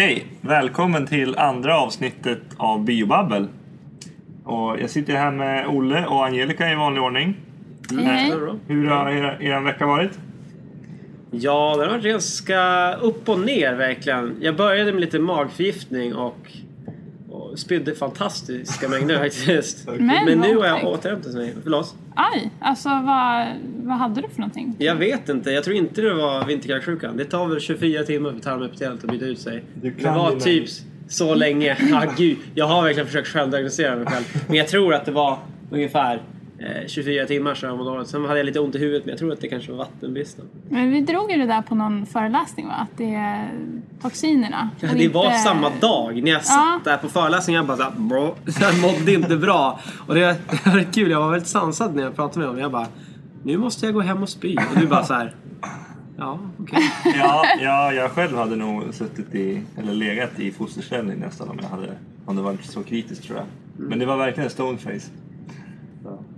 Okej, 0.00 0.26
välkommen 0.40 1.06
till 1.06 1.38
andra 1.38 1.80
avsnittet 1.80 2.42
av 2.56 2.84
Biobabbel. 2.84 3.48
Och 4.44 4.80
jag 4.80 4.90
sitter 4.90 5.12
här 5.12 5.30
med 5.30 5.66
Olle 5.66 6.06
och 6.06 6.26
Angelica 6.26 6.72
i 6.72 6.74
vanlig 6.74 7.02
ordning. 7.02 7.36
Hej, 7.90 8.04
hej. 8.04 8.32
Hur 8.66 8.86
har 8.86 9.10
er, 9.10 9.42
er 9.42 9.60
vecka 9.60 9.86
varit? 9.86 10.18
Ja, 11.30 11.76
den 11.78 11.88
har 11.88 11.96
varit 11.98 12.12
ganska 12.12 12.92
upp 12.94 13.28
och 13.28 13.40
ner 13.40 13.74
verkligen. 13.74 14.36
Jag 14.40 14.56
började 14.56 14.92
med 14.92 15.00
lite 15.00 15.18
magförgiftning 15.18 16.14
och, 16.14 16.52
och 17.52 17.58
spydde 17.58 17.94
fantastiska 17.94 18.88
mängder 18.88 19.18
faktiskt. 19.22 19.88
Men 19.98 20.06
Men 20.24 20.38
nu 20.38 20.56
har 20.56 20.66
jag 20.66 20.76
otäckt. 20.76 20.86
återhämtat 20.98 21.34
mig. 21.34 21.54
Förlåt? 21.62 21.94
Aj, 22.16 22.50
alltså 22.60 22.88
vad, 22.88 23.46
vad 23.82 23.96
hade 23.98 24.20
du 24.20 24.28
för 24.28 24.38
någonting? 24.40 24.76
Jag 24.78 24.94
vet 24.96 25.28
inte. 25.28 25.50
Jag 25.50 25.64
tror 25.64 25.76
inte 25.76 26.00
det 26.02 26.14
var 26.14 26.44
vinterkräksjukan. 26.44 27.16
Det 27.16 27.24
tar 27.24 27.46
väl 27.48 27.60
24 27.60 28.02
timmar 28.02 28.32
för 28.32 28.40
tarmepitelet 28.40 29.04
att 29.04 29.10
byta 29.10 29.24
ut 29.24 29.40
sig. 29.40 29.64
Det 29.74 30.04
var 30.04 30.30
dina- 30.30 30.40
typ 30.40 30.64
så 31.08 31.34
länge. 31.34 31.76
Ja, 31.90 32.02
gud. 32.16 32.36
Jag 32.54 32.66
har 32.66 32.82
verkligen 32.82 33.06
försökt 33.06 33.28
självdiagnostisera 33.28 33.96
mig 33.96 34.06
själv. 34.06 34.24
Men 34.48 34.56
jag 34.56 34.68
tror 34.68 34.94
att 34.94 35.04
det 35.04 35.12
var 35.12 35.38
ungefär 35.70 36.22
24 36.86 37.26
timmar 37.26 37.54
sedan 37.54 37.68
jag 37.68 37.78
mådde 37.78 37.90
dåligt. 37.90 38.08
Sen 38.08 38.24
hade 38.24 38.38
jag 38.38 38.46
lite 38.46 38.60
ont 38.60 38.74
i 38.74 38.78
huvudet 38.78 39.04
men 39.04 39.10
jag 39.10 39.18
tror 39.18 39.32
att 39.32 39.40
det 39.40 39.48
kanske 39.48 39.70
var 39.70 39.78
vattenbristen. 39.78 40.44
Men 40.68 40.90
vi 40.92 41.00
drog 41.00 41.30
ju 41.32 41.38
det 41.38 41.46
där 41.46 41.62
på 41.62 41.74
någon 41.74 42.06
föreläsning 42.06 42.66
va? 42.66 42.72
Att 42.74 42.98
det 42.98 43.14
är 43.14 43.48
toxinerna. 44.02 44.70
och 44.82 44.88
Det 44.96 45.08
var 45.08 45.24
inte- 45.24 45.38
samma 45.38 45.70
dag 45.80 46.22
när 46.22 46.30
jag 46.30 46.44
satt 46.44 46.56
Ja. 46.84 46.90
där 46.90 46.96
på 46.96 47.08
föreläsningen. 47.08 47.58
Jag 47.58 47.66
bara 47.66 47.76
såhär, 47.76 47.92
bro. 48.00 48.34
Jag 48.60 48.80
mådde 48.80 49.12
inte 49.12 49.36
bra. 49.36 49.80
Och 50.06 50.14
det 50.14 50.36
var 50.66 50.92
kul. 50.92 51.10
Jag 51.10 51.20
var 51.20 51.30
väldigt 51.30 51.48
sansad 51.48 51.94
när 51.96 52.02
jag 52.02 52.16
pratade 52.16 52.38
med 52.38 52.46
honom. 52.48 52.62
Jag 52.62 52.72
bara, 52.72 52.86
nu 53.42 53.58
måste 53.58 53.86
jag 53.86 53.94
gå 53.94 54.00
hem 54.00 54.22
och 54.22 54.28
spy. 54.28 54.56
Och 54.56 54.80
du 54.80 54.86
bara 54.86 55.04
så 55.04 55.14
här. 55.14 55.34
Ja, 56.18 56.38
okej. 56.58 56.82
Ja, 57.18 57.44
ja, 57.60 57.92
jag 57.92 58.10
själv 58.10 58.36
hade 58.36 58.56
nog 58.56 58.94
suttit 58.94 59.34
i, 59.34 59.62
eller 59.78 59.92
legat 59.94 60.38
i 60.40 60.52
fosterställning 60.52 61.18
nästan 61.18 61.48
om 61.48 61.58
jag 61.62 61.68
hade, 61.68 61.88
om 62.26 62.36
det 62.36 62.42
varit 62.42 62.64
så 62.64 62.82
kritiskt 62.82 63.24
tror 63.24 63.38
jag. 63.38 63.46
Men 63.88 63.98
det 63.98 64.06
var 64.06 64.16
verkligen 64.16 64.44
en 64.44 64.50
stoneface. 64.50 65.10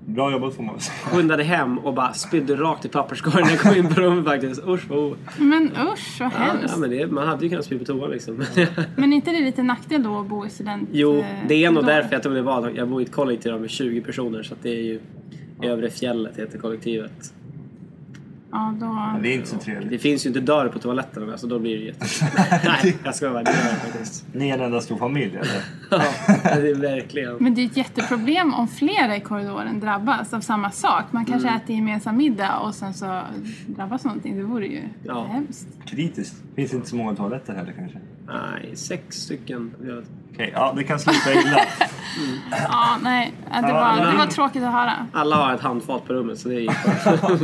Bra 0.06 0.32
jobbat 0.32 0.54
får 0.54 0.62
man 0.62 0.80
säga. 0.80 0.94
Skyndade 1.16 1.42
hem 1.44 1.78
och 1.78 1.94
bara 1.94 2.12
spydde 2.12 2.56
rakt 2.56 2.84
i 2.84 2.88
papperskorgen 2.88 3.40
när 3.46 3.50
jag 3.50 3.60
kom 3.60 3.74
in 3.76 3.94
på 3.94 4.00
rummet 4.00 4.24
faktiskt. 4.24 4.62
Usch 4.68 4.88
vad 4.88 4.98
o- 4.98 5.16
Men 5.38 5.70
usch 5.92 6.16
vad 6.20 6.32
ja, 6.34 6.38
hemskt. 6.38 6.64
ja, 6.68 6.76
men 6.76 6.90
det, 6.90 7.06
Man 7.06 7.28
hade 7.28 7.44
ju 7.44 7.50
kunnat 7.50 7.64
spy 7.64 7.78
på 7.78 7.84
toa 7.84 8.06
liksom. 8.06 8.44
Men 8.96 9.12
inte 9.12 9.30
det 9.30 9.40
lite 9.40 9.62
nackdel 9.62 10.02
då 10.02 10.18
att 10.18 10.26
bo 10.26 10.46
i 10.46 10.50
student... 10.50 10.88
jo, 10.92 11.16
eh, 11.18 11.24
det 11.48 11.64
är 11.64 11.70
nog 11.70 11.86
därför 11.86 12.12
jag 12.12 12.22
tror 12.22 12.34
det 12.34 12.42
var. 12.42 12.72
Jag 12.76 12.88
bor 12.88 13.00
i 13.00 13.04
ett 13.04 13.12
kollektiv 13.12 13.60
med 13.60 13.70
20 13.70 14.00
personer 14.00 14.42
så 14.42 14.54
att 14.54 14.62
det 14.62 14.70
är 14.70 14.82
ju 14.82 15.00
Övre 15.62 15.90
fjället 15.90 16.38
heter 16.38 16.58
kollektivet. 16.58 17.34
Ja, 18.52 18.74
då... 18.80 19.20
Det 19.22 19.28
är 19.28 19.34
inte 19.34 19.48
så 19.48 19.56
Det 19.56 19.62
trevligt. 19.62 20.02
finns 20.02 20.26
ju 20.26 20.28
inte 20.28 20.40
dörr 20.40 20.68
på 20.68 20.78
toaletterna 20.78 21.38
så 21.38 21.46
då 21.46 21.58
blir 21.58 21.78
det 21.78 21.84
jätte... 21.84 22.06
Nej, 22.64 22.96
jag 23.04 23.14
ska 23.14 23.30
vara 23.30 23.42
det 23.42 23.52
faktiskt. 23.52 24.24
Ni 24.32 24.48
är 24.50 24.54
en 24.54 24.60
enda 24.60 24.80
stor 24.80 24.96
familj 24.98 25.36
eller? 25.36 25.62
Ja, 26.44 26.60
det 26.60 26.70
är 26.70 26.74
verkligen. 26.74 27.36
Men 27.40 27.54
det 27.54 27.60
är 27.62 27.66
ett 27.66 27.76
jätteproblem 27.76 28.54
om 28.54 28.68
flera 28.68 29.16
i 29.16 29.20
korridoren 29.20 29.80
drabbas 29.80 30.34
av 30.34 30.40
samma 30.40 30.70
sak. 30.70 31.04
Man 31.10 31.24
kanske 31.24 31.48
Mm. 31.48 31.60
äter 31.60 31.76
gemensam 31.76 32.16
middag 32.16 32.58
och 32.58 32.74
sen 32.74 32.94
så 32.94 33.22
drabbas 33.66 34.04
någonting. 34.04 34.36
Det 34.36 34.42
vore 34.44 34.66
ju 34.66 34.82
Ja. 35.04 35.24
hemskt. 35.24 35.66
Kritiskt. 35.86 36.42
Finns 36.56 36.74
inte 36.74 36.88
så 36.88 36.96
många 36.96 37.14
toaletter 37.14 37.54
heller 37.54 37.72
kanske. 37.72 37.98
Nej, 38.26 38.76
sex 38.76 39.16
stycken. 39.16 39.74
Ja. 39.86 40.02
Okej, 40.34 40.50
ja 40.54 40.72
det 40.76 40.84
kan 40.84 40.98
sluta 40.98 41.32
illa. 41.32 41.60
Ja, 42.50 42.98
nej. 43.02 43.34
Det 43.50 43.72
var, 43.72 44.10
det 44.10 44.16
var 44.16 44.26
tråkigt 44.26 44.62
att 44.62 44.72
höra. 44.72 45.06
Alla 45.12 45.36
har 45.36 45.54
ett 45.54 45.60
handfat 45.60 46.06
på 46.06 46.12
rummet 46.12 46.38
så 46.38 46.48
det 46.48 46.54
är 46.54 46.60
ju 46.60 46.70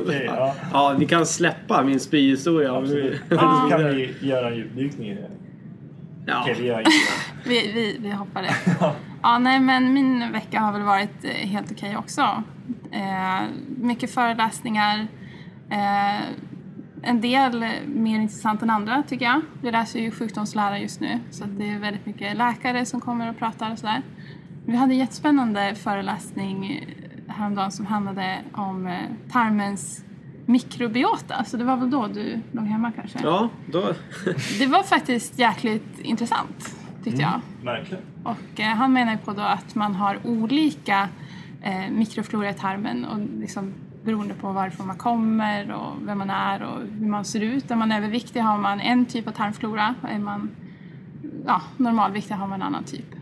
Okej, 0.02 0.24
ja. 0.26 0.54
Ja, 0.72 0.94
vi 0.98 1.06
kan 1.06 1.26
släppa 1.26 1.82
min 1.82 2.00
spyhistoria. 2.00 2.76
Absolut. 2.76 3.22
Eller 3.30 3.62
så 3.62 3.68
kan 3.70 3.84
vi 3.84 4.16
göra 4.20 4.48
en 4.48 4.56
djupdykning 4.56 5.08
i 5.10 5.14
det. 5.14 5.30
Ja. 6.26 6.40
Okej, 6.42 6.56
vi 6.58 6.66
gör 6.66 6.78
inte 6.78 6.90
det. 7.44 7.50
Vi, 7.50 7.72
vi, 7.72 7.98
vi 8.00 8.10
hoppar 8.10 8.42
det. 8.42 8.54
Ja, 9.22 9.38
nej, 9.38 9.60
men 9.60 9.92
min 9.92 10.32
vecka 10.32 10.60
har 10.60 10.72
väl 10.72 10.82
varit 10.82 11.24
eh, 11.24 11.30
helt 11.30 11.72
okej 11.72 11.96
också. 11.96 12.42
Eh, 12.92 13.46
mycket 13.68 14.14
föreläsningar. 14.14 15.06
Eh, 15.70 16.20
en 17.02 17.20
del 17.20 17.64
mer 17.86 18.20
intressant 18.20 18.62
än 18.62 18.70
andra 18.70 19.02
tycker 19.08 19.24
jag. 19.24 19.40
Vi 19.62 19.70
läser 19.70 20.00
ju 20.00 20.10
sjukdomslära 20.10 20.78
just 20.78 21.00
nu 21.00 21.20
så 21.30 21.44
att 21.44 21.58
det 21.58 21.70
är 21.70 21.78
väldigt 21.78 22.06
mycket 22.06 22.36
läkare 22.36 22.84
som 22.86 23.00
kommer 23.00 23.30
och 23.30 23.38
pratar 23.38 23.72
och 23.72 23.78
sådär. 23.78 24.02
Vi 24.68 24.76
hade 24.76 24.92
en 24.94 24.98
jättespännande 24.98 25.74
föreläsning 25.74 26.86
häromdagen 27.26 27.72
som 27.72 27.86
handlade 27.86 28.38
om 28.52 28.86
eh, 28.86 28.98
tarmens 29.32 30.04
mikrobiota. 30.46 31.44
Så 31.44 31.56
det 31.56 31.64
var 31.64 31.76
väl 31.76 31.90
då 31.90 32.06
du 32.06 32.40
låg 32.52 32.64
hemma 32.64 32.92
kanske? 32.92 33.18
Ja, 33.22 33.48
då... 33.66 33.94
Det 34.58 34.66
var 34.66 34.82
faktiskt 34.82 35.38
jäkligt 35.38 35.98
intressant 35.98 36.76
tyckte 37.04 37.22
jag. 37.22 37.40
Verkligen. 37.64 38.04
Och 38.22 38.60
eh, 38.60 38.66
han 38.66 38.92
menar 38.92 39.12
ju 39.12 39.18
på 39.18 39.32
då 39.32 39.42
att 39.42 39.74
man 39.74 39.94
har 39.94 40.18
olika 40.24 41.08
eh, 41.62 41.90
mikroflora 41.90 42.50
i 42.50 42.54
tarmen 42.54 43.04
och 43.04 43.40
liksom 43.40 43.74
beroende 44.04 44.34
på 44.34 44.52
varifrån 44.52 44.86
man 44.86 44.96
kommer 44.96 45.72
och 45.72 45.92
vem 46.02 46.18
man 46.18 46.30
är 46.30 46.62
och 46.62 46.80
hur 46.98 47.06
man 47.06 47.24
ser 47.24 47.40
ut. 47.40 47.70
Är 47.70 47.76
man 47.76 47.92
överviktig 47.92 48.40
har 48.40 48.58
man 48.58 48.80
en 48.80 49.06
typ 49.06 49.28
av 49.28 49.32
tarmflora. 49.32 49.94
Är 50.02 50.18
man 50.18 50.50
ja, 51.46 51.62
normalviktig 51.76 52.34
har 52.34 52.46
man 52.46 52.60
en 52.60 52.66
annan 52.66 52.84
typ. 52.84 53.17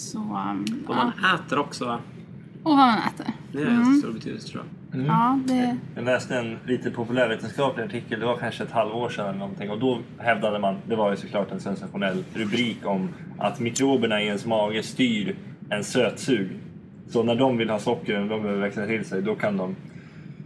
Så, 0.00 0.18
um, 0.18 0.84
Och 0.88 0.94
ja. 0.94 1.12
man 1.18 1.34
äter 1.34 1.58
också 1.58 1.84
va? 1.84 1.98
och 2.62 2.70
vad 2.70 2.76
man 2.76 2.98
äter. 2.98 3.26
Det 3.52 3.62
är 3.62 3.66
mm. 3.66 3.94
stor 3.94 4.12
betydelse 4.12 4.48
tror 4.48 4.64
jag. 4.92 5.06
Ja, 5.06 5.38
det, 5.46 5.76
Jag 5.94 6.04
läste 6.04 6.36
en 6.36 6.58
lite 6.66 6.90
populärvetenskaplig 6.90 7.84
artikel, 7.84 8.20
det 8.20 8.26
var 8.26 8.36
kanske 8.36 8.64
ett 8.64 8.70
halvår 8.70 9.08
sedan 9.08 9.26
eller 9.26 9.38
någonting 9.38 9.70
och 9.70 9.78
då 9.78 9.98
hävdade 10.18 10.58
man, 10.58 10.76
det 10.88 10.96
var 10.96 11.10
ju 11.10 11.16
såklart 11.16 11.52
en 11.52 11.60
sensationell 11.60 12.24
rubrik 12.34 12.86
om 12.86 13.08
att 13.38 13.60
mikroberna 13.60 14.22
i 14.22 14.26
ens 14.26 14.46
mage 14.46 14.82
styr 14.82 15.36
en 15.70 15.84
sötsug. 15.84 16.50
Så 17.08 17.22
när 17.22 17.34
de 17.34 17.56
vill 17.56 17.70
ha 17.70 17.78
socker 17.78 18.20
och 18.22 18.28
de 18.28 18.42
behöver 18.42 18.60
växa 18.60 18.86
till 18.86 19.04
sig 19.04 19.22
då 19.22 19.34
kan 19.34 19.56
de 19.56 19.76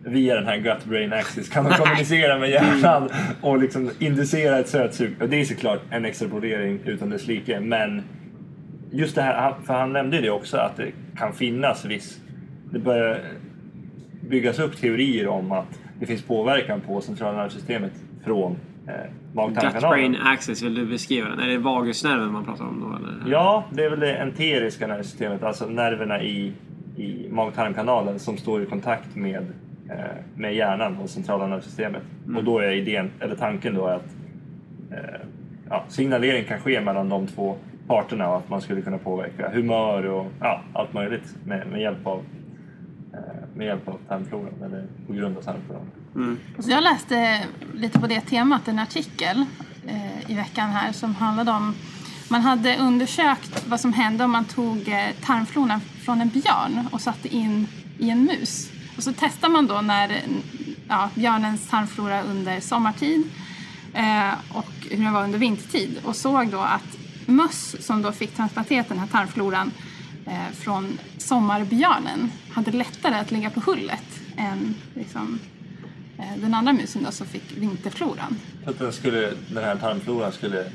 via 0.05 0.35
den 0.35 0.47
här 0.47 0.57
gut-brain 0.57 1.13
axis 1.13 1.49
kan 1.49 1.65
de 1.65 1.75
kommunicera 1.75 2.39
med 2.39 2.51
hjärnan 2.51 3.09
och 3.41 3.59
liksom 3.59 3.91
inducera 3.99 4.59
ett 4.59 4.69
sötsug. 4.69 5.23
Och 5.23 5.29
det 5.29 5.41
är 5.41 5.45
såklart 5.45 5.81
en 5.91 6.05
extrapolering 6.05 6.81
utan 6.85 7.11
dess 7.11 7.27
like 7.27 7.61
men 7.61 8.03
just 8.95 9.15
det 9.15 9.23
här, 9.23 9.55
för 9.67 9.75
han 9.75 9.93
nämnde 9.93 10.17
ju 10.17 10.23
det 10.23 10.31
också 10.31 10.57
att 10.57 10.77
det 10.77 10.93
kan 11.17 11.33
finnas 11.33 11.85
viss, 11.85 12.21
det 12.71 12.79
börjar 12.79 13.21
byggas 14.29 14.59
upp 14.59 14.77
teorier 14.77 15.29
om 15.29 15.53
att 15.53 15.81
det 16.01 16.07
finns 16.07 16.23
påverkan 16.23 16.81
på 16.81 17.01
centrala 17.01 17.39
nervsystemet 17.39 17.93
från 18.25 18.57
eh, 18.87 18.95
mag-tarmkanalen. 19.33 20.13
Gut-brain 20.13 20.33
axis, 20.33 20.63
vill 20.63 20.75
du 20.75 20.87
beskriva 20.87 21.29
den? 21.29 21.41
Är 21.41 21.49
det 21.49 21.59
vagusnerven 21.59 22.33
man 22.33 22.45
pratar 22.45 22.65
om 22.65 22.81
då 22.81 22.97
eller? 22.97 23.33
Ja, 23.33 23.65
det 23.71 23.85
är 23.85 23.91
väl 23.91 24.01
det 24.01 24.23
enteriska 24.23 24.87
nervsystemet, 24.87 25.43
alltså 25.43 25.67
nerverna 25.67 26.23
i, 26.23 26.53
i 26.97 27.29
mag-tarmkanalen 27.31 28.19
som 28.19 28.37
står 28.37 28.63
i 28.63 28.67
kontakt 28.67 29.17
med, 29.17 29.47
eh, 29.91 29.97
med 30.37 30.55
hjärnan 30.55 30.97
och 30.97 31.11
centrala 31.11 31.47
nervsystemet. 31.47 32.03
Och 32.37 32.45
då 32.45 32.59
är 32.59 32.73
idén, 32.73 33.11
eller 33.21 33.37
tanken 33.37 33.75
då 33.75 33.87
att 33.87 34.17
eh, 34.91 35.21
ja, 35.71 35.85
signalering 35.89 36.45
kan 36.45 36.61
ske 36.61 36.81
mellan 36.81 37.09
de 37.09 37.27
två 37.27 37.57
parterna 37.87 38.29
och 38.29 38.37
att 38.37 38.49
man 38.49 38.61
skulle 38.61 38.83
kunna 38.83 38.99
påverka 38.99 39.51
humör 39.51 40.05
och 40.07 40.27
ja, 40.41 40.63
allt 40.73 40.93
möjligt 40.93 41.35
med, 41.45 41.67
med 41.67 41.81
hjälp 41.81 42.07
av 42.07 42.25
eh, 43.13 43.19
med 43.55 43.67
hjälp 43.67 43.89
av 43.89 43.99
tarmfloran 44.09 44.63
eller 44.65 44.87
på 45.07 45.13
grund 45.13 45.37
av 45.37 45.43
tarmfloran. 45.43 45.91
Mm. 46.15 46.39
Så 46.59 46.71
jag 46.71 46.83
läste 46.83 47.41
lite 47.75 48.01
på 48.01 48.07
det 48.07 48.21
temat 48.21 48.69
en 48.69 48.79
artikel 48.79 49.45
eh, 49.87 50.31
i 50.31 50.35
veckan 50.35 50.71
här 50.71 50.93
som 50.93 51.15
handlade 51.15 51.51
om 51.51 51.75
man 52.29 52.41
hade 52.41 52.77
undersökt 52.77 53.67
vad 53.67 53.81
som 53.81 53.93
hände 53.93 54.25
om 54.25 54.31
man 54.31 54.45
tog 54.45 54.89
eh, 54.89 55.11
tarmfloran 55.25 55.81
från 55.81 56.21
en 56.21 56.29
björn 56.29 56.89
och 56.93 57.01
satte 57.01 57.29
in 57.29 57.67
i 57.99 58.11
en 58.11 58.25
mus. 58.25 58.71
Och 58.97 59.03
så 59.03 59.13
testar 59.19 59.49
man 59.49 59.67
då 59.67 59.81
när 59.81 60.11
eh, 60.11 60.17
ja, 60.89 61.11
björnens 61.15 61.69
tarmflora 61.69 62.23
under 62.23 62.61
sommartid 62.61 63.31
eh, 63.95 64.35
och 64.53 64.73
hur 64.91 65.05
den 65.05 65.13
var 65.13 65.25
under 65.25 65.39
vintertid 65.39 65.99
och 66.05 66.17
såg 66.17 66.49
då 66.49 66.61
att 66.61 66.94
möss 67.27 67.77
som 67.87 68.03
då 68.03 68.13
fick 68.13 68.37
transplanterat 68.37 68.89
den 68.89 68.99
här 68.99 69.07
tarmfloran 69.07 69.71
eh, 70.27 70.55
från 70.55 70.99
sommarbjörnen 71.19 72.31
hade 72.51 72.71
lättare 72.71 73.15
att 73.15 73.31
ligga 73.31 73.51
på 73.51 73.61
hullet 73.61 74.21
än 74.37 74.75
liksom, 74.95 75.39
eh, 76.19 76.41
den 76.41 76.55
andra 76.55 76.73
musen 76.73 77.03
då 77.03 77.11
som 77.11 77.27
fick 77.27 77.57
vinterfloran. 77.57 78.37
Så 78.65 78.71
att 78.71 78.79
den, 78.79 78.93
skulle, 78.93 79.33
den 79.49 79.65
här 79.65 79.77
tarmfloran 79.77 80.33
skulle 80.33 80.71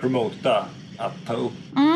promota 0.00 0.66
att 0.98 1.26
ta 1.26 1.32
upp 1.32 1.52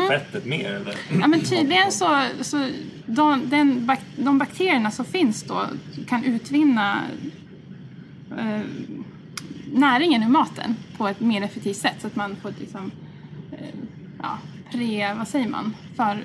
fettet 0.09 0.45
mer 0.45 0.73
eller? 0.73 0.95
Ja 1.21 1.27
men 1.27 1.41
tydligen 1.41 1.91
så, 1.91 2.21
så 2.41 2.69
de, 3.05 3.49
den, 3.49 3.91
de 4.15 4.37
bakterierna 4.37 4.91
som 4.91 5.05
finns 5.05 5.43
då 5.43 5.65
kan 6.07 6.23
utvinna 6.23 7.01
eh, 8.37 8.61
näringen 9.73 10.23
ur 10.23 10.27
maten 10.29 10.75
på 10.97 11.07
ett 11.07 11.19
mer 11.19 11.41
effektivt 11.41 11.77
sätt 11.77 11.95
så 12.01 12.07
att 12.07 12.15
man 12.15 12.35
får 12.35 12.53
liksom, 12.59 12.91
ja, 14.21 14.37
pre, 14.71 15.13
vad 15.17 15.27
säger 15.27 15.49
man, 15.49 15.75
för, 15.95 16.17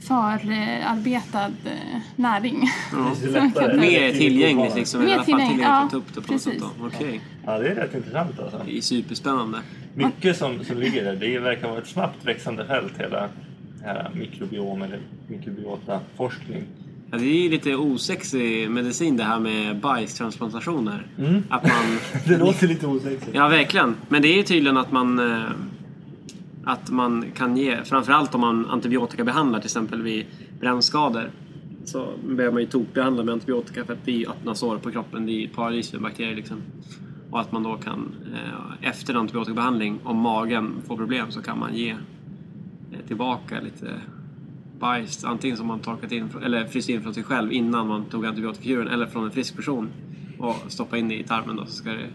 förarbetad 0.00 1.46
eh, 1.64 2.00
näring. 2.16 2.70
Det 2.90 3.26
är 3.28 3.32
lättare. 3.32 3.76
Mer 3.76 4.12
tillgängligt 4.12 4.74
liksom. 4.74 5.00
Mer 5.00 5.08
I 5.08 5.12
alla 5.12 5.24
fall 5.24 5.34
tillgängligt, 5.34 5.62
ja, 5.62 5.82
att 5.82 5.90
ta 5.90 5.96
upp 5.96 6.14
det 6.14 6.20
på 6.20 6.32
något 6.32 6.42
sätt 6.42 6.52
precis. 6.52 6.70
då. 6.78 6.86
Okej. 6.86 7.20
Ja, 7.46 7.58
det 7.58 7.68
är 7.68 7.74
rätt 7.74 7.94
intressant 7.94 8.40
alltså. 8.40 8.62
Det 8.66 8.76
är 8.76 8.80
superspännande. 8.80 9.58
mycket 9.94 10.36
som, 10.36 10.64
som 10.64 10.78
ligger 10.78 11.04
där. 11.04 11.16
Det 11.16 11.38
verkar 11.38 11.68
vara 11.68 11.78
ett 11.78 11.88
snabbt 11.88 12.24
växande 12.24 12.66
fält 12.66 12.92
hela, 12.98 13.28
hela 13.84 14.10
mikrobiom 14.14 14.82
eller 14.82 15.00
mikrobiota-forskning. 15.28 16.64
Ja, 17.10 17.18
det 17.18 17.24
är 17.24 17.42
ju 17.42 17.50
lite 17.50 17.74
osexig 17.74 18.70
medicin 18.70 19.16
det 19.16 19.24
här 19.24 19.38
med 19.38 19.76
bajstransplantationer. 19.80 21.06
Att 21.48 21.62
man... 21.62 21.98
Det 22.26 22.38
låter 22.38 22.68
lite 22.68 22.86
osexigt. 22.86 23.30
Ja, 23.32 23.48
verkligen. 23.48 23.96
Men 24.08 24.22
det 24.22 24.28
är 24.28 24.36
ju 24.36 24.42
tydligen 24.42 24.76
att 24.76 24.92
man, 24.92 25.18
eh, 25.18 25.42
att 26.64 26.90
man 26.90 27.24
kan 27.34 27.56
ge, 27.56 27.84
framförallt 27.84 28.34
om 28.34 28.40
man 28.40 28.66
antibiotikabehandlar 28.66 29.60
till 29.60 29.66
exempel 29.66 30.02
vid 30.02 30.26
brännskador. 30.60 31.30
Så 31.84 32.08
behöver 32.24 32.52
man 32.52 32.62
ju 32.62 32.68
tokbehandla 32.68 33.24
med 33.24 33.32
antibiotika 33.32 33.84
för 33.84 33.92
att 33.92 34.04
det 34.04 34.22
är 34.22 34.30
öppna 34.30 34.54
sår 34.54 34.78
på 34.78 34.90
kroppen. 34.90 35.26
Det 35.26 35.44
är 35.44 35.48
paradis 35.48 35.92
med 35.92 36.02
bakterier 36.02 36.34
liksom. 36.34 36.56
Och 37.30 37.40
att 37.40 37.52
man 37.52 37.62
då 37.62 37.76
kan, 37.76 38.14
eh, 38.34 38.88
efter 38.88 39.14
en 39.14 39.20
antibiotikabehandling, 39.20 40.00
om 40.04 40.16
magen 40.16 40.74
får 40.86 40.96
problem 40.96 41.30
så 41.30 41.42
kan 41.42 41.58
man 41.58 41.74
ge 41.74 41.90
eh, 41.90 41.96
tillbaka 43.06 43.60
lite 43.60 43.90
bajs. 44.78 45.24
Antingen 45.24 45.56
som 45.56 45.66
man 45.66 45.80
torkat 45.80 46.12
in, 46.12 46.28
eller 46.44 46.66
fryst 46.66 46.88
in 46.88 47.02
från 47.02 47.14
sig 47.14 47.22
själv 47.22 47.52
innan 47.52 47.88
man 47.88 48.04
tog 48.04 48.26
antibiotikakuren 48.26 48.88
eller 48.88 49.06
från 49.06 49.24
en 49.24 49.30
frisk 49.30 49.56
person. 49.56 49.88
Och 50.38 50.56
stoppa 50.68 50.98
in 50.98 51.08
det 51.08 51.20
i 51.20 51.24
tarmen 51.24 51.56
då 51.56 51.66
så 51.66 51.72
ska 51.72 51.90
det 51.90 52.08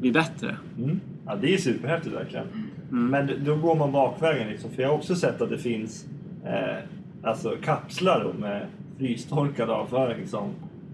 bli 0.00 0.12
bättre. 0.12 0.56
Mm. 0.78 1.00
Ja, 1.26 1.36
det 1.36 1.54
är 1.54 1.58
superhäftigt 1.58 2.14
verkligen. 2.14 2.46
Men 2.90 3.30
då 3.44 3.56
går 3.56 3.74
man 3.74 3.92
bakvägen 3.92 4.48
liksom. 4.48 4.70
För 4.70 4.82
jag 4.82 4.88
har 4.88 4.96
också 4.96 5.14
sett 5.14 5.40
att 5.40 5.50
det 5.50 5.58
finns 5.58 6.06
eh, 6.46 6.76
alltså 7.22 7.56
kapslar 7.62 8.24
då 8.24 8.40
med 8.40 8.66
frystorkad 8.98 9.70
avföring 9.70 10.26
som 10.26 10.50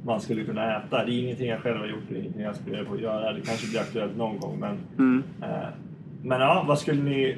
man 0.07 0.21
skulle 0.21 0.45
kunna 0.45 0.77
äta. 0.77 1.05
Det 1.05 1.13
är 1.13 1.19
ingenting 1.23 1.49
jag 1.49 1.61
själv 1.61 1.79
har 1.79 1.87
gjort, 1.87 2.03
det 2.09 2.15
är 2.15 2.19
ingenting 2.21 2.43
jag 2.43 2.57
skulle 2.57 2.85
på 2.85 2.95
att 2.95 3.01
göra. 3.01 3.33
Det 3.33 3.41
kanske 3.41 3.69
blir 3.71 3.81
aktuellt 3.81 4.17
någon 4.17 4.39
gång. 4.39 4.59
Men, 4.61 4.79
Mm. 4.99 5.23
eh, 5.43 5.49
men 6.23 6.41
ja, 6.41 6.65
vad 6.69 6.79
skulle 6.79 7.03
ni... 7.03 7.37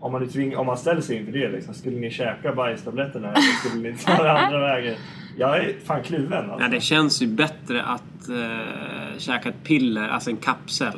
Om 0.00 0.12
man, 0.12 0.28
tving, 0.28 0.56
om 0.56 0.66
man 0.66 0.76
ställer 0.78 1.00
sig 1.00 1.16
inför 1.16 1.32
det, 1.32 1.48
liksom, 1.48 1.74
skulle 1.74 1.96
ni 1.96 2.10
käka 2.10 2.54
bajstabletterna 2.54 3.28
eller 3.28 3.40
skulle 3.40 3.90
ni 3.90 3.96
ta 3.98 4.22
det 4.22 4.32
andra 4.32 4.58
vägen? 4.74 4.94
Jag 5.38 5.56
är 5.58 5.72
fan 5.84 6.02
kluven 6.02 6.50
alltså. 6.50 6.64
Ja, 6.64 6.68
det 6.70 6.80
känns 6.80 7.22
ju 7.22 7.26
bättre 7.26 7.82
att 7.82 8.28
eh, 8.28 9.18
käka 9.18 9.48
ett 9.48 9.62
piller, 9.64 10.08
alltså 10.08 10.30
en 10.30 10.36
kapsel, 10.36 10.92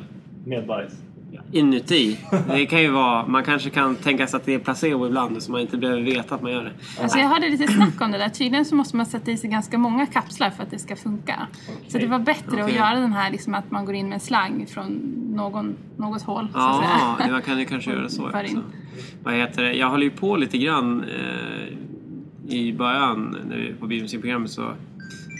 Med 0.44 0.66
bajs. 0.66 1.02
Inuti. 1.52 2.18
Det 2.48 2.66
kan 2.66 2.80
ju 2.82 2.90
vara, 2.90 3.26
man 3.26 3.44
kanske 3.44 3.70
kan 3.70 3.96
tänka 3.96 4.26
sig 4.26 4.36
att 4.36 4.44
det 4.44 4.54
är 4.54 4.58
placebo 4.58 5.06
ibland 5.06 5.42
så 5.42 5.52
man 5.52 5.60
inte 5.60 5.76
behöver 5.78 6.02
veta 6.02 6.34
att 6.34 6.42
man 6.42 6.52
gör 6.52 6.64
det. 6.64 6.72
Alltså 7.02 7.18
jag 7.18 7.28
hörde 7.28 7.48
lite 7.48 7.66
snack 7.72 8.00
om 8.00 8.12
det 8.12 8.18
där. 8.18 8.28
Tydligen 8.28 8.64
så 8.64 8.74
måste 8.74 8.96
man 8.96 9.06
sätta 9.06 9.30
i 9.30 9.36
sig 9.36 9.50
ganska 9.50 9.78
många 9.78 10.06
kapslar 10.06 10.50
för 10.50 10.62
att 10.62 10.70
det 10.70 10.78
ska 10.78 10.96
funka. 10.96 11.46
Så 11.88 11.98
det 11.98 12.06
var 12.06 12.18
bättre 12.18 12.56
att 12.58 12.64
Okej. 12.64 12.76
göra 12.76 12.94
den 13.00 13.12
här 13.12 13.30
liksom 13.30 13.54
att 13.54 13.70
man 13.70 13.84
går 13.84 13.94
in 13.94 14.06
med 14.08 14.14
en 14.14 14.20
slang 14.20 14.66
från 14.66 14.86
någon, 15.34 15.74
något. 15.96 16.20
Så 16.22 16.38
att 16.38 16.48
Ja, 16.54 17.16
säga. 17.18 17.32
man 17.32 17.42
kan 17.42 17.58
ju 17.58 17.64
kanske 17.64 17.90
göra 17.90 18.08
så 18.08 18.22
också. 18.26 18.62
Vad 19.22 19.34
heter 19.34 19.62
det? 19.62 19.72
Jag 19.72 19.90
håller 19.90 20.04
ju 20.04 20.10
på 20.10 20.36
lite 20.36 20.58
grann 20.58 21.04
eh, 21.04 22.54
i 22.56 22.72
början 22.72 23.36
när 23.48 23.56
vi 23.56 23.72
på 23.80 23.86
biomusikprogrammet 23.86 24.50
så 24.50 24.70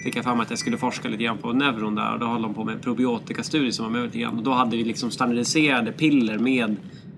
fick 0.05 0.17
jag 0.17 0.25
fram 0.25 0.41
att 0.41 0.51
jag 0.51 0.59
skulle 0.59 0.77
forska 0.77 1.09
lite 1.09 1.25
grann 1.25 1.39
på 1.39 1.53
neuron 1.53 1.95
där 1.95 2.13
och 2.13 2.21
då 2.21 2.27
höll 2.27 2.43
de 2.43 2.55
på 2.55 2.65
med 2.65 2.75
en 2.75 2.81
probiotikastudie 2.81 3.73
som 3.73 3.85
var 3.85 3.93
med 3.93 4.03
lite 4.03 4.19
grann 4.19 4.39
och 4.39 4.43
då 4.43 4.53
hade 4.53 4.77
vi 4.77 4.85
liksom 4.85 5.11
standardiserade 5.11 5.93
piller 5.93 6.39
med, 6.39 6.77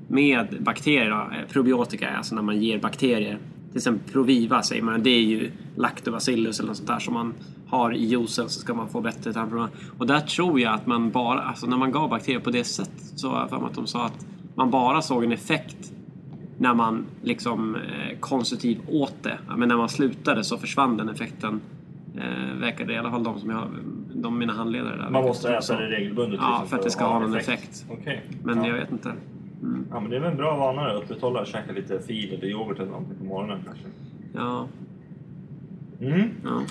med 0.09 0.57
bakterier. 0.61 1.11
Då. 1.11 1.53
Probiotika 1.53 2.09
är 2.09 2.17
alltså 2.17 2.35
när 2.35 2.43
man 2.43 2.63
ger 2.63 2.79
bakterier. 2.79 3.39
Till 3.69 3.77
exempel 3.77 4.13
Proviva 4.13 4.63
säger 4.63 4.83
man, 4.83 5.03
det 5.03 5.11
är 5.11 5.23
ju 5.23 5.51
lactobacillus 5.77 6.61
eller 6.61 6.69
något 6.69 6.77
sånt 6.77 6.89
där 6.89 6.99
som 6.99 7.15
man 7.15 7.35
har 7.67 7.95
i 7.95 8.05
juicen 8.05 8.49
så 8.49 8.61
ska 8.61 8.75
man 8.75 8.89
få 8.89 9.01
bättre 9.01 9.33
tarmproblem. 9.33 9.69
Och 9.99 10.07
där 10.07 10.21
tror 10.21 10.61
jag 10.61 10.75
att 10.75 10.87
man 10.87 11.11
bara, 11.11 11.41
alltså 11.41 11.67
när 11.67 11.77
man 11.77 11.93
gav 11.93 12.09
bakterier 12.11 12.41
på 12.41 12.51
det 12.51 12.65
sättet 12.65 13.13
så 13.17 13.31
har 13.31 13.41
jag 13.41 13.51
för 13.51 13.57
mig 13.59 13.67
att 13.67 13.75
de 13.75 13.87
sa 13.87 14.05
att 14.05 14.27
man 14.55 14.71
bara 14.71 15.03
såg 15.03 15.25
en 15.25 15.33
effekt 15.33 15.93
när 16.59 16.75
man 16.75 17.05
liksom 17.23 17.75
eh, 17.77 18.19
konstruktivt 18.21 18.81
åt 18.89 19.23
det. 19.23 19.39
Men 19.57 19.69
när 19.69 19.77
man 19.77 19.89
slutade 19.89 20.45
så 20.45 20.59
försvann 20.59 20.97
den 20.97 21.09
effekten. 21.09 21.61
Eh, 22.21 22.61
verkade 22.61 22.93
i 22.93 22.97
alla 22.99 23.11
fall 23.11 23.25
de 23.25 23.39
som 23.39 23.51
jag, 23.51 23.63
de 24.15 24.39
mina 24.39 24.53
handledare 24.53 24.97
där. 24.97 25.11
Man 25.11 25.23
måste 25.23 25.55
äta 25.57 25.77
det 25.77 25.87
regelbundet. 25.87 26.41
Ja, 26.43 26.49
liksom, 26.49 26.69
för 26.69 26.77
att 26.77 26.83
det 26.83 26.91
ska 26.91 27.05
ha 27.05 27.19
någon 27.19 27.37
effekt. 27.37 27.87
Okej. 27.91 28.23
Men 28.45 28.59
ja. 28.59 28.67
jag 28.67 28.75
vet 28.75 28.93
inte. 28.93 29.13
Ja, 29.91 30.01
men 30.01 30.11
det 30.11 30.17
är 30.17 30.21
väl 30.21 30.31
en 30.31 30.37
bra 30.37 30.57
vana 30.57 30.83
att 30.91 31.03
upprätthålla. 31.03 31.45
Käka 31.45 31.73
lite 31.73 32.01
fil 32.01 32.35
eller 32.35 32.47
yoghurt 32.49 32.79
eller 32.79 32.91
någonting 32.91 33.17
på 33.19 33.25
morgonen 33.25 33.59
kanske. 33.67 33.85
Ja, 34.35 34.67
Mm. 36.01 36.31
ja. 36.45 36.63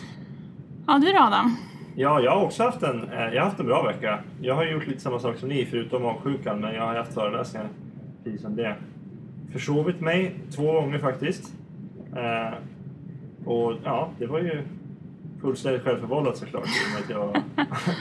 Ja, 0.87 0.99
du 0.99 1.11
då 1.11 1.19
Adam? 1.19 1.55
Ja, 1.95 2.21
jag 2.21 2.31
har 2.31 2.43
också 2.43 2.63
haft 2.63 2.83
en, 2.83 3.03
eh, 3.03 3.19
jag 3.19 3.41
har 3.41 3.49
haft 3.49 3.59
en 3.59 3.65
bra 3.65 3.83
vecka. 3.83 4.19
Jag 4.41 4.55
har 4.55 4.65
gjort 4.65 4.87
lite 4.87 4.99
samma 4.99 5.19
sak 5.19 5.37
som 5.37 5.49
ni, 5.49 5.65
förutom 5.65 6.03
magsjukan, 6.03 6.59
men 6.61 6.75
jag 6.75 6.87
har 6.87 6.95
haft 6.95 7.13
föreläsningar 7.13 7.67
precis 8.23 8.41
som 8.41 8.55
det. 8.55 8.75
Försovit 9.51 10.01
mig 10.01 10.35
två 10.55 10.71
gånger 10.71 10.99
faktiskt. 10.99 11.53
Eh, 12.15 12.53
och 13.45 13.73
ja, 13.83 14.09
det 14.19 14.25
var 14.25 14.39
ju 14.39 14.61
fullständigt 15.41 15.83
självförvållat 15.83 16.37
såklart, 16.37 16.65
i 16.65 16.69
och 16.69 16.93
med 16.93 17.03
att 17.03 17.09
jag 17.09 17.43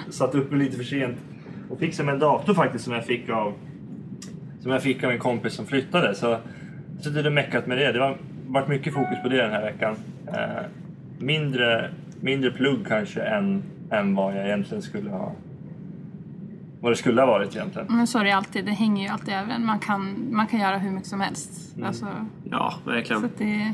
satt 0.14 0.34
uppe 0.34 0.56
lite 0.56 0.76
för 0.76 0.84
sent 0.84 1.16
och 1.70 1.78
fixade 1.78 2.06
med 2.06 2.12
en 2.12 2.20
dator 2.20 2.54
faktiskt 2.54 2.84
som 2.84 2.92
jag 2.92 3.04
fick 3.04 3.28
av 3.28 3.52
som 4.60 4.72
jag 4.72 4.82
fick 4.82 5.04
av 5.04 5.10
en 5.10 5.18
kompis 5.18 5.54
som 5.54 5.66
flyttade. 5.66 6.14
Så 6.14 6.26
jag 6.26 6.30
har 6.30 6.40
suttit 7.00 7.26
och 7.26 7.32
meckat 7.32 7.66
med 7.66 7.78
det. 7.78 7.92
Det 7.92 8.00
har 8.00 8.16
varit 8.46 8.68
mycket 8.68 8.94
fokus 8.94 9.22
på 9.22 9.28
det 9.28 9.36
den 9.36 9.50
här 9.50 9.62
veckan. 9.62 9.96
Eh, 10.26 10.64
mindre, 11.18 11.90
mindre 12.20 12.50
plugg 12.50 12.86
kanske 12.86 13.22
än, 13.22 13.62
än 13.90 14.14
vad 14.14 14.36
jag 14.36 14.46
egentligen 14.46 14.82
skulle 14.82 15.10
ha 15.10 15.32
vad 16.80 16.92
det 16.92 16.96
skulle 16.96 17.20
ha 17.20 17.26
varit 17.26 17.56
egentligen. 17.56 17.86
Men 17.90 18.06
så 18.06 18.18
är 18.18 18.24
det 18.24 18.32
alltid. 18.32 18.64
Det 18.64 18.72
hänger 18.72 19.02
ju 19.02 19.08
alltid 19.08 19.34
över 19.34 19.54
en. 19.54 19.66
Man 19.66 19.78
kan, 19.78 20.28
man 20.30 20.46
kan 20.46 20.60
göra 20.60 20.78
hur 20.78 20.90
mycket 20.90 21.08
som 21.08 21.20
helst. 21.20 21.76
Alltså, 21.84 22.06
ja 22.50 22.74
så 22.84 22.90
verkligen. 22.90 23.24
att 23.24 23.38
det, 23.38 23.72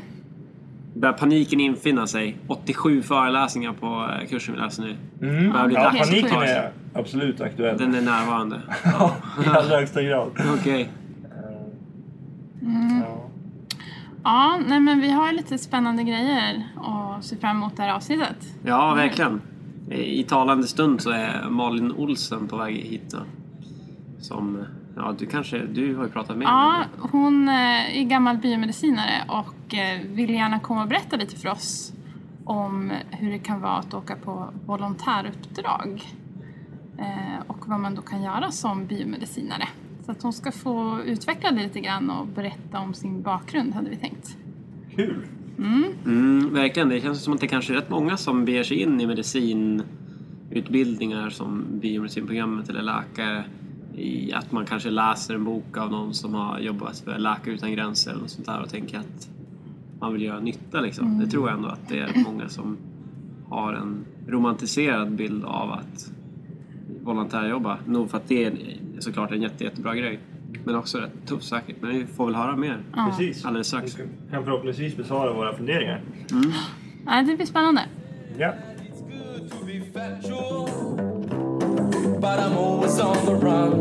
Börjar 0.93 1.13
paniken 1.13 1.59
infinna 1.59 2.07
sig. 2.07 2.37
87 2.47 3.01
föreläsningar 3.01 3.73
på 3.73 4.09
eh, 4.21 4.27
kursen 4.29 4.55
vi 4.55 4.61
läser 4.61 4.83
nu. 4.83 4.95
Mm. 5.21 5.51
Börjar 5.51 5.67
bli 5.67 5.75
Ja, 5.75 5.89
att 5.89 5.97
paniken 5.97 6.41
är 6.41 6.71
absolut 6.93 7.41
aktuell. 7.41 7.77
Den 7.77 7.95
är 7.95 8.01
närvarande. 8.01 8.61
Ja, 8.83 9.15
i 9.45 9.47
allra 9.47 9.77
högsta 9.77 10.01
grad. 10.01 10.31
Okej. 10.59 10.89
Ja. 13.01 13.29
ja, 14.23 14.59
nej 14.67 14.79
men 14.79 15.01
vi 15.01 15.11
har 15.11 15.31
lite 15.31 15.57
spännande 15.57 16.03
grejer 16.03 16.67
att 16.75 17.25
se 17.25 17.35
fram 17.35 17.57
emot 17.57 17.77
det 17.77 17.83
här 17.83 17.95
avsnittet. 17.95 18.37
Ja, 18.65 18.93
verkligen. 18.93 19.41
I 19.91 20.23
talande 20.23 20.67
stund 20.67 21.01
så 21.01 21.09
är 21.09 21.49
Malin 21.49 21.91
Olsen 21.91 22.47
på 22.47 22.57
väg 22.57 22.75
hit. 22.75 23.11
Då. 23.11 23.17
Som, 24.19 24.65
ja 24.95 25.15
du 25.19 25.25
kanske, 25.25 25.57
du 25.65 25.95
har 25.95 26.03
ju 26.03 26.09
pratat 26.09 26.37
med 26.37 26.45
Ja, 26.45 26.71
henne. 26.71 26.85
hon 27.11 27.47
eh, 27.47 27.97
är 27.99 28.03
gammal 28.03 28.37
biomedicinare 28.37 29.23
och 29.27 29.73
eh, 29.75 30.01
vill 30.07 30.29
gärna 30.29 30.59
komma 30.59 30.81
och 30.81 30.87
berätta 30.89 31.15
lite 31.17 31.35
för 31.35 31.49
oss 31.49 31.93
om 32.45 32.91
hur 33.11 33.31
det 33.31 33.39
kan 33.39 33.61
vara 33.61 33.73
att 33.77 33.93
åka 33.93 34.15
på 34.15 34.49
volontäruppdrag 34.65 36.03
eh, 36.97 37.39
och 37.47 37.67
vad 37.67 37.79
man 37.79 37.95
då 37.95 38.01
kan 38.01 38.23
göra 38.23 38.51
som 38.51 38.85
biomedicinare. 38.85 39.67
Så 40.05 40.11
att 40.11 40.23
hon 40.23 40.33
ska 40.33 40.51
få 40.51 40.99
utveckla 41.05 41.51
det 41.51 41.63
lite 41.63 41.79
grann 41.79 42.09
och 42.09 42.27
berätta 42.27 42.79
om 42.79 42.93
sin 42.93 43.21
bakgrund 43.21 43.73
hade 43.73 43.89
vi 43.89 43.95
tänkt. 43.95 44.37
Kul! 44.95 45.25
Mm, 45.57 46.53
verkligen, 46.53 46.89
det 46.89 47.01
känns 47.01 47.23
som 47.23 47.33
att 47.33 47.39
det 47.41 47.47
kanske 47.47 47.73
är 47.73 47.77
rätt 47.77 47.89
många 47.89 48.17
som 48.17 48.45
beger 48.45 48.63
sig 48.63 48.77
in 48.81 49.01
i 49.01 49.07
medicinutbildningar 49.07 51.29
som 51.29 51.65
biomedicinprogrammet 51.69 52.69
eller 52.69 52.81
läkare. 52.81 53.43
I 53.97 54.33
att 54.33 54.51
man 54.51 54.65
kanske 54.65 54.89
läser 54.89 55.35
en 55.35 55.43
bok 55.43 55.77
av 55.77 55.91
någon 55.91 56.13
som 56.13 56.33
har 56.33 56.59
jobbat 56.59 56.99
för 56.99 57.17
Läkare 57.17 57.53
Utan 57.53 57.71
Gränser 57.71 58.11
eller 58.11 58.21
något 58.21 58.29
sånt 58.29 58.45
där 58.45 58.61
och 58.61 58.69
tänker 58.69 58.97
att 58.99 59.29
man 59.99 60.13
vill 60.13 60.21
göra 60.21 60.39
nytta 60.39 60.81
liksom. 60.81 61.19
Det 61.19 61.27
tror 61.27 61.49
jag 61.49 61.57
ändå 61.57 61.69
att 61.69 61.89
det 61.89 61.99
är 61.99 62.23
många 62.25 62.49
som 62.49 62.77
har 63.49 63.73
en 63.73 64.05
romantiserad 64.27 65.11
bild 65.11 65.45
av 65.45 65.71
att 65.71 66.11
volontärjobba. 67.03 67.77
Nog 67.87 68.09
för 68.09 68.17
att 68.17 68.27
det 68.27 68.45
är 68.45 68.53
såklart 68.99 69.31
en 69.31 69.41
jätte, 69.41 69.63
jättebra 69.63 69.95
grej. 69.95 70.19
Men 70.65 70.75
också 70.75 70.97
rätt 70.97 71.25
tufft 71.27 71.45
säkert. 71.45 71.75
Men 71.81 71.91
vi 71.91 72.05
får 72.05 72.25
väl 72.25 72.35
höra 72.35 72.55
mer 72.55 72.77
Ja. 72.95 73.07
Precis. 73.09 73.45
alldeles 73.45 73.67
strax. 73.67 73.99
Vi 73.99 74.31
kan 74.31 74.43
förhoppningsvis 74.43 74.97
besvara 74.97 75.33
våra 75.33 75.53
funderingar. 75.53 76.01
Ja, 77.05 77.21
det 77.27 77.35
blir 77.35 77.45
spännande. 77.45 77.81
Ja. 78.37 78.53
But 82.23 82.39
I'm 82.39 82.57
always 82.57 82.99
on 82.99 83.25
the 83.25 83.35
run. 83.35 83.71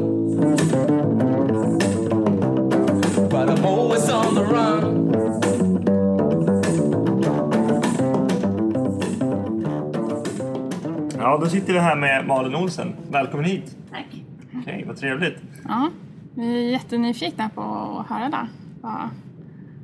But 3.31 3.49
I'm 3.49 3.65
always 3.65 4.11
on 4.11 4.35
the 4.35 4.45
run. 4.45 5.13
ja, 11.19 11.39
då 11.39 11.47
sitter 11.47 11.73
vi 11.73 11.79
här 11.79 11.97
med 11.97 12.27
Malin 12.27 12.55
Olsen. 12.55 12.97
Välkommen 13.11 13.47
hit! 13.47 13.77
Tack. 13.91 14.07
Okej, 14.61 14.85
vad 14.87 14.97
trevligt. 14.97 15.37
Ja, 15.69 15.91
vi 16.35 16.67
är 16.67 16.71
jättenyfikna 16.71 17.49
på 17.49 17.61
att 18.01 18.07
höra 18.07 18.29
där. 18.29 18.49
Vad, 18.81 19.09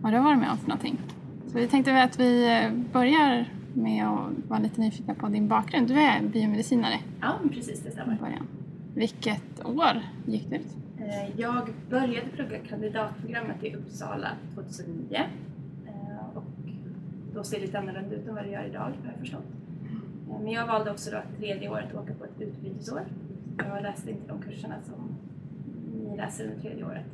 vad 0.03 0.13
du 0.13 0.17
har 0.17 0.25
varit 0.25 0.39
med 0.39 0.51
om 0.51 0.59
för 0.59 0.69
någonting. 0.69 0.99
Så 1.47 1.59
vi 1.59 1.69
tänkte 1.69 2.03
att 2.03 2.21
vi 2.21 2.63
eh, 2.63 2.71
börjar 2.93 3.45
med 3.75 4.07
att 4.07 4.49
vara 4.51 4.61
lite 4.61 4.81
nyfikna 4.81 5.15
på 5.15 5.29
din 5.29 5.49
bakgrund. 5.49 5.89
Du 5.89 5.95
är 5.95 6.23
biomedicinare 6.23 6.95
Ja, 7.21 7.33
precis 7.53 7.81
det 7.81 7.91
stämmer. 7.91 8.17
början. 8.21 8.47
Vilket 8.95 9.65
år 9.67 10.01
gick 10.27 10.51
du 10.51 10.57
ut? 10.57 10.77
Eh, 10.99 11.41
Jag 11.41 11.69
började 11.91 12.29
plugga 12.35 12.59
kandidatprogrammet 12.59 13.65
i 13.65 13.75
Uppsala 13.75 14.29
2009 14.55 15.21
Eh, 15.87 16.37
och 16.37 16.45
då 17.35 17.45
ser 17.45 17.61
det 17.61 17.67
lite 17.67 17.79
annorlunda 17.79 18.15
ut 18.15 18.29
än 18.29 18.35
vad 18.35 18.45
det 18.45 18.51
gör 18.51 18.65
idag 18.65 18.81
har 18.81 18.93
jag 19.11 19.19
förstått. 19.21 19.45
Eh, 20.31 20.41
Men 20.43 20.53
jag 20.53 20.67
valde 20.67 20.91
också 20.91 21.11
då 21.11 21.19
tredje 21.39 21.69
året 21.69 21.95
att 21.95 22.03
åka 22.03 22.15
på 22.15 22.25
ett 22.25 22.41
utbytesår. 22.41 23.01
Jag 23.59 23.83
läste 23.83 24.11
inte 24.11 24.29
de 24.29 24.39
kurserna 24.43 24.75
som 24.85 24.95
ni 26.11 26.17
läser 26.17 26.45
under 26.45 26.61
tredje 26.61 26.85
året. 26.85 27.05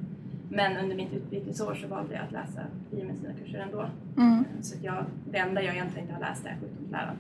Men 0.49 0.77
under 0.77 0.97
mitt 0.97 1.13
utbytesår 1.13 1.75
så 1.75 1.87
valde 1.89 2.15
jag 2.15 2.23
att 2.25 2.33
läsa 2.33 2.61
biomedicinarkurser 2.91 3.59
ändå. 3.59 3.87
Mm. 4.17 4.39
Eh, 4.39 4.45
Så 4.61 4.77
att 4.77 4.85
jag, 4.85 5.05
det 5.31 5.39
enda 5.39 5.63
jag 5.63 5.75
egentligen 5.75 6.03
inte 6.09 6.15
har 6.15 6.21
läst 6.31 6.47
är 6.47 6.57
sjukdomsläran. 6.61 7.17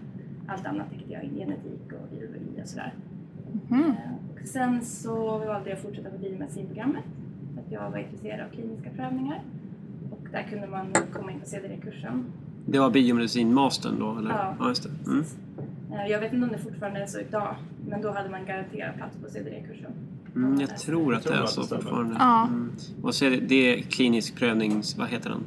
Allt 0.46 0.66
annat 0.66 0.90
tyckte 0.90 1.12
jag 1.12 1.24
är 1.24 1.28
genetik 1.28 1.92
och 1.92 2.08
biologi 2.16 2.62
och 2.62 2.68
sådär. 2.68 2.92
Mm. 3.70 3.90
Eh, 3.90 3.96
Och 4.42 4.48
sen 4.48 4.84
så 4.84 5.14
valde 5.38 5.70
jag 5.70 5.76
att 5.76 5.82
fortsätta 5.82 6.10
på 6.10 6.18
biomedicinprogrammet. 6.18 7.04
För 7.54 7.60
att 7.60 7.72
jag 7.72 7.90
var 7.90 7.98
intresserad 7.98 8.40
av 8.40 8.50
kliniska 8.54 8.90
prövningar. 8.90 9.40
Och 10.10 10.26
där 10.32 10.42
kunde 10.42 10.66
man 10.66 10.86
komma 11.12 11.32
in 11.32 11.40
på 11.40 11.46
CDD-kursen. 11.46 12.24
Det 12.66 12.78
var 12.78 12.90
biomedicin-mastern 12.90 13.98
då, 13.98 14.18
eller? 14.18 14.30
Ja. 14.30 14.54
ja 14.58 14.68
just 14.68 14.82
det. 14.82 15.10
Mm. 15.10 15.24
Eh, 15.92 16.06
Jag 16.10 16.20
vet 16.20 16.32
inte 16.32 16.44
om 16.46 16.52
det 16.52 16.58
fortfarande 16.58 17.02
är 17.02 17.06
så 17.06 17.20
idag, 17.20 17.54
men 17.88 18.02
då 18.02 18.10
hade 18.12 18.28
man 18.30 18.44
garanterad 18.46 18.94
plats 18.96 19.16
på 19.16 19.30
CDD-kursen. 19.30 19.92
Mm, 20.36 20.60
jag 20.60 20.78
tror 20.78 21.14
att 21.14 21.22
det 21.22 21.28
tror 21.28 21.38
är 21.40 21.42
att 21.44 21.50
så 21.50 21.60
det 21.60 21.66
stämmer. 21.66 21.82
fortfarande. 21.82 22.16
Ja. 22.18 22.46
Mm. 22.46 22.70
Och 23.02 23.14
så 23.14 23.24
är 23.24 23.30
det, 23.30 23.36
det 23.36 23.78
är 23.78 23.82
klinisk 23.82 24.36
prövnings... 24.36 24.96
Vad 24.98 25.08
heter 25.08 25.30
den? 25.30 25.40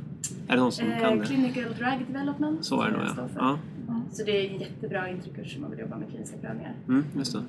Är 0.47 0.55
det 0.55 0.61
någon 0.61 0.71
som 0.71 0.85
kan 0.85 1.13
Eh, 1.13 1.19
det? 1.19 1.25
clinical 1.25 1.63
Drug 1.63 2.07
Development. 2.07 2.65
Så 2.65 2.81
är 2.81 2.91
det 2.91 2.97
nog 2.97 3.05
ja. 3.07 3.13
för. 3.15 3.29
ja. 3.35 3.57
Så 4.11 4.23
det 4.23 4.31
är 4.31 4.49
en 4.53 4.59
jättebra 4.59 5.09
introdukurs 5.09 5.55
om 5.55 5.61
man 5.61 5.71
vill 5.71 5.79
jobba 5.79 5.97
med 5.97 6.09
kliniska 6.09 6.37
prövningar. 6.37 6.73
Mm, 6.87 7.03
just 7.17 7.33
det. 7.33 7.39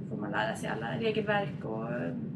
Då 0.00 0.16
får 0.16 0.22
man 0.22 0.30
lära 0.30 0.56
sig 0.56 0.68
alla 0.68 0.98
regelverk 1.00 1.64
och 1.64 1.84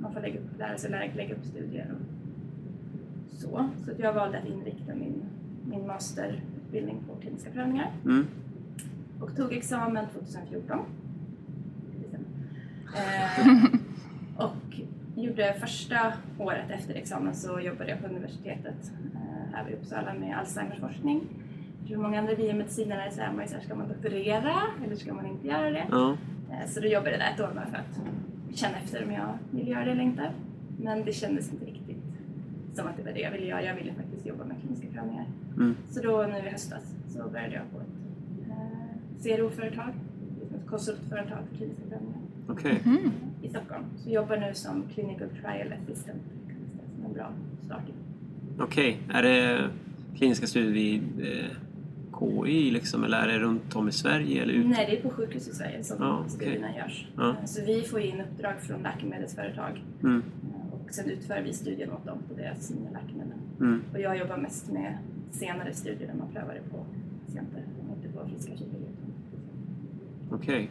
man 0.01 0.13
får 0.13 0.21
lägga 0.21 0.39
upp, 0.41 0.59
lära 0.59 0.79
sig 0.79 0.91
lägga, 0.91 1.15
lägga 1.15 1.35
upp 1.35 1.45
studier 1.45 1.87
och 1.95 3.39
så. 3.41 3.69
Så 3.85 3.91
att 3.91 3.99
jag 3.99 4.13
valde 4.13 4.39
att 4.39 4.47
inrikta 4.47 4.95
min, 4.95 5.23
min 5.71 5.87
masterutbildning 5.87 6.97
på 7.09 7.15
kliniska 7.21 7.51
prövningar 7.51 7.91
Mm. 8.05 8.27
och 9.21 9.37
tog 9.37 9.53
examen 9.53 10.07
2014. 10.13 10.79
Eh, 12.97 13.47
och 14.39 14.81
gjorde 15.17 15.55
första 15.61 16.13
året 16.39 16.71
efter 16.71 16.95
examen 16.95 17.35
så 17.35 17.61
jobbade 17.61 17.91
jag 17.91 18.01
på 18.01 18.07
universitetet 18.07 18.93
eh, 19.15 19.55
här 19.55 19.65
vid 19.65 19.75
Uppsala 19.75 20.15
med 20.15 20.39
Alzheimers 20.39 20.79
forskning. 20.81 21.21
För 21.89 21.97
många 21.97 22.19
andra 22.19 22.35
biomedicinare 22.35 23.11
så 23.11 23.21
är 23.21 23.33
man 23.33 23.43
ju 23.43 23.49
så 23.49 23.55
här, 23.55 23.63
ska 23.63 23.75
man 23.75 23.89
doktorera 23.89 24.55
eller 24.85 24.97
ska 24.97 25.15
man 25.15 25.27
inte 25.27 25.47
göra 25.49 25.71
det? 25.71 25.87
Ja. 25.91 26.17
Eh, 26.51 26.69
Så 26.69 26.81
då 26.81 26.87
jobbade 26.87 27.11
jag 27.11 27.21
där 27.21 27.33
ett 27.35 27.41
år 27.41 27.55
bara 27.55 27.67
för 27.67 27.77
att 27.77 28.01
känna 28.59 28.77
efter 28.79 29.05
om 29.05 29.13
jag 29.13 29.39
ville 29.51 29.71
göra 29.71 29.85
det 29.85 29.91
eller 29.91 30.03
inte. 30.03 30.31
Men 30.81 31.05
det 31.05 31.13
kändes 31.13 31.53
inte 31.53 31.65
riktigt 31.65 32.03
som 32.75 32.87
att 32.87 32.97
det 32.97 33.03
var 33.03 33.13
det 33.13 33.21
jag 33.21 33.31
ville 33.31 33.47
göra. 33.47 33.63
Jag 33.63 33.75
ville 33.75 33.93
faktiskt 33.93 34.27
jobba 34.27 34.45
med 34.45 34.57
kliniska 34.61 34.87
prövningar. 34.93 35.27
Mm. 35.57 35.77
Så 35.91 36.03
då 36.03 36.23
nu 36.23 36.39
i 36.39 36.51
höstas 36.51 36.95
så 37.09 37.29
började 37.29 37.55
jag 37.55 37.65
på 37.73 37.79
ett 37.81 37.97
eh, 38.51 39.37
CRO-företag, 39.37 39.91
ett 40.55 40.67
konsultföretag 40.71 41.39
för 41.51 41.57
kliniska 41.57 41.83
prövningar 41.91 42.19
Okej. 42.49 42.81
Mm. 42.85 43.11
I 43.49 43.51
Stockholm. 43.51 43.85
Så 43.99 44.09
jag 44.09 44.15
jobbar 44.15 44.37
nu 44.37 44.55
som 44.55 44.83
clinical 44.95 45.29
trial 45.29 45.73
assistant, 45.83 46.19
det, 46.47 46.55
som 46.97 47.05
en 47.07 47.13
bra 47.13 47.31
start. 47.65 47.83
Okej. 48.59 49.01
Är 49.13 49.23
det 49.23 49.69
kliniska 50.17 50.47
studier 50.47 50.73
vid 50.73 51.03
eh, 51.27 51.45
KI 52.47 52.71
liksom, 52.71 53.05
eller 53.05 53.19
är 53.19 53.29
det 53.29 53.39
runt 53.39 53.77
om 53.77 53.89
i 53.89 53.93
Sverige 53.93 54.43
eller 54.43 54.53
ut? 54.55 54.67
Nej, 54.67 54.87
det 54.91 54.99
är 54.99 55.03
på 55.03 55.11
sjukhus 55.11 55.49
i 55.49 55.55
Sverige 55.55 55.85
som 55.85 55.97
Ja, 56.01 56.19
okej. 56.19 56.31
studierna 56.31 56.77
görs. 56.77 57.09
Ja. 57.17 57.29
Eh, 57.31 57.45
Så 57.45 57.65
vi 57.67 57.83
får 57.83 58.01
in 58.01 58.21
uppdrag 58.21 58.61
från 58.61 58.83
läkemedelsföretag 58.83 59.83
Mm. 60.03 60.23
eh, 60.43 60.73
och 60.75 60.89
sen 60.91 61.11
utför 61.11 61.43
vi 61.45 61.53
studien 61.53 61.93
åt 61.93 62.07
dem 62.07 62.19
på 62.29 62.35
deras 62.35 62.71
nya 62.71 62.91
läkemedel. 62.91 63.39
Mm. 63.61 63.83
Och 63.93 64.01
jag 64.01 64.19
jobbar 64.19 64.37
mest 64.37 64.73
med 64.73 64.99
senare 65.31 65.73
studier 65.75 66.07
där 66.09 66.15
man 66.19 66.29
prövar 66.33 66.55
det 66.55 66.71
på 66.71 66.85
patienter, 67.27 67.63
inte 67.97 68.09
på 68.19 68.29
friska 68.29 68.53
kikare. 68.57 68.83
Okej. 70.31 70.71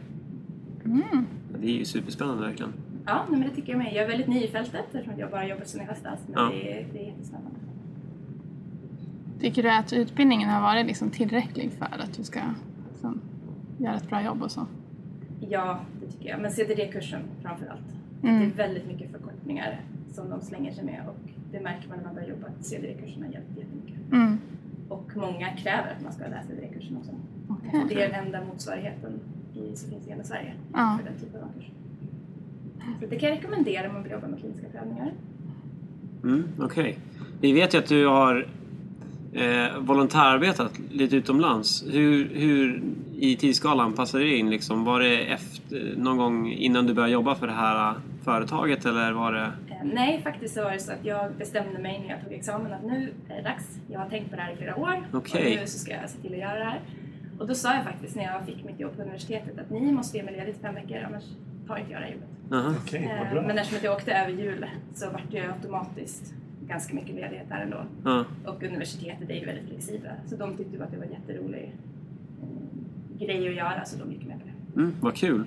Mm. 0.84 1.26
Det 1.60 1.66
är 1.66 1.72
ju 1.74 1.84
superspännande 1.84 2.46
verkligen. 2.46 2.72
Ja, 3.06 3.24
men 3.30 3.40
det 3.40 3.50
tycker 3.50 3.72
jag 3.72 3.78
med. 3.78 3.94
Jag 3.94 4.04
är 4.04 4.08
väldigt 4.08 4.28
ny 4.28 4.42
i 4.44 4.48
fältet 4.48 4.84
eftersom 4.94 5.18
jag 5.18 5.30
bara 5.30 5.46
jobbat 5.48 5.68
sedan 5.68 5.80
i 5.80 5.84
höstas. 5.84 6.18
Men 6.26 6.34
Ja. 6.44 6.50
det, 6.52 6.72
är, 6.80 6.86
det 6.92 6.98
är 7.02 7.06
jättespännande. 7.06 7.50
Tycker 9.40 9.62
du 9.62 9.70
att 9.70 9.92
utbildningen 9.92 10.48
har 10.50 10.60
varit 10.60 10.86
liksom 10.86 11.10
tillräcklig 11.10 11.70
för 11.72 11.84
att 11.84 12.14
du 12.16 12.24
ska 12.24 12.40
liksom, 12.92 13.20
göra 13.78 13.94
ett 13.94 14.08
bra 14.08 14.22
jobb 14.24 14.42
och 14.42 14.50
så? 14.50 14.66
Ja, 15.48 15.80
det 16.00 16.06
tycker 16.12 16.28
jag. 16.28 16.40
Men 16.40 16.50
CDD-kursen 16.52 17.20
framför 17.42 17.66
allt. 17.66 17.80
Det 18.22 18.28
Mm. 18.28 18.42
är 18.42 18.46
väldigt 18.46 18.86
mycket 18.86 19.10
förkortningar 19.10 19.80
som 20.12 20.30
de 20.30 20.40
slänger 20.40 20.72
sig 20.72 20.84
med 20.84 21.02
och 21.08 21.16
det 21.52 21.60
märker 21.60 21.88
man 21.88 21.98
när 21.98 22.04
man 22.04 22.14
börjar 22.14 22.28
jobba 22.28 22.46
att 22.46 22.66
CDD-kurserna 22.66 23.26
hjälper 23.26 23.60
jättemycket. 23.60 24.12
Mm. 24.12 24.38
Och 24.88 25.10
många 25.16 25.56
kräver 25.56 25.94
att 25.96 26.02
man 26.02 26.12
ska 26.12 26.26
läsa 26.26 26.48
CDD-kursen 26.48 26.96
också. 26.96 27.10
Okej. 27.48 27.84
Det 27.88 28.02
är 28.02 28.10
den 28.12 28.26
enda 28.26 28.44
motsvarigheten 28.44 29.20
som 29.74 29.90
finns 29.90 30.06
i 30.06 30.10
hela 30.10 30.24
Sverige 30.24 30.52
Ja. 30.72 30.98
för 31.00 31.10
den 31.10 31.20
typen 31.20 31.40
av. 31.42 31.48
Så 33.00 33.06
det 33.06 33.18
kan 33.18 33.28
jag 33.28 33.38
rekommendera 33.38 33.86
om 33.88 33.92
man 33.94 34.02
vill 34.02 34.12
jobba 34.12 34.26
med 34.28 34.38
kliniska 34.40 34.66
prövningar. 34.68 35.12
Mm, 36.22 36.44
Okej. 36.60 36.98
Vi 37.40 37.52
vet 37.52 37.74
ju 37.74 37.78
att 37.78 37.86
du 37.86 38.06
har 38.06 38.46
eh, 39.32 39.78
volontärarbetat 39.78 40.72
lite 40.90 41.16
utomlands. 41.16 41.84
Hur, 41.90 42.28
hur 42.34 42.82
i 43.18 43.36
tidsskalan 43.36 43.92
passade 43.92 44.24
det 44.24 44.36
in? 44.36 44.50
Liksom? 44.50 44.84
Var 44.84 45.00
det 45.00 45.16
efter, 45.32 45.94
någon 45.96 46.16
gång 46.16 46.52
innan 46.52 46.86
du 46.86 46.94
började 46.94 47.12
jobba 47.12 47.34
för 47.34 47.46
det 47.46 47.52
här 47.52 47.90
eh, 47.90 47.96
företaget 48.24 48.84
eller 48.86 49.12
var 49.12 49.32
det... 49.32 49.40
Eh, 49.42 49.76
Nej, 49.94 50.20
faktiskt 50.22 50.54
så 50.54 50.64
var 50.64 50.70
det 50.72 50.78
så 50.78 50.92
att 50.92 51.04
jag 51.04 51.32
bestämde 51.34 51.78
mig 51.78 51.98
när 52.00 52.08
jag 52.14 52.24
tog 52.24 52.32
examen 52.32 52.72
att 52.72 52.84
nu 52.84 53.12
är 53.28 53.36
det 53.36 53.42
dags. 53.42 53.78
Jag 53.90 54.00
har 54.00 54.08
tänkt 54.10 54.30
på 54.30 54.36
det 54.36 54.42
här 54.42 54.52
i 54.52 54.56
flera 54.56 54.76
år 54.76 55.06
Okej. 55.12 55.54
och 55.54 55.60
nu 55.60 55.66
så 55.66 55.78
ska 55.78 55.92
jag 55.92 56.10
se 56.10 56.18
till 56.18 56.32
att 56.32 56.38
göra 56.38 56.58
det 56.58 56.64
här. 56.64 56.80
Och 57.38 57.46
då 57.46 57.54
sa 57.54 57.74
jag 57.74 57.84
faktiskt 57.84 58.16
när 58.16 58.24
jag 58.24 58.44
fick 58.44 58.64
mitt 58.64 58.80
jobb 58.80 58.96
på 58.96 59.02
universitetet 59.02 59.58
att 59.58 59.70
ni 59.70 59.92
måste 59.92 60.16
ge 60.16 60.22
mig 60.22 60.36
ledigt 60.36 60.60
fem 60.60 60.74
veckor 60.74 60.98
annars 61.06 61.24
tar 61.66 61.76
inte 61.76 61.92
jag 61.92 62.00
det 62.00 62.04
här 62.04 62.12
jobbet. 62.12 62.28
Aha. 62.52 62.74
Vad 62.92 63.00
Eh, 63.02 63.32
bra. 63.32 63.42
Men 63.42 63.58
eftersom 63.58 63.84
jag 63.84 63.94
åkte 63.94 64.12
över 64.12 64.32
jul 64.32 64.66
så 64.94 65.10
vart 65.10 65.30
det 65.30 65.40
automatiskt 65.40 66.34
ganska 66.68 66.94
mycket 66.94 67.14
ledighet 67.14 67.48
där 67.48 67.60
ändå. 67.60 67.84
Ja. 68.04 68.24
Och 68.46 68.62
universitetet 68.62 69.30
är 69.30 69.34
ju 69.34 69.46
väldigt 69.46 69.68
flexibla 69.68 70.10
så 70.26 70.36
de 70.36 70.56
tyckte 70.56 70.76
ju 70.76 70.82
att 70.82 70.90
det 70.90 70.96
var 70.96 71.04
en 71.04 71.12
jätterolig 71.12 71.74
eh, 72.42 73.26
grej 73.26 73.48
att 73.48 73.54
göra 73.54 73.84
så 73.84 73.98
de 73.98 74.12
gick 74.12 74.26
med 74.26 74.38
på 74.40 74.46
det. 74.46 74.80
Mm, 74.80 74.94
vad 75.00 75.16
kul. 75.16 75.44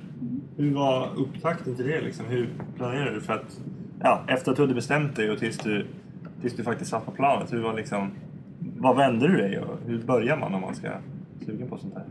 Hur 0.57 0.73
var 0.73 1.09
upptakten 1.15 1.75
till 1.75 1.87
det? 1.87 2.01
Liksom? 2.01 2.25
Hur 2.25 2.49
planerade 2.77 3.13
du 3.13 3.21
för 3.21 3.33
att... 3.33 3.61
Ja, 3.99 4.23
efter 4.27 4.51
att 4.51 4.57
du 4.57 4.63
hade 4.63 4.73
bestämt 4.73 5.15
dig 5.15 5.31
och 5.31 5.39
tills 5.39 5.57
du, 5.57 5.85
tills 6.41 6.55
du 6.55 6.63
faktiskt 6.63 6.91
satt 6.91 7.05
på 7.05 7.11
planet. 7.11 7.53
Hur 7.53 7.61
var 7.61 7.73
liksom... 7.73 8.11
Vad 8.77 8.97
vände 8.97 9.27
du 9.27 9.37
dig 9.37 9.59
och 9.59 9.77
hur 9.85 9.99
börjar 9.99 10.37
man 10.37 10.53
om 10.53 10.61
man 10.61 10.75
ska 10.75 10.89
sugen 11.45 11.67
på 11.67 11.77
sånt 11.77 11.93
här? 11.93 12.05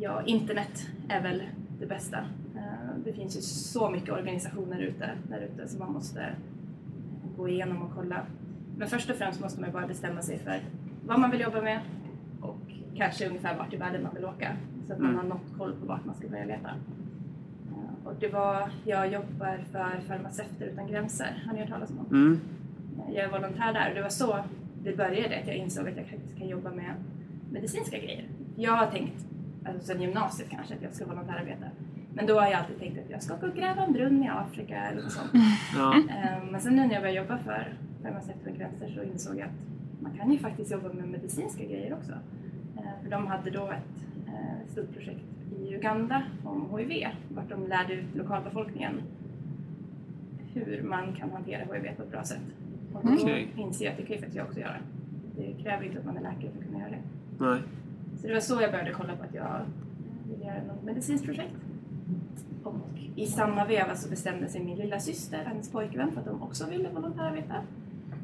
Ja, 0.00 0.22
internet 0.26 0.88
är 1.08 1.22
väl 1.22 1.42
det 1.80 1.86
bästa. 1.86 2.18
Eh, 2.56 2.62
Det 3.04 3.12
finns 3.12 3.36
ju 3.36 3.40
så 3.40 3.90
mycket 3.90 4.10
organisationer 4.12 4.80
ute, 4.80 5.10
där 5.28 5.40
ute 5.40 5.68
som 5.68 5.78
man 5.78 5.92
måste 5.92 6.26
gå 7.36 7.48
igenom 7.48 7.82
och 7.82 7.90
kolla. 7.94 8.20
Men 8.78 8.88
först 8.88 9.10
och 9.10 9.16
främst 9.16 9.40
måste 9.40 9.60
man 9.60 9.72
bara 9.72 9.86
bestämma 9.86 10.22
sig 10.22 10.38
för 10.38 10.60
vad 11.06 11.20
man 11.20 11.30
vill 11.30 11.40
jobba 11.40 11.62
med 11.62 11.80
och 12.40 12.56
kanske 12.96 13.28
ungefär 13.28 13.56
vart 13.58 13.72
i 13.72 13.76
världen 13.76 14.02
man 14.02 14.14
vill 14.14 14.24
åka. 14.24 14.56
Så 14.86 14.92
att 14.92 14.98
man 14.98 15.10
Mm. 15.10 15.20
har 15.20 15.28
något 15.28 15.58
koll 15.58 15.72
på 15.80 15.86
vart 15.86 16.04
man 16.04 16.14
ska 16.14 16.28
börja 16.28 16.44
leta. 16.44 16.68
Eh, 16.68 18.06
Och 18.06 18.12
det 18.20 18.28
var, 18.28 18.70
jag 18.84 19.12
jobbar 19.12 19.58
för 19.72 20.00
Farmaceuter 20.08 20.66
utan 20.66 20.86
gränser, 20.86 21.42
har 21.46 21.52
ni 21.52 21.60
hört 21.60 21.68
talas 21.68 21.90
om? 21.90 22.06
Mm. 22.10 22.40
Jag 23.08 23.24
är 23.24 23.30
volontär 23.30 23.72
där 23.72 23.88
och 23.88 23.94
det 23.94 24.02
var 24.02 24.08
så 24.08 24.38
det 24.84 24.96
började, 24.96 25.38
att 25.40 25.46
jag 25.46 25.56
insåg 25.56 25.88
att 25.88 25.96
jag 25.96 26.06
faktiskt 26.06 26.38
kan 26.38 26.48
jobba 26.48 26.70
med 26.70 26.94
medicinska 27.52 27.98
grejer. 27.98 28.24
Jag 28.56 28.72
har 28.72 28.86
tänkt, 28.86 29.26
alltså 29.64 29.82
sedan 29.86 30.02
gymnasiet 30.02 30.50
kanske, 30.50 30.74
att 30.74 30.82
jag 30.82 30.94
ska 30.94 31.06
volontärarbeta. 31.06 31.66
Men 32.14 32.26
då 32.26 32.34
har 32.40 32.46
jag 32.46 32.54
alltid 32.60 32.78
tänkt 32.78 32.98
att 33.04 33.10
jag 33.10 33.22
ska 33.22 33.36
gå 33.36 33.46
och 33.46 33.54
gräva 33.54 33.82
en 33.84 33.92
brunn 33.92 34.24
i 34.24 34.28
Afrika 34.28 34.76
eller 34.76 35.02
något 35.02 35.12
sånt. 35.12 35.30
Ja. 35.76 35.94
Eh, 35.96 36.44
Men 36.50 36.60
sen 36.60 36.76
nu 36.76 36.86
när 36.86 36.92
jag 36.92 37.02
började 37.02 37.18
jobba 37.20 37.38
för 37.38 37.74
Farmaceuter 38.02 38.40
utan 38.42 38.54
gränser 38.58 38.88
så 38.94 39.02
insåg 39.02 39.36
jag 39.38 39.44
att 39.46 40.02
man 40.02 40.12
kan 40.18 40.32
ju 40.32 40.38
faktiskt 40.38 40.70
jobba 40.72 40.88
med 40.92 41.08
medicinska 41.08 41.64
grejer 41.64 41.94
också. 41.94 42.12
Eh, 42.76 43.02
För 43.02 43.10
de 43.10 43.26
hade 43.26 43.50
då 43.50 43.66
ett 43.70 44.04
eh, 44.26 44.72
stort 44.72 44.92
projekt 44.94 45.24
i 45.58 45.74
Uganda 45.74 46.22
om 46.44 46.78
HIV, 46.78 47.06
vart 47.34 47.48
de 47.48 47.66
lärde 47.66 47.94
ut 47.94 48.14
lokalbefolkningen 48.14 49.02
hur 50.54 50.82
man 50.82 51.12
kan 51.12 51.30
hantera 51.30 51.58
HIV 51.74 51.96
på 51.96 52.02
ett 52.02 52.10
bra 52.10 52.24
sätt. 52.24 52.40
Och 52.92 53.00
då 53.06 53.12
Okej. 53.14 53.48
inser 53.56 53.84
jag 53.84 53.92
att 53.92 53.98
det 53.98 54.04
kan 54.04 54.12
ju 54.16 54.18
faktiskt 54.18 54.36
jag 54.36 54.46
också 54.46 54.60
göra. 54.60 54.76
Det 55.36 55.62
kräver 55.62 55.84
inte 55.86 55.98
att 55.98 56.04
man 56.06 56.16
är 56.16 56.20
läkare 56.20 56.50
för 56.52 56.58
att 56.58 56.64
kunna 56.66 56.78
göra 56.78 56.90
det. 56.90 56.98
Nej. 57.42 57.60
Så 58.20 58.26
det 58.26 58.32
var 58.32 58.40
så 58.40 58.60
jag 58.62 58.70
började 58.70 58.92
kolla 58.92 59.16
på 59.16 59.22
att 59.22 59.34
jag 59.34 59.60
ville 60.28 60.44
göra 60.44 60.62
något 60.68 60.82
medicinskt 60.84 61.26
projekt. 61.26 61.54
Och 62.62 62.76
i 63.16 63.26
samma 63.26 63.64
veva 63.64 63.96
så 63.96 64.10
bestämde 64.10 64.48
sig 64.48 64.64
min 64.64 64.76
lilla 64.78 65.00
syster, 65.00 65.44
hennes 65.44 65.70
pojkvän, 65.72 66.12
för 66.12 66.20
att 66.20 66.26
de 66.26 66.42
också 66.42 66.66
ville 66.70 66.88
volontärarbeta. 66.88 67.54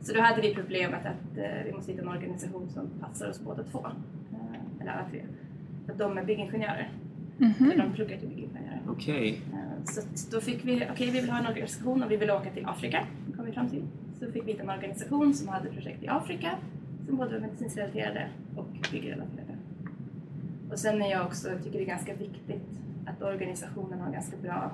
Så 0.03 0.15
då 0.15 0.21
hade 0.21 0.41
vi 0.43 0.55
problemet 0.55 1.07
att 1.07 1.39
eh, 1.39 1.65
vi 1.67 1.73
måste 1.73 1.93
hitta 1.93 2.03
en 2.03 2.09
organisation 2.09 2.69
som 2.75 2.87
passar 3.01 3.31
oss 3.31 3.41
båda 3.45 3.63
två. 3.63 3.87
Eh, 4.33 4.81
eller 4.83 4.93
alla 4.93 5.09
tre. 5.11 5.23
För 5.87 5.93
att 5.93 5.99
de 5.99 6.19
är 6.19 6.25
byggingenjörer. 6.25 6.91
Mhm. 7.39 7.71
Eller 7.73 7.85
de 7.85 7.93
pluggar 7.93 8.19
till 8.19 8.29
byggingenjörer. 8.29 8.81
Okej. 8.89 9.41
Eh, 9.53 9.85
Så 9.85 10.01
då 10.31 10.41
fick 10.41 10.65
vi, 10.65 10.87
okej 10.93 11.11
vi 11.11 11.21
vill 11.21 11.31
ha 11.31 11.39
en 11.39 11.47
organisation 11.47 12.03
och 12.03 12.11
vi 12.11 12.17
vill 12.17 12.31
åka 12.31 12.51
till 12.51 12.67
Afrika, 12.67 13.07
kom 13.37 13.45
vi 13.47 13.53
fram 13.53 13.69
till. 13.69 13.83
Så 14.21 14.33
fick 14.33 14.47
vi 14.47 14.53
hitta 14.53 14.63
en 14.63 14.71
organisation 14.71 15.35
som 15.35 15.49
hade 15.49 15.69
projekt 15.69 16.03
i 16.03 16.09
Afrika 16.09 16.51
som 17.09 17.17
både 17.17 17.41
medicinsrelaterade 17.41 18.29
och 18.57 18.67
byggrelaterade. 18.93 19.57
Och 20.71 20.79
sen 20.79 21.03
är 21.03 21.11
jag 21.11 21.27
också, 21.27 21.49
tycker 21.65 21.79
det 21.79 21.85
är 21.85 21.87
ganska 21.87 22.15
viktigt 22.15 22.81
att 23.07 23.23
organisationen 23.23 24.01
har 24.01 24.13
ganska 24.13 24.37
bra 24.37 24.71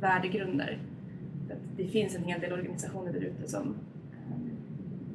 värdegrunder. 0.00 0.78
För 1.48 1.56
det 1.76 1.88
finns 1.88 2.16
en 2.16 2.24
hel 2.24 2.40
del 2.40 2.52
organisationer 2.52 3.12
där 3.12 3.20
ute 3.20 3.48
som 3.48 3.74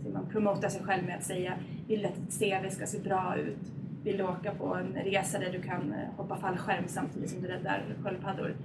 eh, 0.05 0.13
man 0.13 0.25
promotar 0.31 0.69
sig 0.69 0.83
själv 0.83 1.05
med 1.05 1.17
att 1.17 1.23
säga 1.23 1.53
vill 1.87 2.05
att 2.05 2.15
ditt 2.15 2.39
CV 2.39 2.69
ska 2.69 2.85
se 2.85 2.99
bra 2.99 3.35
ut. 3.37 3.71
Vill 4.03 4.17
du 4.17 4.23
åka 4.23 4.53
på 4.53 4.75
en 4.75 4.93
resa 5.03 5.39
där 5.39 5.51
du 5.51 5.61
kan 5.61 5.93
eh, 5.93 6.17
hoppa 6.17 6.37
fallskärm 6.37 6.83
samtidigt 6.87 7.29
som 7.29 7.41
du 7.41 7.47
räddar 7.47 7.83
sköldpaddor. 8.03 8.55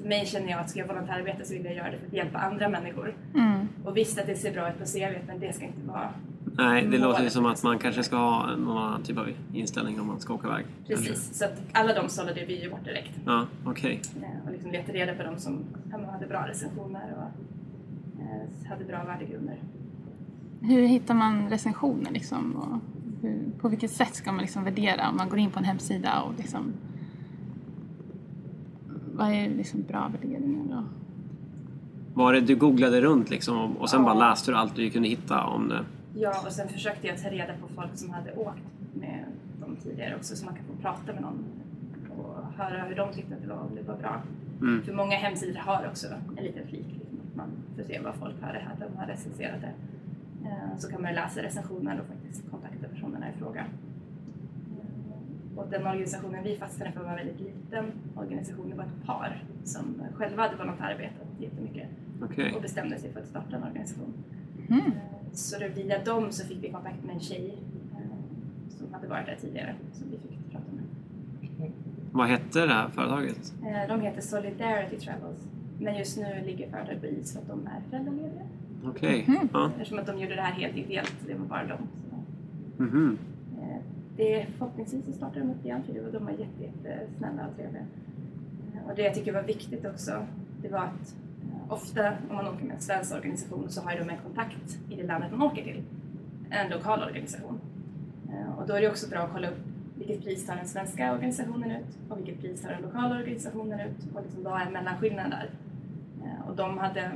För 0.00 0.08
mig 0.08 0.26
känner 0.26 0.50
jag 0.50 0.60
att 0.60 0.70
ska 0.70 0.78
jag 0.78 0.86
volontärarbeta 0.86 1.44
så 1.44 1.54
vill 1.54 1.64
jag 1.64 1.74
göra 1.74 1.90
det 1.90 1.98
för 1.98 2.06
att 2.06 2.12
hjälpa 2.12 2.38
andra 2.38 2.68
människor. 2.68 3.14
Mm. 3.34 3.68
Och 3.84 3.96
visst 3.96 4.18
att 4.18 4.26
det 4.26 4.34
ser 4.34 4.52
bra 4.52 4.70
ut 4.70 4.78
på 4.78 4.84
CV 4.84 5.26
men 5.26 5.40
det 5.40 5.52
ska 5.52 5.64
inte 5.64 5.86
vara 5.86 6.14
Nej, 6.56 6.82
det 6.82 6.88
Målet 6.88 7.00
låter 7.00 7.22
ju 7.24 7.30
som 7.30 7.46
att 7.46 7.62
man 7.62 7.78
kanske 7.78 8.02
ska 8.02 8.16
ha 8.16 8.56
någon 8.56 8.76
annan 8.78 9.02
typ 9.02 9.18
av 9.18 9.26
inställning 9.52 10.00
om 10.00 10.06
man 10.06 10.20
ska 10.20 10.34
åka 10.34 10.48
iväg. 10.48 10.64
kanske. 10.88 11.06
precis. 11.10 11.38
Så 11.38 11.44
att 11.44 11.52
alla 11.72 11.94
de 12.02 12.08
sållade 12.08 12.44
vi 12.44 12.62
ju 12.62 12.70
bort 12.70 12.84
direkt. 12.84 13.12
Ja, 13.26 13.46
okej. 13.64 14.00
Eh, 14.22 14.46
Och 14.46 14.52
liksom 14.52 14.70
letade 14.70 14.98
reda 14.98 15.14
på 15.14 15.22
de 15.22 15.38
som 15.38 15.58
hade 16.12 16.26
bra 16.26 16.48
recensioner 16.48 17.14
och 17.16 18.22
eh, 18.22 18.68
hade 18.68 18.84
bra 18.84 19.04
värdegrunder. 19.04 19.56
Hur 20.60 20.86
hittar 20.86 21.14
man 21.14 21.50
recensioner 21.50 22.10
liksom? 22.10 22.56
Och 22.56 22.78
hur, 23.22 23.38
på 23.60 23.68
vilket 23.68 23.90
sätt 23.90 24.14
ska 24.14 24.32
man 24.32 24.40
liksom 24.42 24.64
värdera 24.64 25.08
om 25.10 25.16
man 25.16 25.28
går 25.28 25.38
in 25.38 25.50
på 25.50 25.58
en 25.58 25.64
hemsida 25.64 26.20
och 26.22 26.32
liksom... 26.38 26.72
Vad 29.14 29.28
är 29.32 29.48
liksom 29.50 29.82
bra 29.88 30.10
värderingar 30.12 30.62
då? 30.70 30.84
Var 32.14 32.32
det 32.32 32.40
du 32.40 32.56
googlade 32.56 33.00
runt 33.00 33.30
liksom 33.30 33.58
och- 33.58 33.80
och 33.80 33.90
sen 33.90 34.00
Ja. 34.00 34.04
bara 34.14 34.28
läste 34.30 34.50
du 34.50 34.56
allt 34.56 34.76
du 34.76 34.90
kunde 34.90 35.08
hitta 35.08 35.44
om 35.44 35.68
det? 35.68 35.84
Ja, 36.14 36.42
och 36.46 36.52
sen 36.52 36.68
försökte 36.68 37.06
jag 37.06 37.18
ta 37.22 37.28
reda 37.30 37.52
på 37.60 37.68
folk 37.68 37.90
som 37.98 38.10
hade 38.10 38.32
åkt 38.32 38.62
med 38.94 39.24
dem 39.60 39.76
tidigare 39.82 40.16
också 40.16 40.36
så 40.36 40.44
man 40.44 40.54
kan 40.54 40.64
få 40.64 40.72
prata 40.82 41.12
med 41.12 41.22
någon 41.22 41.44
och 42.18 42.34
höra 42.56 42.82
hur 42.84 42.94
de 42.96 43.12
tyckte 43.12 43.34
att 43.34 43.42
det 43.42 43.48
var, 43.48 43.56
om 43.56 43.74
det 43.74 43.82
var 43.82 43.96
bra. 43.96 44.22
Mm. 44.60 44.82
För 44.82 44.92
många 44.92 45.16
hemsidor 45.16 45.60
har 45.60 45.86
också 45.90 46.06
en 46.36 46.44
liten 46.44 46.66
flik, 46.66 46.86
liksom, 46.98 47.18
att 47.30 47.36
man 47.36 47.48
får 47.76 47.82
se 47.82 48.00
vad 48.00 48.14
folk 48.14 48.34
har, 48.42 48.54
att 48.72 48.80
de 48.80 48.96
har 48.98 49.06
recenserat 49.06 49.60
det. 49.60 49.72
Eh, 50.48 50.78
Så 50.78 50.90
kan 50.90 51.02
man 51.02 51.14
läsa 51.14 51.42
recensioner 51.42 52.00
och 52.00 52.06
faktiskt 52.06 52.50
kontakta 52.50 52.88
personerna 52.88 53.26
i 53.30 53.38
fråga. 53.38 53.60
Eh, 54.80 55.58
Och 55.58 55.68
den 55.70 55.86
organisationen 55.86 56.44
vi 56.44 56.56
fastnade 56.56 56.92
för 56.92 57.02
var 57.02 57.10
en 57.10 57.16
väldigt 57.16 57.40
liten 57.40 57.84
organisation. 58.16 58.70
Det 58.70 58.76
var 58.76 58.84
ett 58.84 59.06
par 59.06 59.42
som 59.64 60.02
själva 60.14 60.42
hade 60.42 60.56
volontärbeitat 60.56 61.26
jättemycket 61.38 61.88
Okej. 62.22 62.52
och 62.54 62.62
bestämde 62.62 62.98
sig 62.98 63.12
för 63.12 63.20
att 63.20 63.26
starta 63.28 63.56
en 63.56 63.62
organisation. 63.62 64.12
Mm. 64.70 64.92
Så 65.32 65.58
då 65.58 65.66
via 65.74 66.04
dem 66.04 66.32
så 66.32 66.46
fick 66.46 66.64
vi 66.64 66.68
kontakt 66.70 67.04
med 67.04 67.14
en 67.14 67.20
tjej 67.20 67.54
eh, 67.94 67.98
som 68.78 68.94
hade 68.94 69.06
varit 69.08 69.26
där 69.26 69.36
tidigare 69.40 69.74
som 69.92 70.06
vi 70.10 70.18
fick 70.18 70.52
prata 70.52 70.64
med. 70.72 71.70
Vad 72.12 72.26
hette 72.28 72.66
det 72.66 72.72
här 72.72 72.88
företaget? 72.88 73.52
Eh, 73.62 73.88
De 73.88 74.00
heter 74.00 74.20
Solidarity 74.20 74.96
Travels. 74.96 75.38
Men 75.78 75.98
just 75.98 76.18
nu 76.18 76.42
ligger 76.46 76.70
företaget 76.70 77.00
på 77.00 77.06
is 77.06 77.32
för 77.32 77.40
att 77.40 77.48
de 77.48 77.66
är 77.66 77.80
föräldralediga. 77.90 78.42
Okej. 78.86 79.24
Mhm. 79.28 79.48
Ja. 79.52 79.70
Eftersom 79.76 79.98
att 79.98 80.06
de 80.06 80.18
gjorde 80.18 80.34
det 80.34 80.40
här 80.42 80.52
helt 80.52 80.76
ideellt. 80.76 81.14
Det 81.26 81.34
var 81.34 81.46
bara 81.46 81.66
de. 81.66 81.78
Så, 82.76 82.82
Mhm. 82.82 83.18
eh, 83.62 83.76
det, 84.16 84.46
förhoppningsvis 84.58 85.04
så 85.06 85.12
startar 85.12 85.40
de 85.40 85.50
upp 85.50 85.64
igen 85.64 85.82
för 85.86 85.92
det 85.92 86.00
var- 86.00 86.10
de 86.12 86.24
var 86.24 86.32
jätte, 86.32 86.62
jättesnälla 86.84 87.46
och 87.50 87.56
trevliga. 87.56 87.82
Och 88.88 88.92
det 88.96 89.02
jag 89.02 89.14
tycker 89.14 89.32
var 89.32 89.42
viktigt 89.42 89.86
också, 89.86 90.26
det 90.62 90.68
var 90.68 90.78
att 90.78 91.14
ofta 91.72 92.12
om 92.30 92.36
man 92.36 92.46
åker 92.46 92.64
med 92.64 92.74
en 92.74 92.80
svensk 92.80 93.14
organisation 93.14 93.66
så 93.68 93.80
har 93.80 93.92
de 93.92 94.10
en 94.10 94.18
kontakt 94.18 94.78
i 94.90 94.96
det 94.96 95.02
landet 95.02 95.30
man 95.30 95.42
åker 95.42 95.62
till. 95.62 95.82
En 96.50 96.70
lokal 96.70 97.02
organisation. 97.02 97.60
Eh, 98.30 98.58
och 98.58 98.66
då 98.66 98.74
är 98.74 98.80
det 98.80 98.90
också 98.90 99.08
bra 99.08 99.18
att 99.18 99.32
kolla 99.32 99.48
upp 99.48 99.58
vilket 99.94 100.24
pris 100.24 100.46
tar 100.46 100.56
den 100.56 100.68
svenska 100.68 101.12
organisationen 101.12 101.70
ut 101.70 101.98
och 102.08 102.18
vilket 102.18 102.40
pris 102.40 102.62
tar 102.62 102.70
den 102.70 102.82
lokala 102.82 103.16
organisationen 103.16 103.80
ut 103.80 104.14
och 104.14 104.22
liksom 104.22 104.42
vad 104.42 104.60
är 104.60 104.70
mellanskillnaden 104.70 105.30
där. 105.30 105.50
Eh, 106.24 106.48
och 106.48 106.56
de 106.56 106.78
hade 106.78 107.10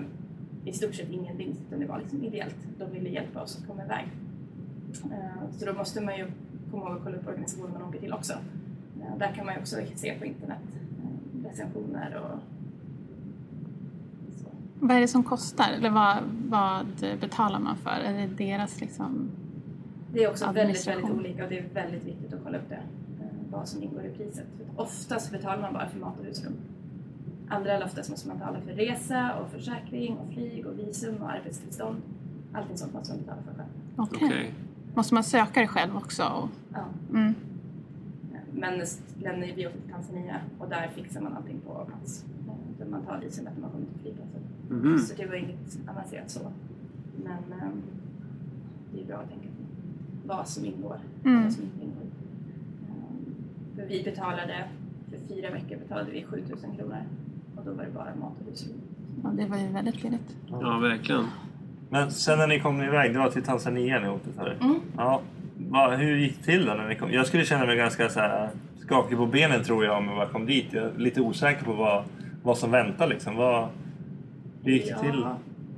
i 0.64 0.72
stort 0.72 0.94
sett 0.94 1.10
ingen 1.10 1.36
vinst 1.36 1.60
utan 1.68 1.80
det 1.80 1.86
var 1.86 1.98
liksom 1.98 2.24
ideellt. 2.24 2.56
De 2.78 2.90
ville 2.90 3.08
hjälpa 3.08 3.42
oss 3.42 3.58
att 3.58 3.66
komma 3.66 3.84
iväg. 3.84 4.04
Eh, 5.04 5.50
så 5.58 5.66
då 5.66 5.72
måste 5.72 6.00
man 6.00 6.18
ju 6.18 6.26
komma 6.70 6.86
ihåg 6.86 6.96
att 6.96 7.04
kolla 7.04 7.16
upp 7.16 7.28
organisationen 7.28 7.72
man 7.72 7.82
åker 7.82 7.98
till 7.98 8.12
också. 8.12 8.34
Där 9.18 9.32
kan 9.32 9.46
man 9.46 9.54
ju 9.54 9.60
också 9.60 9.76
se 9.94 10.14
på 10.18 10.24
internet 10.24 10.58
recensioner 11.44 12.16
och. 12.16 12.55
Vad 14.80 14.96
är 14.96 15.00
det 15.00 15.08
som 15.08 15.22
kostar? 15.24 15.70
Eller 15.72 15.90
vad, 15.90 16.16
vad 16.48 16.86
betalar 17.20 17.58
man 17.58 17.76
för? 17.76 17.90
Är 17.90 18.12
det 18.12 18.26
deras 18.44 18.80
liksom... 18.80 19.30
Det 20.12 20.24
är 20.24 20.30
också 20.30 20.52
väldigt, 20.52 20.86
väldigt 20.86 21.10
olika 21.10 21.42
och 21.44 21.50
det 21.50 21.58
är 21.58 21.68
väldigt 21.74 22.04
viktigt 22.04 22.32
att 22.34 22.40
kolla 22.44 22.58
upp 22.58 22.68
det. 22.68 22.74
eh, 22.74 23.26
Vad 23.50 23.68
som 23.68 23.82
ingår 23.82 24.04
i 24.04 24.10
priset. 24.10 24.46
Oftast 24.76 25.30
betalar 25.32 25.60
man 25.62 25.72
bara 25.72 25.88
för 25.88 25.98
mat 25.98 26.18
och 26.20 26.24
husrum. 26.24 26.52
Andra 27.48 27.72
eller 27.72 27.86
oftast 27.86 28.10
måste 28.10 28.28
man 28.28 28.38
betala 28.38 28.60
för 28.60 28.72
resa 28.72 29.34
och 29.34 29.50
försäkring 29.50 30.16
och 30.16 30.32
flyg 30.32 30.66
och 30.66 30.78
visum 30.78 31.14
och 31.22 31.30
arbetstillstånd. 31.30 31.96
Allting 32.52 32.76
sånt 32.76 32.92
måste 32.94 33.12
man 33.14 33.22
betala 33.22 33.42
för 33.42 33.54
själv. 33.54 33.68
Okej. 33.96 34.18
Okej. 34.28 34.54
Måste 34.94 35.14
man 35.14 35.24
söka 35.24 35.60
det 35.60 35.68
själv 35.68 35.96
också? 35.96 36.22
Och, 36.24 36.48
Ja. 36.72 36.84
mm. 37.12 37.34
Men 38.52 38.72
lämnar 39.22 39.46
vi 39.56 39.66
åkte 39.66 39.78
till 39.80 39.92
Tanzania 39.92 40.36
och 40.58 40.68
där 40.68 40.90
fixar 40.94 41.20
man 41.20 41.36
allting 41.36 41.60
på 41.66 41.84
plats. 41.88 42.24
Eh, 42.80 42.86
man 42.88 43.02
tar 43.02 43.18
visumet 43.20 43.52
när 43.54 43.60
man 43.62 43.70
kommer 43.70 43.86
till 43.86 44.00
flygplatsen. 44.00 44.25
Mhm. 44.70 44.98
Så 44.98 45.14
det 45.16 45.26
var 45.26 45.35
inget 45.35 45.79
avancerat 45.90 46.31
så. 46.31 46.40
Men 47.24 47.33
ehm, 47.33 47.83
det 48.94 49.00
är 49.02 49.07
bra 49.07 49.16
att 49.16 49.29
tänka 49.29 49.46
på 49.48 50.35
vad 50.35 50.48
som 50.48 50.64
ingår 50.64 50.98
och 51.20 51.26
Mm. 51.26 51.42
vad 51.42 51.52
som 51.52 51.62
inte 51.62 51.85
ingår. 51.85 52.02
Ehm, 52.88 53.35
för 53.76 53.87
vi 53.87 54.02
betalade, 54.05 54.64
för 55.11 55.35
fyra 55.35 55.50
veckor 55.50 55.76
betalade 55.76 56.11
vi 56.11 56.24
7000 56.24 56.76
kronor 56.76 56.96
och 57.57 57.64
då 57.64 57.72
var 57.72 57.85
det 57.85 57.90
bara 57.90 58.14
mat 58.20 58.33
och 58.44 58.50
husrum. 58.50 58.76
Ja, 59.22 59.29
det 59.31 59.46
var 59.46 59.57
ju 59.59 59.66
väldigt 59.68 60.02
billigt. 60.02 60.37
Ja, 60.50 60.79
verkligen. 60.79 61.24
Men 61.90 62.11
sen 62.11 62.38
när 62.38 62.46
ni 62.46 62.61
kom 62.61 62.83
iväg, 62.83 63.12
det 63.12 63.18
var 63.18 63.31
till 63.31 63.42
Tanzania 63.42 64.00
ni 64.00 64.09
åkte? 64.09 64.31
Mm. 64.61 64.81
Ja. 64.96 65.20
Va, 65.70 65.96
hur 65.96 66.16
gick 66.16 66.37
det 66.38 66.44
till 66.44 66.66
då 66.66 66.74
när 66.74 66.88
ni 66.88 66.94
kom? 66.94 67.11
Jag 67.12 67.26
skulle 67.26 67.44
känna 67.44 67.66
mig 67.66 67.76
ganska 67.76 68.09
så 68.09 68.20
här, 68.20 68.50
skakig 68.79 69.16
på 69.18 69.26
benen 69.26 69.64
tror 69.64 69.85
jag 69.85 69.98
om 69.98 70.05
jag 70.09 70.31
kom 70.31 70.46
dit. 70.46 70.66
Jag 70.70 70.85
är 70.85 70.92
lite 70.98 71.20
osäker 71.20 71.64
på 71.64 71.72
vad, 71.72 72.05
vad 72.42 72.59
som 72.59 72.70
väntar 72.70 73.07
liksom. 73.09 73.37
Vad, 73.37 73.68
hur 74.66 74.72
gick 74.72 74.85
det 74.85 74.90
Ja. 74.90 74.98
till 75.00 75.24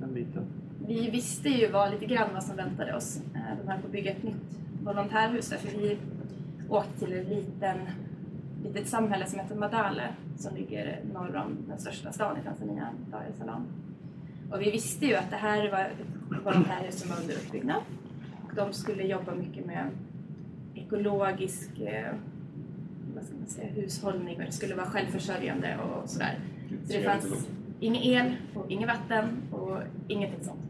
den 0.00 0.14
biten? 0.14 0.42
Vi 0.86 1.10
visste 1.10 1.48
ju 1.48 1.68
vad, 1.70 1.90
lite 1.90 2.06
grann 2.06 2.28
vad 2.34 2.42
som 2.42 2.56
väntade 2.56 2.96
oss. 2.96 3.20
Eh, 3.34 3.40
De 3.62 3.68
höll 3.70 3.80
på 3.80 3.86
att 3.86 3.92
bygga 3.92 4.10
ett 4.10 4.22
nytt 4.22 4.58
volontärhus 4.84 5.48
där, 5.50 5.56
för 5.56 5.78
vi 5.78 5.98
åkte 6.68 6.98
till 6.98 7.12
ett 7.12 7.28
liten, 7.28 7.76
litet 8.64 8.88
samhälle 8.88 9.26
som 9.26 9.38
heter 9.38 9.54
Madale 9.56 10.02
som 10.38 10.54
ligger 10.56 11.00
norr 11.14 11.36
om 11.46 11.56
den 11.68 11.78
största 11.78 12.12
stan 12.12 12.36
i 12.40 12.44
Tanzania, 12.44 12.88
Dar 13.10 13.22
es 13.32 13.38
Salaam. 13.38 13.62
Och 14.52 14.60
vi 14.60 14.70
visste 14.70 15.06
ju 15.06 15.14
att 15.14 15.30
det 15.30 15.36
här 15.36 15.70
var 15.70 15.80
ett 15.80 16.44
volontärhus 16.44 17.00
som 17.00 17.10
var 17.10 17.20
under 17.20 17.34
uppbyggnad. 17.34 17.82
Och 18.48 18.54
de 18.54 18.72
skulle 18.72 19.02
jobba 19.02 19.34
mycket 19.34 19.66
med 19.66 19.86
ekologisk 20.74 21.80
eh, 21.80 22.12
vad 23.14 23.24
ska 23.24 23.34
man 23.36 23.46
säga, 23.46 23.68
hushållning 23.72 24.36
och 24.38 24.44
det 24.44 24.52
skulle 24.52 24.74
vara 24.74 24.86
självförsörjande 24.86 25.76
och 25.78 26.10
sådär. 26.10 26.38
Så 26.86 26.92
det 26.92 27.02
fanns 27.02 27.48
ingen 27.80 28.02
el 28.02 28.36
och 28.54 28.70
inget 28.70 28.88
vatten 28.88 29.42
och 29.50 29.78
ingenting 30.08 30.44
sånt. 30.44 30.60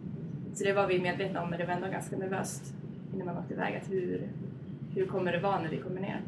Så 0.54 0.64
det 0.64 0.72
var 0.72 0.86
vi 0.86 0.98
medvetna 0.98 1.42
om 1.42 1.50
men 1.50 1.58
det 1.58 1.66
var 1.66 1.74
ändå 1.74 1.88
ganska 1.88 2.16
nervöst 2.16 2.74
innan 3.14 3.26
man 3.26 3.38
åkte 3.38 3.54
iväg 3.54 3.76
att 3.76 3.92
hur, 3.92 4.28
hur 4.94 5.06
kommer 5.06 5.32
det 5.32 5.38
vara 5.38 5.60
när 5.60 5.68
vi 5.68 5.76
kommer 5.76 6.00
ner? 6.00 6.20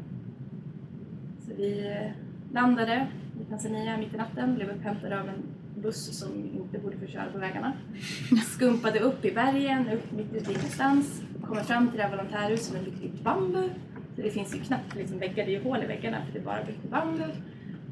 Så 1.47 1.51
vi 1.57 1.87
eh, 1.87 2.11
landade 2.53 3.07
i 3.41 3.49
Tanzania 3.49 3.97
mitt 3.97 4.13
i 4.13 4.17
natten, 4.17 4.55
blev 4.55 4.69
upphämtade 4.69 5.21
av 5.21 5.29
en 5.29 5.43
buss 5.81 6.19
som 6.19 6.29
inte 6.55 6.79
borde 6.79 6.97
få 6.97 7.05
köra 7.05 7.31
på 7.31 7.37
vägarna. 7.37 7.73
Skumpade 8.45 8.99
upp 8.99 9.25
i 9.25 9.31
bergen, 9.31 9.89
upp 9.89 10.11
mitt 10.11 10.33
ute 10.33 10.51
i 10.51 10.53
ingenstans, 10.53 11.21
kommer 11.41 11.63
fram 11.63 11.87
till 11.87 11.97
det 11.97 12.03
här 12.03 12.11
volontärhuset 12.11 12.65
som 12.65 12.75
är 12.75 12.83
byggt 12.83 13.03
i 13.03 13.23
bambu. 13.23 13.69
Så 14.15 14.21
det 14.21 14.31
finns 14.31 14.55
ju 14.55 14.59
knappt 14.59 14.95
liksom 14.95 15.19
väggar, 15.19 15.45
det 15.45 15.55
är 15.55 15.59
ju 15.59 15.63
hål 15.63 15.83
i 15.83 15.87
väggarna 15.87 16.17
för 16.25 16.33
det 16.33 16.39
är 16.39 16.43
bara 16.43 16.63
byggt 16.63 16.85
i 16.85 16.87
bambu. 16.87 17.23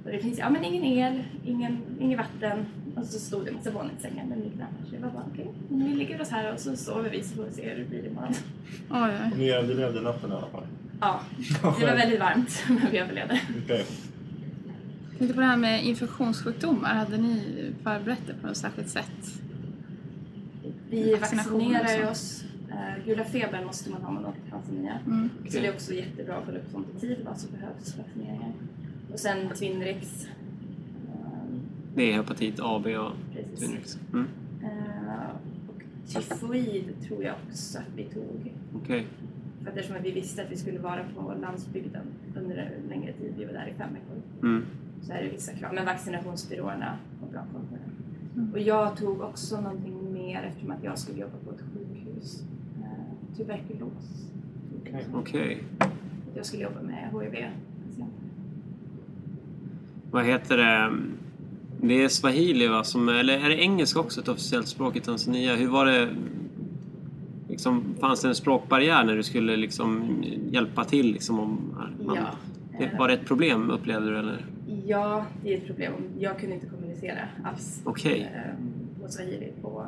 Och 0.04 0.12
det 0.12 0.20
finns 0.20 0.40
ja, 0.40 0.50
men 0.50 0.64
ingen 0.64 0.84
el, 0.84 1.24
ingen, 1.46 1.78
inget 2.00 2.18
vatten 2.18 2.66
och 3.00 3.06
så 3.06 3.20
stod 3.20 3.46
det 3.46 3.50
en 3.50 3.56
massa 3.56 3.72
våningssängar 3.72 4.24
inget 4.24 4.54
annat. 4.54 4.70
Så 4.90 4.96
det 4.96 5.02
var 5.02 5.10
bara 5.10 5.26
okej, 5.34 5.52
men 5.70 5.86
vi 5.86 5.96
ligger 5.96 6.22
oss 6.22 6.30
här 6.30 6.54
och 6.54 6.60
så 6.60 6.76
sover 6.76 7.10
vi 7.10 7.24
så 7.24 7.36
får 7.36 7.44
vi 7.44 7.52
se 7.52 7.70
hur 7.70 7.80
det 7.80 7.90
blir 7.90 8.06
imorgon. 8.06 8.34
Oj, 8.90 9.12
oj. 9.24 9.38
Ni 9.38 9.50
överlevde 9.50 10.02
natten 10.02 10.32
i 10.32 10.34
alla 10.34 10.48
fall? 10.48 10.64
Ja, 11.02 11.22
det 11.80 11.86
var 11.86 11.96
väldigt 11.96 12.20
varmt 12.20 12.64
men 12.68 12.92
vi 12.92 12.98
överlevde. 12.98 13.42
Okej. 13.64 13.86
Jag 15.10 15.18
tänkte 15.18 15.34
på 15.36 15.42
det 15.42 15.48
här 15.48 15.58
med 15.58 15.86
infektionssjukdomar. 15.86 16.94
Hade 16.94 17.18
ni 17.18 17.42
förberett 17.84 18.30
er 18.30 18.36
på 18.42 18.48
något 18.48 18.58
särskilt 18.58 18.90
sätt? 18.90 19.42
Vi 20.90 21.16
vaccinerar 21.16 22.12
oss. 22.12 22.44
Uh, 22.70 23.06
gula 23.06 23.24
febern 23.24 23.66
måste 23.66 23.90
man 23.90 24.02
ha 24.02 24.08
om 24.08 24.14
man 24.14 24.26
åker 24.26 24.42
till 24.42 24.52
Tanzania. 24.52 25.00
Mm. 25.06 25.30
Så 25.50 25.60
det 25.60 25.68
är 25.68 25.74
också 25.74 25.94
jättebra 25.94 26.36
att 26.36 26.46
kolla 26.46 26.58
upp 26.58 26.72
sånt 26.72 26.88
i 26.98 27.00
tid, 27.00 27.18
vad 27.26 27.38
som 27.38 27.52
behövs 27.52 27.98
vaccineringar. 27.98 28.52
Och 29.14 29.20
sen 29.20 29.50
Twinrix. 29.56 30.28
Det 31.96 32.04
är 32.12 32.14
hepatit 32.14 32.60
A, 32.60 32.82
B 32.84 32.98
och 32.98 33.12
Precis. 33.34 33.60
Twinrix. 33.60 34.00
Mm. 34.14 34.28
Eh, 34.64 35.30
och 35.68 35.82
tyfoid 36.08 36.94
tror 37.08 37.24
jag 37.24 37.36
också 37.50 37.78
att 37.78 37.86
vi 37.96 38.04
tog. 38.04 38.54
Okej. 38.76 39.06
För 39.64 39.72
att 39.72 39.78
eftersom 39.78 39.96
att 39.98 40.04
vi 40.04 40.12
visste 40.12 40.42
att 40.44 40.52
vi 40.52 40.56
skulle 40.56 40.80
vara 40.80 41.04
på 41.16 41.34
landsbygden 41.42 42.02
under 42.36 42.58
en 42.58 42.90
längre 42.90 43.14
tid, 43.14 43.34
vi 43.38 43.46
var 43.46 43.54
där 43.54 43.68
i 43.68 43.74
fem 43.78 43.90
veckor, 43.94 44.48
Mm. 44.50 44.66
så 45.02 45.14
är 45.14 45.24
det 45.24 45.30
vissa 45.30 45.54
krav. 45.54 45.74
Men 45.74 45.86
vaccinationsbyråerna 45.86 46.98
har 47.22 47.28
bra 47.32 47.46
koll 47.54 47.62
på 47.62 47.76
det. 47.76 48.52
Och 48.54 48.60
jag 48.60 48.98
tog 48.98 49.22
också 49.22 49.62
någonting 49.62 50.14
mer 50.14 50.44
eftersom 50.44 50.72
att 50.72 50.84
jag 50.84 50.98
skulle 50.98 51.20
jobba 51.22 51.34
på 51.46 51.52
ett 51.52 51.62
sjukhus. 51.62 52.44
Eh, 52.82 53.38
tuberkulos. 53.38 54.30
Okej. 54.82 55.06
Okej. 55.14 55.64
Att 55.80 55.90
Jag 56.36 56.46
skulle 56.46 56.64
jobba 56.64 56.82
med 56.82 57.10
HIV-patienter. 57.12 58.06
Vad 60.12 60.26
heter 60.26 60.58
det? 60.58 60.94
Det 61.82 62.04
är 62.04 62.08
swahili 62.08 62.68
va? 62.68 62.84
Som, 62.84 63.10
eller 63.10 63.34
är 63.46 63.50
det 63.50 63.62
engelska 63.62 64.00
också 64.00 64.22
ett 64.22 64.28
officiellt 64.28 64.68
språk 64.68 64.96
i 64.96 65.00
Tanzania? 65.00 65.56
Hur 65.56 65.68
var 65.68 65.86
det? 65.86 66.10
Liksom, 67.50 67.84
fanns 68.00 68.22
det 68.22 68.28
en 68.28 68.36
språkbarriär 68.36 69.04
när 69.04 69.16
du 69.16 69.24
skulle 69.24 69.56
liksom 69.58 70.24
hjälpa 70.52 70.84
till? 70.84 71.12
Liksom, 71.12 71.40
om 71.40 71.60
man, 72.06 72.16
Ja. 72.16 72.22
det, 72.80 72.98
var 73.00 73.08
det 73.08 73.14
ett 73.14 73.26
problem 73.26 73.70
upplevde 73.72 74.10
du 74.12 74.18
eller? 74.20 74.46
Ja, 74.86 75.26
det 75.44 75.54
är 75.54 75.58
ett 75.58 75.68
problem. 75.68 75.94
Jag 76.20 76.40
kunde 76.40 76.56
inte 76.56 76.68
kommunicera 76.68 77.20
alls 77.44 77.82
eh, 77.86 77.92
på 79.02 79.08
swahili 79.10 79.52
på 79.62 79.86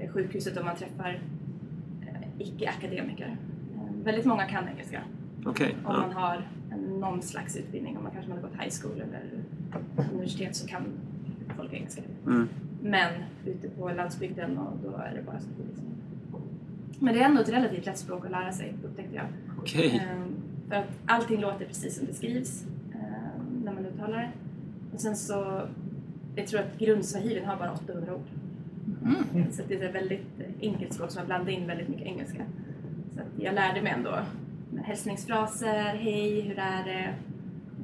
eh, 0.00 0.10
sjukhuset 0.12 0.56
om 0.58 0.64
man 0.64 0.76
träffar 0.76 1.20
eh, 2.02 2.28
icke-akademiker. 2.46 3.36
Eh, 3.74 4.04
väldigt 4.04 4.24
många 4.26 4.44
kan 4.46 4.68
engelska 4.68 5.00
Okej. 5.46 5.74
om 5.84 5.92
man 5.96 6.10
Ja. 6.10 6.18
har 6.20 6.48
en, 6.72 7.00
någon 7.00 7.22
slags 7.22 7.56
utbildning. 7.56 7.96
Om 7.96 8.02
man 8.02 8.12
kanske 8.12 8.32
har 8.32 8.38
gått 8.40 8.54
high 8.60 8.74
school 8.82 8.94
eller 9.00 9.22
universitet 10.12 10.56
så 10.56 10.66
kan 10.66 10.82
folk 11.56 11.72
engelska. 11.72 12.02
Mm. 12.26 12.48
Men 12.82 13.12
ute 13.46 13.68
på 13.68 13.88
landsbygden 13.88 14.58
och 14.58 14.78
då 14.82 14.96
är 14.96 15.14
det 15.14 15.22
bara 15.22 15.40
så 15.40 15.48
liksom. 15.68 15.84
Men 16.98 17.14
det 17.14 17.20
är 17.20 17.24
ändå 17.24 17.40
ett 17.40 17.48
relativt 17.48 17.86
lätt 17.86 17.98
språk 17.98 18.24
att 18.24 18.30
lära 18.30 18.52
sig 18.52 18.74
upptäckte 18.84 19.16
jag. 19.16 19.26
Okej. 19.58 20.08
Ehm, 20.10 20.34
för 20.68 20.76
att 20.76 20.88
allting 21.06 21.40
låter 21.40 21.66
precis 21.66 21.96
som 21.96 22.06
det 22.06 22.14
skrivs 22.14 22.64
ehm, 22.94 23.62
när 23.64 23.72
man 23.72 23.86
uttalar 23.86 24.18
det. 24.18 24.30
Och 24.94 25.00
sen 25.00 25.16
så, 25.16 25.62
jag 26.36 26.46
tror 26.46 26.60
att 26.60 26.78
grundswahilin 26.78 27.44
har 27.44 27.56
bara 27.56 27.72
800 27.72 28.14
ord. 28.14 28.26
Så 29.50 29.62
att 29.62 29.68
det 29.68 29.74
är 29.74 29.88
ett 29.88 29.94
väldigt 29.94 30.40
enkelt 30.60 30.92
språk 30.92 31.10
som 31.10 31.18
har 31.18 31.26
blandat 31.26 31.48
in 31.48 31.66
väldigt 31.66 31.88
mycket 31.88 32.06
engelska. 32.06 32.42
Så 33.14 33.20
att 33.20 33.42
jag 33.42 33.54
lärde 33.54 33.82
mig 33.82 33.92
ändå 33.92 34.18
med 34.70 34.84
hälsningsfraser, 34.84 35.84
hej, 35.84 36.40
hur 36.40 36.58
är 36.58 36.84
det, 36.84 37.14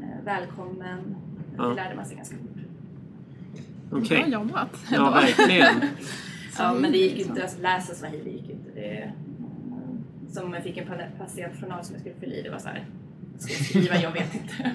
Eh, 0.02 0.24
välkommen. 0.24 1.16
Ja. 1.56 1.68
Det 1.68 1.74
lärde 1.74 1.94
man 1.96 2.06
sig 2.06 2.16
ganska 2.16 2.36
fort. 2.36 2.49
Okej. 3.92 4.18
Bra 4.18 4.28
jobbat. 4.28 4.76
Ja, 4.90 4.96
ändå. 4.96 5.10
verkligen. 5.10 5.74
Ja, 6.58 6.74
men 6.80 6.92
det 6.92 6.98
gick 6.98 7.16
ju 7.16 7.22
inte 7.22 7.44
att 7.44 7.58
läsa 7.60 7.94
swahili. 7.94 8.30
gick 8.32 8.46
ju 8.48 8.52
inte. 8.52 8.70
Det, 8.74 9.12
som 10.32 10.54
jag 10.54 10.62
fick 10.62 10.76
en 10.76 10.86
pa- 10.86 10.94
patientjournal 11.24 11.84
som 11.84 11.94
jag 11.94 12.00
skulle 12.00 12.14
fylla 12.20 12.34
i. 12.34 12.42
Det 12.42 12.50
var 12.50 12.58
så 12.58 12.68
här, 12.68 12.84
ska 13.38 13.52
jag 13.52 13.62
skriva? 13.66 13.96
Jag 13.96 14.12
vet 14.12 14.34
inte. 14.34 14.70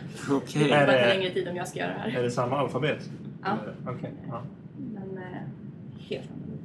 Det 0.60 0.69
ta 0.69 0.91
det- 0.91 1.13
längre 1.15 1.30
tid 1.30 1.47
om 1.47 1.56
jag 1.56 1.67
ska 1.67 1.80
göra 1.80 1.93
det 1.93 1.99
här. 2.12 2.19
Är 2.19 2.23
det 2.23 2.32
samma 2.32 2.58
alfabet? 2.58 3.10
Ja. 3.43 3.58
Okej. 3.88 4.12
Ja. 4.30 4.41
Men 4.93 5.17
eh, 5.17 5.23
helt 6.10 6.30
annorlunda. 6.32 6.63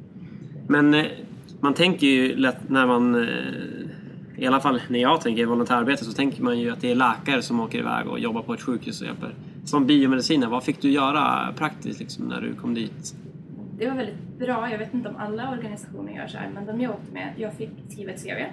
Men 0.66 0.94
eh, 0.94 1.06
man 1.60 1.74
tänker 1.74 2.06
ju 2.06 2.36
lätt 2.36 2.68
när 2.68 2.86
man... 2.86 3.14
eh, 3.28 4.42
I 4.42 4.46
alla 4.46 4.60
fall 4.60 4.80
när 4.88 4.98
jag 4.98 5.20
tänker 5.20 5.46
volontärarbete 5.46 6.04
så 6.04 6.12
tänker 6.12 6.42
man 6.42 6.58
ju 6.58 6.70
att 6.70 6.80
det 6.80 6.90
är 6.90 6.94
läkare 6.94 7.42
som 7.42 7.60
åker 7.60 7.78
iväg 7.78 8.06
och 8.06 8.18
jobbar 8.20 8.42
på 8.42 8.54
ett 8.54 8.60
sjukhus 8.62 9.00
och 9.00 9.06
hjälper. 9.06 9.34
Som 9.64 9.86
biomedicinare, 9.86 10.50
vad 10.50 10.64
fick 10.64 10.82
du 10.82 10.90
göra 10.90 11.52
praktiskt 11.56 12.00
liksom, 12.00 12.24
när 12.24 12.40
du 12.40 12.54
kom 12.54 12.74
dit? 12.74 13.14
Det 13.78 13.88
var 13.88 13.96
väldigt 13.96 14.38
bra. 14.38 14.70
Jag 14.70 14.78
vet 14.78 14.94
inte 14.94 15.08
om 15.08 15.16
alla 15.16 15.50
organisationer 15.50 16.12
gör 16.12 16.26
så 16.26 16.38
här, 16.38 16.50
men 16.54 16.66
de 16.66 16.80
jag 16.80 16.90
åkte 16.90 17.12
med, 17.12 17.32
jag 17.36 17.52
fick 17.54 17.70
skriva 17.88 18.12
ett 18.12 18.22
CV 18.22 18.28
eh, 18.38 18.50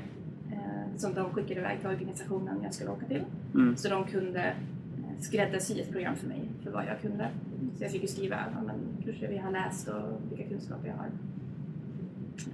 som 0.98 1.14
de 1.14 1.30
skickade 1.34 1.60
iväg 1.60 1.80
till 1.80 1.90
organisationen 1.90 2.60
jag 2.64 2.74
skulle 2.74 2.90
åka 2.90 3.06
till. 3.06 3.24
Mm. 3.54 3.78
Så 3.78 3.90
de 3.90 4.04
kunde 4.06 4.44
eh, 4.44 5.20
skräddarsy 5.20 5.80
ett 5.80 5.92
program 5.92 6.16
för 6.16 6.28
mig 6.28 6.42
för 6.64 6.72
vad 6.72 6.86
jag 6.86 7.02
kunde. 7.02 7.30
Så 7.78 7.84
jag 7.84 7.92
fick 7.92 8.02
ju 8.02 8.08
skriva 8.08 8.36
ja, 8.56 8.62
men, 8.66 8.76
kurser 9.06 9.28
vi 9.28 9.38
har 9.38 9.52
läst 9.52 9.88
och 9.88 10.22
vilka 10.32 10.50
kunskaper 10.50 10.88
jag 10.88 10.96
har. 10.96 11.06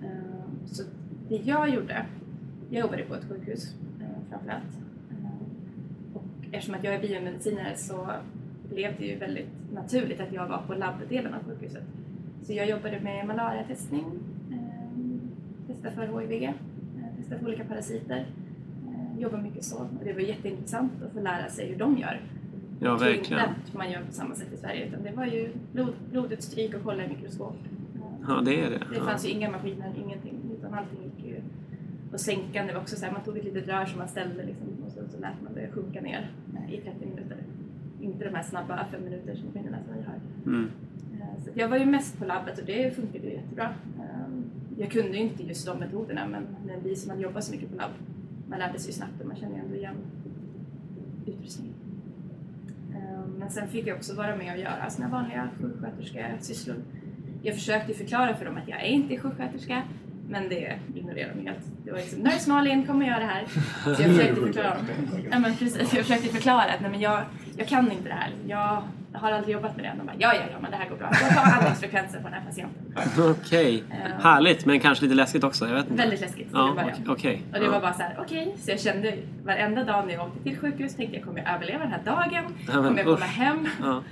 Eh, 0.04 0.44
Så 0.66 0.84
det 1.30 1.36
jag 1.36 1.70
gjorde, 1.70 2.06
jag 2.70 2.80
jobbade 2.82 3.04
på 3.04 3.16
ett 3.16 3.26
sjukhus 3.30 3.76
eh, 4.02 4.06
framförallt. 4.30 4.64
Eh, 5.12 6.16
Och 6.16 6.24
eftersom 6.52 6.76
att 6.76 6.84
jag 6.84 6.94
är 6.96 7.02
biomedicinare 7.02 7.76
så 7.78 8.08
blev 8.74 8.94
det 9.00 9.06
ju 9.06 9.16
väldigt 9.18 9.50
naturligt 9.74 10.22
att 10.22 10.34
jag 10.34 10.48
var 10.48 10.62
på 10.68 10.74
labbdelen 10.74 11.34
av 11.34 11.40
sjukhuset. 11.44 11.84
Så 12.44 12.54
jag 12.54 12.70
jobbade 12.70 13.00
med 13.00 13.28
malariatestning, 13.28 14.06
eh, 14.52 15.68
testa 15.68 15.92
för 15.92 16.20
HIV, 16.22 16.44
eh, 16.44 16.52
testa 17.18 17.38
för 17.40 17.46
olika 17.48 17.64
parasiter. 17.64 18.26
Eh, 18.88 19.22
jobbar 19.22 19.38
mycket 19.38 19.64
så. 19.64 19.78
Och 19.78 20.06
det 20.06 20.14
var 20.14 20.20
jätteintressant 20.22 20.92
att 21.06 21.12
få 21.14 21.20
lära 21.20 21.50
sig 21.50 21.68
hur 21.68 21.76
de 21.78 21.98
gör. 21.98 22.22
Ja, 22.80 22.98
verkligen. 22.98 23.20
Inte 23.40 23.54
att 23.68 23.74
man 23.74 23.92
gör 23.92 24.02
på 24.02 24.12
samma 24.14 24.36
sätt 24.36 24.54
i 24.54 24.58
Sverige 24.58 24.88
utan 24.88 25.04
det 25.04 25.12
var 25.12 25.26
ju 25.26 25.50
blod, 25.74 25.94
blodutstryk 26.12 26.74
och 26.76 26.84
kolla 26.84 27.04
i 27.06 27.08
mikroskop. 27.08 27.56
Ja, 28.28 28.42
det 28.46 28.60
är 28.62 28.70
det. 28.70 28.78
Det 28.78 28.96
Ja. 28.98 29.04
fanns 29.04 29.26
ju 29.26 29.30
inga 29.30 29.52
maskiner, 29.52 29.92
ingenting, 30.06 30.34
utan 30.60 30.74
allting 30.74 31.00
gick 31.04 31.26
ju 31.28 31.36
och 32.14 32.20
sänkan, 32.20 32.68
det 32.68 32.74
var 32.74 32.82
också 32.82 32.96
så 32.96 33.06
här, 33.06 33.12
man 33.14 33.24
tog 33.24 33.38
ett 33.38 33.44
litet 33.44 33.68
rör 33.68 33.86
som 33.86 33.98
man 34.00 34.08
ställde 34.08 34.44
liksom, 34.46 34.68
och 34.86 34.92
så, 34.92 35.00
så 35.10 35.20
lät 35.20 35.42
man 35.44 35.54
det 35.54 35.72
sjunka 35.72 36.02
ner 36.02 36.32
i 36.72 36.78
30 36.78 37.06
minuter. 37.06 37.33
Inte 38.04 38.26
de 38.26 38.36
här 38.36 38.44
snabba 38.44 38.86
fem 38.92 39.04
minuters 39.04 39.44
maskinerna 39.44 39.78
som 39.86 39.94
vi 39.98 40.02
har. 40.04 40.16
Mm. 40.46 40.70
Eh, 41.22 41.44
Så 41.44 41.50
jag 41.54 41.68
var 41.70 41.78
ju 41.78 41.86
mest 41.86 42.20
på 42.20 42.26
labbet 42.26 42.60
och 42.60 42.66
det 42.66 42.96
funkade 42.96 43.28
ju 43.28 43.34
jättebra. 43.34 43.70
Eh, 44.00 44.28
Jag 44.78 44.92
kunde 44.92 45.18
ju 45.18 45.24
inte 45.24 45.44
just 45.44 45.66
de 45.66 45.78
metoderna 45.80 46.28
men 46.28 46.44
men 46.66 46.84
vi 46.84 46.96
som 46.96 47.10
hade 47.10 47.22
jobbat 47.24 47.44
så 47.44 47.52
mycket 47.52 47.70
på 47.72 47.76
labb, 47.76 47.92
man 48.50 48.60
lärde 48.60 48.80
sig 48.80 48.88
ju 48.90 48.94
snabbt 48.94 49.22
och 49.22 49.28
man 49.28 49.36
kände 49.36 49.56
ju 49.56 49.62
ändå 49.64 49.76
igen 49.76 49.96
utrustningen. 51.26 51.74
Eh, 52.96 53.26
Men 53.40 53.50
sen 53.50 53.68
fick 53.68 53.88
jag 53.88 53.98
också 53.98 54.16
vara 54.16 54.36
med 54.36 54.54
och 54.54 54.60
göra 54.60 54.90
såna 54.90 55.08
vanliga 55.10 55.50
sjuksköterskesysslor. 55.62 56.76
Jag 57.42 57.56
försökte 57.56 57.94
förklara 57.94 58.36
för 58.36 58.46
dem 58.46 58.58
att 58.58 58.68
jag 58.68 58.82
är 58.82 58.88
inte 58.88 59.18
sjuksköterska 59.18 59.82
men 60.30 60.50
det 60.50 60.80
ignorerade 60.96 61.34
de 61.40 61.48
helt. 61.48 61.66
Det 61.86 61.92
var 61.92 61.98
liksom 62.00 62.20
Nurse 62.20 62.50
Malin 62.50 62.86
kommer 62.86 63.06
göra 63.06 63.20
det 63.20 63.26
här. 63.26 63.46
Så 63.84 63.90
jag 64.02 64.10
försökte 64.16 64.36
förklara. 64.42 64.78
Ja, 65.32 65.40
men 65.40 65.56
precis, 65.56 65.94
jag 65.94 66.06
försökte 66.06 66.28
förklara 66.28 66.62
att 66.62 66.82
nej, 66.82 66.92
men 66.92 67.00
jag, 67.00 67.24
jag 67.58 67.68
kan 67.68 67.92
inte 67.92 68.10
det 68.10 68.16
här. 68.16 68.32
Jag 68.48 68.84
har 69.20 69.32
aldrig 69.32 69.54
jobbat 69.54 69.76
med 69.76 69.86
det. 69.86 69.94
De 69.98 70.06
bara, 70.06 70.16
ja, 70.20 70.34
ja, 70.34 70.42
ja, 70.52 70.58
men 70.62 70.72
det 70.72 70.78
här 70.78 70.90
går 70.90 70.96
bra. 70.98 71.10
Jag 71.22 71.30
tar 71.36 71.52
andningsfrekvenser 71.58 72.18
på 72.20 72.24
den 72.24 72.34
här 72.34 72.42
patienten. 72.46 72.94
Okej. 73.30 73.84
Eh. 73.92 74.22
Härligt, 74.24 74.66
men 74.66 74.80
kanske 74.80 75.06
lite 75.06 75.16
läskigt 75.16 75.44
också. 75.44 75.68
Jag 75.68 75.74
vet 75.76 75.90
inte. 75.90 76.02
Väldigt 76.02 76.22
läskigt 76.22 76.48
Ja, 76.54 76.72
början. 76.76 76.92
okej. 77.08 77.42
Och 77.54 77.60
det 77.60 77.66
Ja. 77.66 77.72
var 77.72 77.82
bara 77.82 77.94
så 77.94 78.02
här, 78.02 78.18
okej. 78.22 78.56
Så 78.60 78.72
jag 78.72 78.80
kände 78.80 79.14
varenda 79.46 79.84
dag 79.84 80.08
när 80.08 80.14
jag 80.14 80.28
åkte 80.28 80.44
till 80.44 80.58
sjukhus 80.58 80.96
tänkte 80.96 81.16
jag, 81.18 81.26
kommer 81.26 81.40
jag 81.40 81.56
överleva 81.56 81.80
den 81.84 81.92
här 81.92 82.02
dagen? 82.06 82.44
Ja, 82.68 82.74
men 82.74 82.84
Kommer 82.84 82.98
jag 82.98 83.06
komma 83.06 83.18
usch. 83.18 83.38
hem? 83.38 83.68
Ja, 83.84 84.04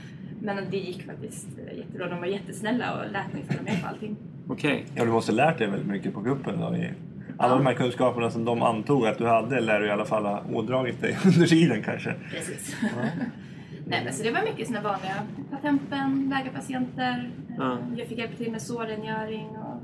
Men 0.41 0.57
det 0.71 0.77
gick 0.77 1.05
faktiskt 1.05 1.47
eh, 1.71 1.77
jättebra. 1.77 2.07
De 2.09 2.19
var 2.19 2.25
jättesnälla 2.27 2.93
och 2.93 3.11
lät 3.11 3.33
mig 3.33 3.43
följa 3.47 3.61
med 3.63 3.81
på 3.81 3.87
allting. 3.87 4.15
okej. 4.47 4.85
Ja, 4.95 5.05
du 5.05 5.11
måste 5.11 5.31
ha 5.31 5.35
lärt 5.35 5.57
dig 5.57 5.67
väldigt 5.67 5.87
mycket 5.87 6.13
på 6.13 6.23
kuppen 6.23 6.59
då. 6.59 6.75
i- 6.75 6.91
Alla 7.37 7.55
de 7.55 7.65
här 7.65 7.73
kunskaperna 7.73 8.29
som 8.31 8.45
de 8.45 8.61
antog 8.61 9.07
att 9.07 9.17
du 9.17 9.27
hade 9.27 9.59
lär 9.61 9.79
du 9.79 9.87
i 9.87 9.91
alla 9.91 10.05
fall 10.05 10.25
ha 10.25 10.43
ådragit 10.53 11.01
dig 11.01 11.17
under 11.25 11.47
tiden 11.47 11.83
kanske. 11.83 12.13
Precis. 12.31 12.75
Nej, 13.85 14.01
men 14.03 14.13
så 14.13 14.23
det 14.23 14.31
var 14.31 14.41
mycket 14.43 14.67
såna 14.67 14.81
vanliga 14.81 15.13
ta 15.51 15.57
tempen, 15.57 16.33
läga 16.35 16.51
patienter. 16.51 17.29
Eh, 17.49 17.55
Ja. 17.57 17.77
Jag 17.97 18.07
fick 18.07 18.17
hjälpa 18.17 18.35
till 18.35 18.51
med 18.51 18.61
sårrengöring. 18.61 19.47
Och, 19.47 19.81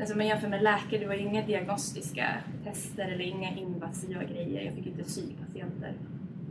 alltså 0.00 0.16
man 0.16 0.26
jämför 0.26 0.48
med 0.48 0.62
läkare, 0.62 1.00
det 1.00 1.06
var 1.06 1.14
inga 1.14 1.42
diagnostiska 1.46 2.26
tester 2.64 3.04
eller 3.08 3.24
inga 3.24 3.50
invasiva 3.56 4.22
grejer. 4.24 4.64
Jag 4.64 4.74
fick 4.74 4.86
inte 4.86 5.04
sy 5.04 5.22
patienter. 5.46 5.92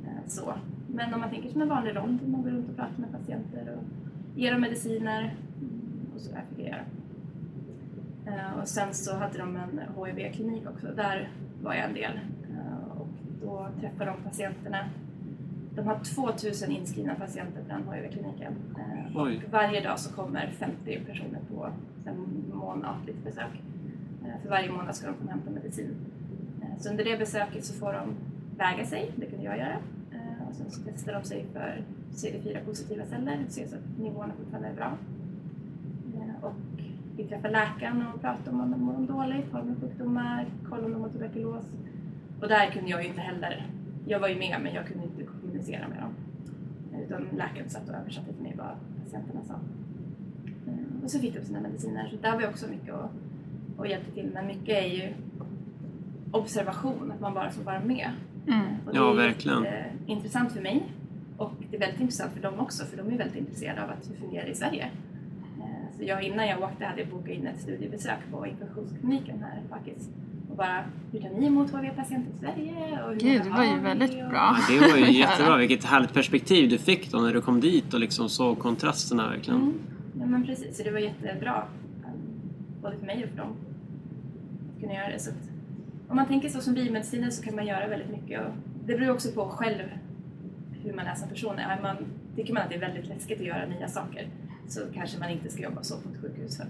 eh, 0.06 0.28
Så. 0.28 0.54
Men 0.88 1.14
om 1.14 1.20
man 1.20 1.30
tänker 1.30 1.50
som 1.50 1.62
en 1.62 1.70
vanlig 1.70 1.96
rond, 1.96 2.20
man 2.28 2.44
går 2.44 2.50
runt 2.50 2.70
och 2.70 2.76
pratar 2.76 2.98
med 2.98 3.12
patienter 3.12 3.76
och 3.78 3.84
ger 4.40 4.52
dem 4.52 4.62
mediciner 4.62 5.34
och 6.16 6.22
så 6.22 6.32
där 6.32 6.42
fick 6.50 6.60
jag 6.66 6.68
göra. 6.72 6.82
Eh, 8.26 8.60
Och 8.62 8.68
sen 8.68 8.94
så 8.94 9.16
hade 9.16 9.38
de 9.38 9.56
en 9.56 9.82
HIV-klinik 10.06 10.64
också. 10.70 10.88
Där 10.96 11.30
var 11.64 11.74
jag 11.74 11.86
en 11.86 11.94
del. 11.94 12.20
Eh, 12.52 12.98
Och 13.02 13.08
då 13.42 13.68
träffade 13.80 14.12
de 14.12 14.30
patienterna. 14.30 14.90
De 15.76 15.88
har 15.88 16.00
2000 16.16 16.72
inskrivna 16.72 17.16
patienter 17.16 17.62
på 17.62 17.68
den 17.68 17.94
HIV-kliniken. 17.94 18.54
Eh. 18.78 19.18
Och 19.18 19.28
varje 19.52 19.82
dag 19.82 20.00
så 20.00 20.14
kommer 20.14 20.48
50 20.60 21.00
personer 21.00 21.40
på 21.56 21.70
en 22.06 22.44
månatligt 22.54 23.24
besök. 23.24 23.62
För 24.44 24.50
varje 24.50 24.72
månad 24.72 24.96
ska 24.96 25.08
de 25.08 25.14
komma 25.14 25.26
och 25.26 25.32
hämta 25.32 25.50
medicin. 25.52 25.96
Så 26.80 26.90
under 26.90 27.04
det 27.04 27.18
besöket 27.18 27.66
så 27.66 27.74
får 27.74 27.94
de 27.94 28.10
väga 28.58 28.86
sig, 28.86 29.12
det 29.16 29.26
kunde 29.26 29.46
jag 29.46 29.58
göra. 29.58 29.78
Och 30.50 30.56
sen 30.56 30.72
så 30.72 30.82
testar 30.86 31.14
de 31.14 31.24
sig 31.24 31.46
för 31.54 31.82
CD4-positiva 32.14 33.06
celler, 33.06 33.40
ser 33.50 33.68
så 33.68 33.76
att 33.76 34.00
nivåerna 34.00 34.34
fortfarande 34.38 34.68
är 34.70 34.74
bra. 34.74 34.92
Och 36.42 36.54
vi 37.18 37.24
träffar 37.24 37.50
läkaren 37.50 38.04
och 38.14 38.22
pratar 38.22 38.52
om 38.52 38.62
om 38.62 38.72
de 38.72 38.82
mår 38.82 39.08
dåligt, 39.08 39.52
har 39.52 39.60
de 39.60 39.76
sjukdomar, 39.82 40.46
kollar 40.70 40.86
om 40.86 40.92
de 40.92 41.02
har 41.02 41.10
tuberkulos. 41.10 41.66
Och 42.42 42.48
där 42.48 42.72
kunde 42.72 42.90
jag 42.90 43.02
ju 43.04 43.08
inte 43.10 43.22
heller, 43.22 43.68
jag 44.08 44.20
var 44.20 44.28
ju 44.28 44.40
med 44.40 44.58
men 44.64 44.74
jag 44.74 44.88
kunde 44.88 45.04
inte 45.04 45.24
kommunicera 45.24 45.88
med 45.88 45.98
dem. 45.98 46.14
Utan 47.06 47.28
läkaren 47.38 47.70
satt 47.70 47.90
och 47.90 47.96
översatte 47.96 48.34
till 48.34 48.44
mig 48.44 48.56
vad 48.58 49.04
patienterna 49.04 49.44
sa. 49.44 49.54
Eh, 50.68 51.04
Och 51.04 51.12
så 51.12 51.20
fick 51.20 51.36
de 51.36 51.42
sina 51.46 51.60
mediciner. 51.62 52.08
Så 52.10 52.16
där 52.22 52.34
var 52.34 52.42
jag 52.42 52.50
också 52.50 52.70
mycket 52.70 52.94
och, 52.94 53.10
och 53.78 53.88
hjälpte 53.88 54.12
till. 54.12 54.32
Men 54.34 54.48
mycket 54.48 54.70
är 54.84 54.88
ju 54.88 55.14
observation, 56.32 57.12
att 57.12 57.20
man 57.22 57.34
bara 57.34 57.50
får 57.52 57.64
vara 57.64 57.80
med. 57.80 58.10
Mm. 58.48 58.66
Och 58.86 58.96
Ja, 58.96 59.02
det 59.04 59.12
är 59.22 59.28
verkligen. 59.28 59.66
intressant 60.06 60.52
för 60.52 60.62
mig 60.62 60.84
och 61.38 61.52
det 61.70 61.76
är 61.76 61.80
väldigt 61.80 62.00
intressant 62.02 62.32
för 62.34 62.42
dem 62.42 62.60
också 62.60 62.86
för 62.86 62.98
de 62.98 63.08
är 63.14 63.18
väldigt 63.18 63.38
intresserade 63.38 63.84
av 63.84 63.90
att 63.90 64.04
det 64.10 64.16
fungerar 64.16 64.46
i 64.48 64.56
Sverige. 64.56 64.90
Så 66.04 66.10
jag, 66.10 66.24
innan 66.24 66.48
jag 66.48 66.62
åkte 66.62 66.86
hade 66.86 67.02
jag 67.02 67.10
bokat 67.10 67.30
in 67.30 67.48
ett 67.48 67.62
studiebesök 67.62 68.18
på 68.32 68.48
infektionskliniken 68.48 69.44
här 69.44 69.62
faktiskt. 69.70 70.10
Och 70.50 70.56
bara, 70.58 70.84
hur 71.12 71.20
tar 71.20 71.30
ni 71.30 71.46
emot 71.46 71.70
HIV-patienter 71.72 72.32
i 72.36 72.40
Sverige? 72.40 73.04
Och 73.04 73.12
hur 73.12 73.20
Gud, 73.20 73.42
det 73.44 73.50
var 73.50 73.64
ju 73.64 73.80
väldigt 73.80 74.12
Och- 74.24 74.30
bra. 74.30 74.58
Det 74.70 74.80
var 74.80 74.98
ju 74.98 75.12
jättebra. 75.20 75.58
Vilket 75.58 75.84
härligt 75.84 76.14
perspektiv 76.14 76.70
du 76.70 76.78
fick 76.78 77.12
då 77.12 77.18
när 77.18 77.34
du 77.34 77.42
kom 77.42 77.60
dit 77.62 77.94
och 77.94 78.00
liksom 78.00 78.30
såg 78.30 78.60
kontrasterna 78.60 79.30
verkligen. 79.30 79.62
Mm. 79.62 79.74
Ja 80.20 80.26
men 80.26 80.46
precis, 80.46 80.78
så 80.78 80.84
det 80.84 80.92
var 80.92 81.00
jättebra. 81.00 81.64
um, 82.06 82.12
Både 82.82 82.98
för 82.98 83.06
mig 83.06 83.24
och 83.24 83.30
för 83.30 83.38
dem. 83.38 83.52
Att 84.76 84.82
kunna 84.82 84.94
göra 84.94 85.10
det. 85.10 85.20
Så 85.20 85.30
att, 85.30 85.50
om 86.10 86.16
man 86.16 86.28
tänker 86.28 86.50
så 86.50 86.62
som 86.62 86.74
biomedicinare 86.74 87.32
så 87.32 87.44
kan 87.44 87.56
man 87.56 87.66
göra 87.68 87.88
väldigt 87.88 88.10
mycket. 88.10 88.40
Och 88.42 88.52
det 88.86 88.98
beror 88.98 89.12
också 89.14 89.32
på 89.32 89.46
själv 89.50 89.84
hur 90.84 90.94
man 90.94 91.06
är 91.08 91.16
som 91.16 91.30
person. 91.30 91.56
Man, 91.82 91.96
tycker 92.36 92.54
man 92.54 92.64
att 92.64 92.70
det 92.70 92.76
är 92.76 92.80
väldigt 92.80 93.08
läskigt 93.08 93.40
att 93.40 93.46
göra 93.46 93.66
nya 93.66 93.88
saker 93.88 94.28
så 94.68 94.80
kanske 94.94 95.20
man 95.20 95.30
inte 95.30 95.50
ska 95.50 95.64
jobba 95.64 95.84
så 95.84 95.98
på 95.98 96.10
ett 96.10 96.22
sjukhus 96.22 96.58
för 96.58 96.64
att 96.64 96.70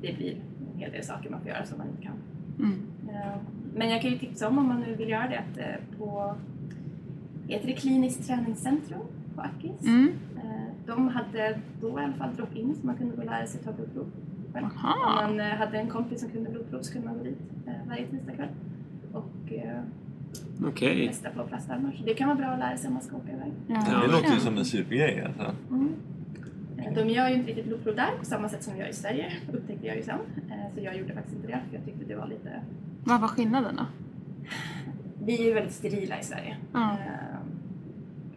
det 0.00 0.16
blir 0.16 0.32
en 0.74 0.78
hel 0.80 0.92
del 0.92 1.04
saker 1.04 1.30
man 1.30 1.40
får 1.40 1.48
göra 1.48 1.66
som 1.66 1.78
man 1.78 1.86
inte 1.88 2.02
kan. 2.02 2.12
Mm. 2.58 2.78
Eh, 3.08 3.36
Men 3.74 3.90
jag 3.90 4.02
kan 4.02 4.10
ju 4.10 4.18
tipsa 4.18 4.48
om, 4.48 4.58
om 4.58 4.68
man 4.68 4.80
nu 4.80 4.94
vill 4.94 5.08
göra 5.08 5.28
det, 5.28 5.38
att 5.38 5.58
eh, 5.58 5.98
på 5.98 6.34
heter 7.48 7.66
det 7.66 7.72
kliniskt 7.72 8.26
träningscentrum 8.26 9.00
på 9.34 9.40
Akis. 9.40 9.82
Mm. 9.86 10.12
Eh, 10.36 10.50
De 10.86 11.08
hade 11.08 11.58
då 11.80 12.00
i 12.00 12.04
alla 12.04 12.12
fall 12.12 12.34
drop-in 12.36 12.74
så 12.80 12.86
man 12.86 12.96
kunde 12.96 13.16
gå 13.16 13.22
och 13.22 13.26
lära 13.28 13.46
sig 13.46 13.60
ta 13.60 13.72
blodprov 13.72 14.06
själv. 14.52 14.66
Aha. 14.66 15.26
Om 15.28 15.36
man 15.36 15.46
hade 15.46 15.78
en 15.78 15.88
kompis 15.88 16.20
som 16.20 16.30
kunde 16.30 16.50
blodprov 16.50 16.82
så 16.82 16.92
kunde 16.92 17.08
man 17.08 17.18
gå 17.18 17.24
dit 17.24 17.38
varje 17.88 18.06
tisdagkväll 18.06 18.48
och 19.12 19.52
Okej. 20.66 21.08
testa 21.08 21.30
på 21.30 21.44
plastarmar. 21.44 21.92
Så 21.98 22.04
det 22.04 22.14
kan 22.14 22.28
vara 22.28 22.38
bra 22.38 22.46
att 22.46 22.58
lära 22.58 22.76
sig 22.76 22.88
om 22.88 22.94
man 22.94 23.02
ska 23.02 23.16
åka 23.16 23.32
iväg. 23.32 23.52
Ja, 23.66 24.00
Det 24.06 24.12
låter 24.12 24.34
ju 24.34 24.40
som 24.40 24.58
en 24.58 24.64
supergrej 24.64 25.24
alltså. 25.26 25.54
Mm. 25.70 25.88
Eh, 26.86 26.92
De 26.94 27.08
gör 27.08 27.28
ju 27.28 27.34
inte 27.34 27.48
riktigt 27.48 27.66
blodprov 27.66 27.94
där 27.96 28.10
på 28.18 28.24
samma 28.24 28.48
sätt 28.48 28.62
som 28.62 28.74
vi 28.74 28.80
gör 28.80 28.88
i 28.88 28.92
Sverige, 28.92 29.32
upptäckte 29.52 29.86
jag 29.86 29.96
ju 29.96 30.02
sen. 30.02 30.18
Eh, 30.50 30.74
Så 30.74 30.80
jag 30.80 30.96
gjorde 30.96 31.14
faktiskt 31.14 31.36
inte 31.36 31.46
det 31.48 31.60
för 31.68 31.76
jag 31.76 31.84
tyckte 31.84 32.04
det 32.04 32.14
var 32.16 32.26
lite... 32.26 32.62
Vad 33.04 33.20
var 33.20 33.28
skillnaden 33.28 33.76
då? 33.76 33.86
Vi 35.24 35.40
är 35.40 35.44
ju 35.44 35.54
väldigt 35.54 35.74
sterila 35.74 36.20
i 36.20 36.22
Sverige. 36.24 36.56
Eh, 36.74 36.94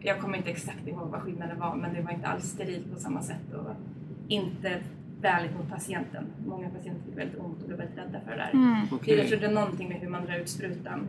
Jag 0.00 0.20
kommer 0.20 0.36
inte 0.36 0.50
exakt 0.50 0.86
ihåg 0.88 1.08
vad 1.10 1.20
skillnaden 1.20 1.58
var 1.58 1.76
men 1.76 1.94
det 1.94 2.02
var 2.02 2.10
inte 2.10 2.26
alls 2.26 2.44
sterilt 2.44 2.92
på 2.94 3.00
samma 3.00 3.22
sätt 3.22 3.52
och 3.54 3.70
inte 4.28 4.78
vänligt 5.20 5.56
mot 5.56 5.68
patienten. 5.68 6.24
Många 6.46 6.68
patienter 6.68 7.02
fick 7.06 7.18
väldigt 7.18 7.38
ont 7.40 7.60
och 7.62 7.66
blev 7.66 7.78
väldigt 7.78 7.98
rädda 7.98 8.20
för 8.20 8.30
det 8.30 8.36
där. 8.36 8.50
Mm. 8.52 8.86
Okej. 8.92 9.18
jag 9.18 9.28
tror 9.28 9.40
det 9.40 9.46
är 9.46 9.52
någonting 9.52 9.88
med 9.88 9.96
hur 10.00 10.08
man 10.08 10.24
drar 10.24 10.34
ut 10.38 10.48
sprutan. 10.48 11.08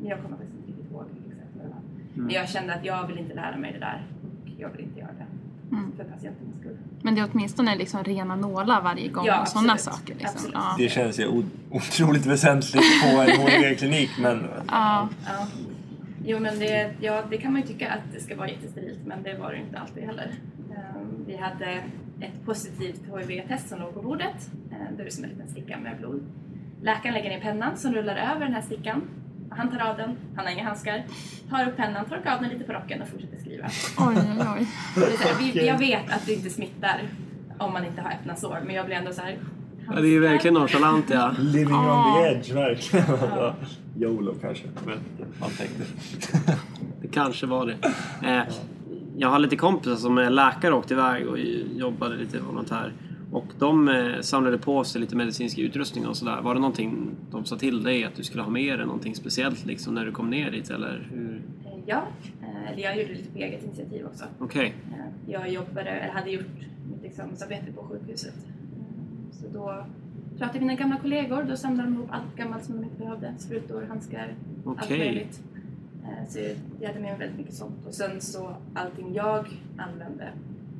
Men 0.00 0.08
jag 0.08 0.22
kommer 0.22 0.36
faktiskt 0.36 0.56
inte 0.58 0.68
riktigt 0.70 0.90
ihåg 0.92 1.04
exakt 1.30 1.48
vad 1.56 1.64
det 1.64 1.68
var. 1.70 1.80
Mm. 2.14 2.26
Men 2.26 2.34
jag 2.34 2.48
kände 2.48 2.74
att 2.74 2.84
jag 2.84 3.06
vill 3.06 3.18
inte 3.18 3.34
lära 3.34 3.56
mig 3.56 3.72
det 3.72 3.78
där 3.78 4.02
och 4.22 4.48
jag 4.58 4.68
vill 4.70 4.80
inte 4.80 5.00
göra 5.00 5.10
det. 5.18 5.26
Mm. 5.72 5.92
För 5.96 6.04
patientens 6.04 6.60
skull. 6.60 6.76
Men 7.02 7.14
det 7.14 7.20
är 7.20 7.28
åtminstone 7.32 7.76
liksom 7.76 8.04
rena 8.04 8.36
nålar 8.36 8.82
varje 8.82 9.08
gång 9.08 9.26
Ja, 9.26 9.40
och 9.40 9.48
sådana 9.48 9.76
saker. 9.76 10.14
Liksom. 10.18 10.50
Ja. 10.52 10.74
Det 10.78 10.88
känns 10.88 11.20
ju 11.20 11.44
otroligt 11.70 12.26
väsentligt 12.26 13.02
på 13.02 13.20
en 13.20 13.28
HIV-klinik 13.40 14.10
men 14.20 14.44
Ja. 14.68 15.08
Ja. 15.26 15.46
Jo 16.24 16.38
men 16.38 16.58
det, 16.58 16.94
ja, 17.00 17.22
det 17.30 17.36
kan 17.38 17.52
man 17.52 17.60
ju 17.60 17.66
tycka 17.66 17.90
att 17.92 18.12
det 18.14 18.20
ska 18.20 18.36
vara 18.36 18.48
jättesterilt 18.48 18.98
men 19.06 19.22
det 19.22 19.38
var 19.38 19.52
det 19.52 19.58
inte 19.58 19.78
alltid 19.78 20.04
heller. 20.04 20.34
Ehm, 20.70 21.24
Vi 21.26 21.36
hade 21.36 21.70
ett 22.20 22.44
positivt 22.46 23.00
HIV-test 23.18 23.68
som 23.68 23.78
låg 23.80 23.94
på 23.94 24.02
bordet. 24.02 24.50
Ehm, 24.72 24.96
Det 24.96 25.02
är 25.02 25.10
som 25.10 25.24
en 25.24 25.30
liten 25.30 25.48
sticka 25.48 25.78
med 25.78 25.96
blod. 25.98 26.22
Läkaren 26.82 27.14
lägger 27.14 27.30
ner 27.30 27.40
pennan 27.40 27.76
som 27.76 27.94
rullar 27.94 28.16
över 28.16 28.40
den 28.44 28.54
här 28.54 28.62
stickan. 28.62 29.02
Han 29.56 29.70
tar 29.70 29.80
av 29.90 29.96
den, 29.96 30.16
han 30.36 30.44
har 30.46 30.52
inga 30.52 30.64
handskar, 30.64 31.02
tar 31.50 31.68
upp 31.68 31.76
pennan, 31.76 32.04
torkar 32.04 32.34
av 32.34 32.40
den 32.40 32.50
lite 32.50 32.64
på 32.64 32.72
rocken 32.72 33.02
och 33.02 33.08
fortsätter 33.08 33.38
skriva. 33.38 33.64
Oj, 33.98 34.16
oj, 34.16 34.46
oj. 34.58 34.66
Så 34.94 35.28
här, 35.28 35.34
vi, 35.38 35.66
jag 35.66 35.78
vet 35.78 36.12
att 36.12 36.26
det 36.26 36.32
inte 36.32 36.50
smittar 36.50 37.00
om 37.58 37.72
man 37.72 37.84
inte 37.84 38.02
har 38.02 38.10
öppna 38.10 38.36
sår 38.36 38.58
men 38.66 38.74
jag 38.74 38.86
blir 38.86 38.96
ändå 38.96 39.12
så 39.12 39.22
här. 39.22 39.38
Ja, 39.86 39.92
det 40.00 40.08
är 40.08 40.10
ju 40.10 40.20
verkligen 40.20 40.54
nonchalant 40.54 41.10
ja. 41.10 41.34
living 41.38 41.74
on 41.74 41.84
Ja. 41.84 42.14
the 42.16 42.28
edge 42.28 42.52
verkligen. 42.52 43.06
Alltså, 43.10 43.54
YOLO 43.96 44.34
kanske. 44.40 44.64
Men 44.86 44.98
man 45.40 45.50
tänkte. 45.50 45.82
Det 47.02 47.08
kanske 47.08 47.46
var 47.46 47.66
det. 47.66 47.76
Eh, 48.28 48.42
jag 49.16 49.28
har 49.28 49.38
lite 49.38 49.56
kompisar 49.56 49.96
som 49.96 50.18
är 50.18 50.30
läkare 50.30 50.72
och 50.72 50.78
åkte 50.78 50.94
iväg 50.94 51.28
och 51.28 51.38
jobbade 51.76 52.16
lite 52.16 52.40
volontär. 52.40 52.92
Och 53.32 53.44
de 53.58 53.88
eh, 53.88 54.20
samlade 54.20 54.58
på 54.58 54.84
sig 54.84 55.00
lite 55.00 55.16
medicinsk 55.16 55.58
utrustning 55.58 56.06
och 56.06 56.16
sådär. 56.16 56.40
Var 56.42 56.54
det 56.54 56.60
någonting 56.60 57.10
de 57.30 57.44
sa 57.44 57.56
till 57.58 57.82
dig 57.82 58.04
att 58.04 58.14
du 58.14 58.24
skulle 58.24 58.42
ha 58.42 58.50
med 58.50 58.78
dig? 58.78 58.86
Någonting 58.86 59.14
speciellt 59.14 59.66
liksom 59.66 59.94
när 59.94 60.04
du 60.04 60.12
kom 60.12 60.30
ner 60.30 60.50
dit 60.50 60.70
eller 60.70 61.08
hur? 61.10 61.42
Eh, 61.66 61.72
Ja, 61.86 62.02
eh, 62.42 62.80
jag 62.80 62.98
gjorde 63.00 63.12
lite 63.14 63.30
på 63.32 63.38
eget 63.38 63.64
initiativ 63.64 64.06
också. 64.06 64.24
Okej. 64.38 64.74
Eh, 64.92 65.32
Jag 65.32 65.50
jobbade, 65.50 65.90
eller 65.90 66.12
hade 66.12 66.30
gjort 66.30 66.44
mitt 66.92 67.04
examensarbete 67.04 67.72
på 67.72 67.82
sjukhuset. 67.82 68.34
Så 69.32 69.48
då 69.52 69.84
pratade 70.38 70.60
mina 70.60 70.74
gamla 70.74 70.96
kollegor, 70.96 71.42
då 71.42 71.56
samlade 71.56 71.88
de 71.88 71.94
ihop 71.94 72.08
allt 72.10 72.36
gammalt 72.36 72.64
som 72.64 72.76
de 72.76 72.84
inte 72.84 72.96
behövde. 72.98 73.34
Sprutor, 73.38 73.82
handskar, 73.88 74.34
allt 74.66 74.78
Okej. 74.82 74.98
möjligt. 74.98 75.42
Så 76.28 76.38
jag 76.80 76.88
hade 76.88 77.00
med 77.00 77.10
mig 77.10 77.18
väldigt 77.18 77.38
mycket 77.38 77.54
sånt. 77.54 77.86
Och 77.86 77.94
sen 77.94 78.20
så 78.20 78.56
allting 78.74 79.14
jag 79.14 79.46
använde 79.76 80.28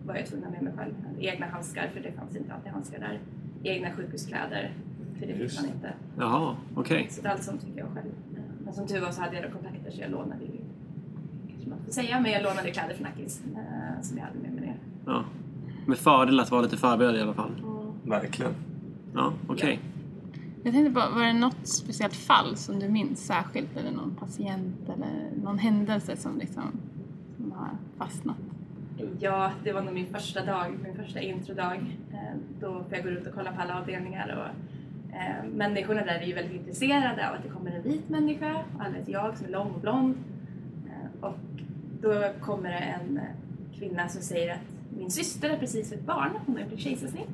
var 0.07 0.15
jag 0.17 0.27
tvungen 0.27 0.47
att 0.47 0.55
ha 0.55 0.63
med 0.63 0.75
mig 0.75 0.85
själv. 0.85 0.95
Egna 1.21 1.47
handskar, 1.47 1.91
för 1.95 2.01
det 2.01 2.13
fanns 2.13 2.37
inte 2.37 2.55
alltid 2.55 2.73
handskar 2.73 2.99
där. 2.99 3.21
Egna 3.63 3.91
sjukhuskläder, 3.91 4.71
för 5.19 5.27
det 5.27 5.35
fick 5.35 5.61
man 5.61 5.71
inte. 5.71 5.93
Jaha, 6.19 6.57
okej. 6.75 7.09
Så 7.11 7.29
allt 7.29 7.43
sånt 7.43 7.63
fick 7.63 7.77
jag 7.77 7.87
själv. 7.95 8.11
Men 8.65 8.75
som 8.75 8.87
tur 8.87 9.01
var 9.01 9.11
så 9.11 9.21
hade 9.21 9.35
jag 9.37 9.45
då 9.45 9.51
kontakter 9.51 9.91
så 9.91 10.01
jag 10.01 10.11
lånade 10.11 10.45
ju, 10.45 10.61
kanske 11.51 11.71
man 11.71 11.79
får 11.85 11.93
säga, 11.93 12.21
men 12.21 12.33
jag 12.33 12.43
lånade 12.43 12.71
kläder 12.71 12.95
från 12.95 13.07
Akis 13.07 13.43
eh, 13.55 14.03
som 14.03 14.19
jag 14.19 14.25
hade 14.25 14.39
med 14.39 14.53
mig 14.53 14.61
ner. 14.61 14.77
Ja. 15.07 15.25
Med 15.87 15.99
fördel 15.99 16.41
att 16.41 16.51
vara 16.51 16.63
lite 16.63 16.77
förberedd 16.77 17.17
i 17.17 17.21
alla 17.21 17.35
fall. 17.35 17.51
Verkligen. 18.05 18.53
Ja, 19.15 19.33
okej. 19.47 19.81
Jag 20.65 20.73
tänkte 20.75 20.91
bara, 20.91 21.11
var 21.11 21.23
det 21.23 21.33
något 21.33 21.69
speciellt 21.69 22.15
fall 22.15 22.57
som 22.57 22.79
du 22.79 22.89
minns 22.89 23.27
särskilt? 23.27 23.77
Eller 23.77 23.91
någon 23.91 24.15
patient 24.15 24.89
eller 24.89 25.31
någon 25.45 25.59
händelse 25.59 26.17
som 26.17 26.39
liksom 26.39 26.63
som 27.37 27.53
har 27.53 27.69
fastnat? 27.99 28.37
Ja, 29.21 29.53
det 29.65 29.73
var 29.73 29.83
nog 29.83 29.95
min 29.95 30.07
första 30.07 30.45
dag, 30.45 30.79
min 30.85 30.95
första 31.05 31.21
introdag. 31.21 31.77
Eh, 32.13 32.37
Då 32.61 32.73
får 32.73 32.87
jag 32.97 33.03
gå 33.05 33.11
runt 33.11 33.27
och 33.27 33.35
kolla 33.35 33.53
på 33.53 33.61
alla 33.63 33.79
avdelningar. 33.79 34.29
Och, 34.39 35.17
eh, 35.17 35.45
människorna 35.55 36.05
där 36.05 36.15
är 36.21 36.27
ju 36.27 36.35
väldigt 36.35 36.55
intresserade 36.55 37.29
av 37.29 37.35
att 37.35 37.43
det 37.43 37.49
kommer 37.49 37.71
en 37.71 37.83
vit 37.83 38.09
människa, 38.09 38.65
alldeles 38.81 39.09
jag 39.09 39.37
som 39.39 39.47
är 39.47 39.51
lång 39.51 39.71
och 39.71 39.81
blond. 39.81 40.15
Eh, 40.87 41.25
Och 41.29 41.39
då 42.03 42.25
kommer 42.41 42.71
det 42.71 42.77
en 42.79 43.21
kvinna 43.79 44.09
som 44.09 44.23
säger 44.23 44.53
att 44.53 44.97
min 44.99 45.11
syster 45.11 45.51
är 45.51 45.57
precis 45.59 45.91
fött 45.91 46.07
barn, 46.07 46.31
hon 46.47 46.55
har 46.57 46.63
gjort 46.63 46.73
ett 46.73 46.81
kejsarsnitt. 46.81 47.29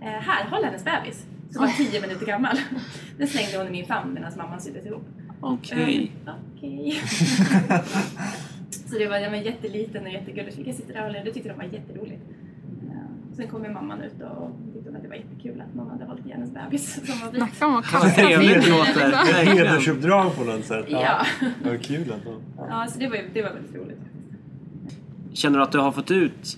Här, 0.00 0.44
håll 0.50 0.64
hennes 0.64 0.84
bebis, 0.84 1.26
som 1.50 1.62
var 1.62 1.68
tio 1.68 2.00
minuter 2.00 2.26
gammal. 2.26 2.56
Den 3.18 3.28
slängde 3.28 3.58
hon 3.58 3.66
i 3.66 3.70
min 3.70 3.86
famn 3.86 4.14
medan 4.14 4.32
mamman 4.36 4.60
sydde 4.60 4.80
ihop. 4.88 5.04
Okej. 5.40 6.12
Eh, 6.26 6.32
Okej. 6.56 7.00
så 8.90 8.98
det 8.98 9.08
var, 9.08 9.16
jag 9.16 9.30
var 9.30 9.36
jätteliten 9.36 10.02
och 10.06 10.12
jättegullig. 10.12 10.52
Så 10.52 10.58
fick 10.58 10.66
jag 10.68 10.74
sitta 10.74 10.92
där 10.92 11.06
och 11.06 11.12
le. 11.12 11.22
Det 11.24 11.32
tyckte 11.32 11.48
de 11.48 11.58
var 11.58 11.64
jätteroligt. 11.64 12.22
Eh, 12.88 13.34
Sen 13.36 13.48
kom 13.48 13.64
ju 13.64 13.70
mamman 13.70 14.00
ut 14.02 14.12
och 14.22 14.50
tyckte 14.74 14.96
att 14.96 15.02
det 15.02 15.08
var 15.08 15.16
jättekul 15.16 15.60
att 15.60 15.74
någon 15.74 15.90
hade 15.90 16.04
hållit 16.04 16.26
i 16.26 16.30
hennes 16.30 16.50
bebis 16.54 16.94
som 17.06 17.26
var. 17.26 17.36
Snacka 17.36 17.66
om 17.66 17.76
att 17.76 17.86
kasta 17.86 18.08
trevligt 18.08 18.64
det 18.64 18.70
låter. 18.70 19.08
Ett 19.10 19.48
hedersuppdrag 19.48 20.36
på 20.36 20.44
något 20.44 20.64
sätt. 20.64 20.84
Ja. 20.88 21.26
Vad 21.64 21.82
kul 21.82 22.00
ändå. 22.12 22.40
Ja. 22.56 22.66
ja, 22.70 22.86
så 22.88 22.98
det 22.98 23.08
var, 23.08 23.18
det 23.34 23.42
var 23.42 23.52
väldigt 23.52 23.74
roligt. 23.74 24.00
Känner 25.32 25.58
du 25.58 25.64
att 25.64 25.72
du 25.72 25.78
har 25.78 25.92
fått 25.92 26.10
ut 26.10 26.56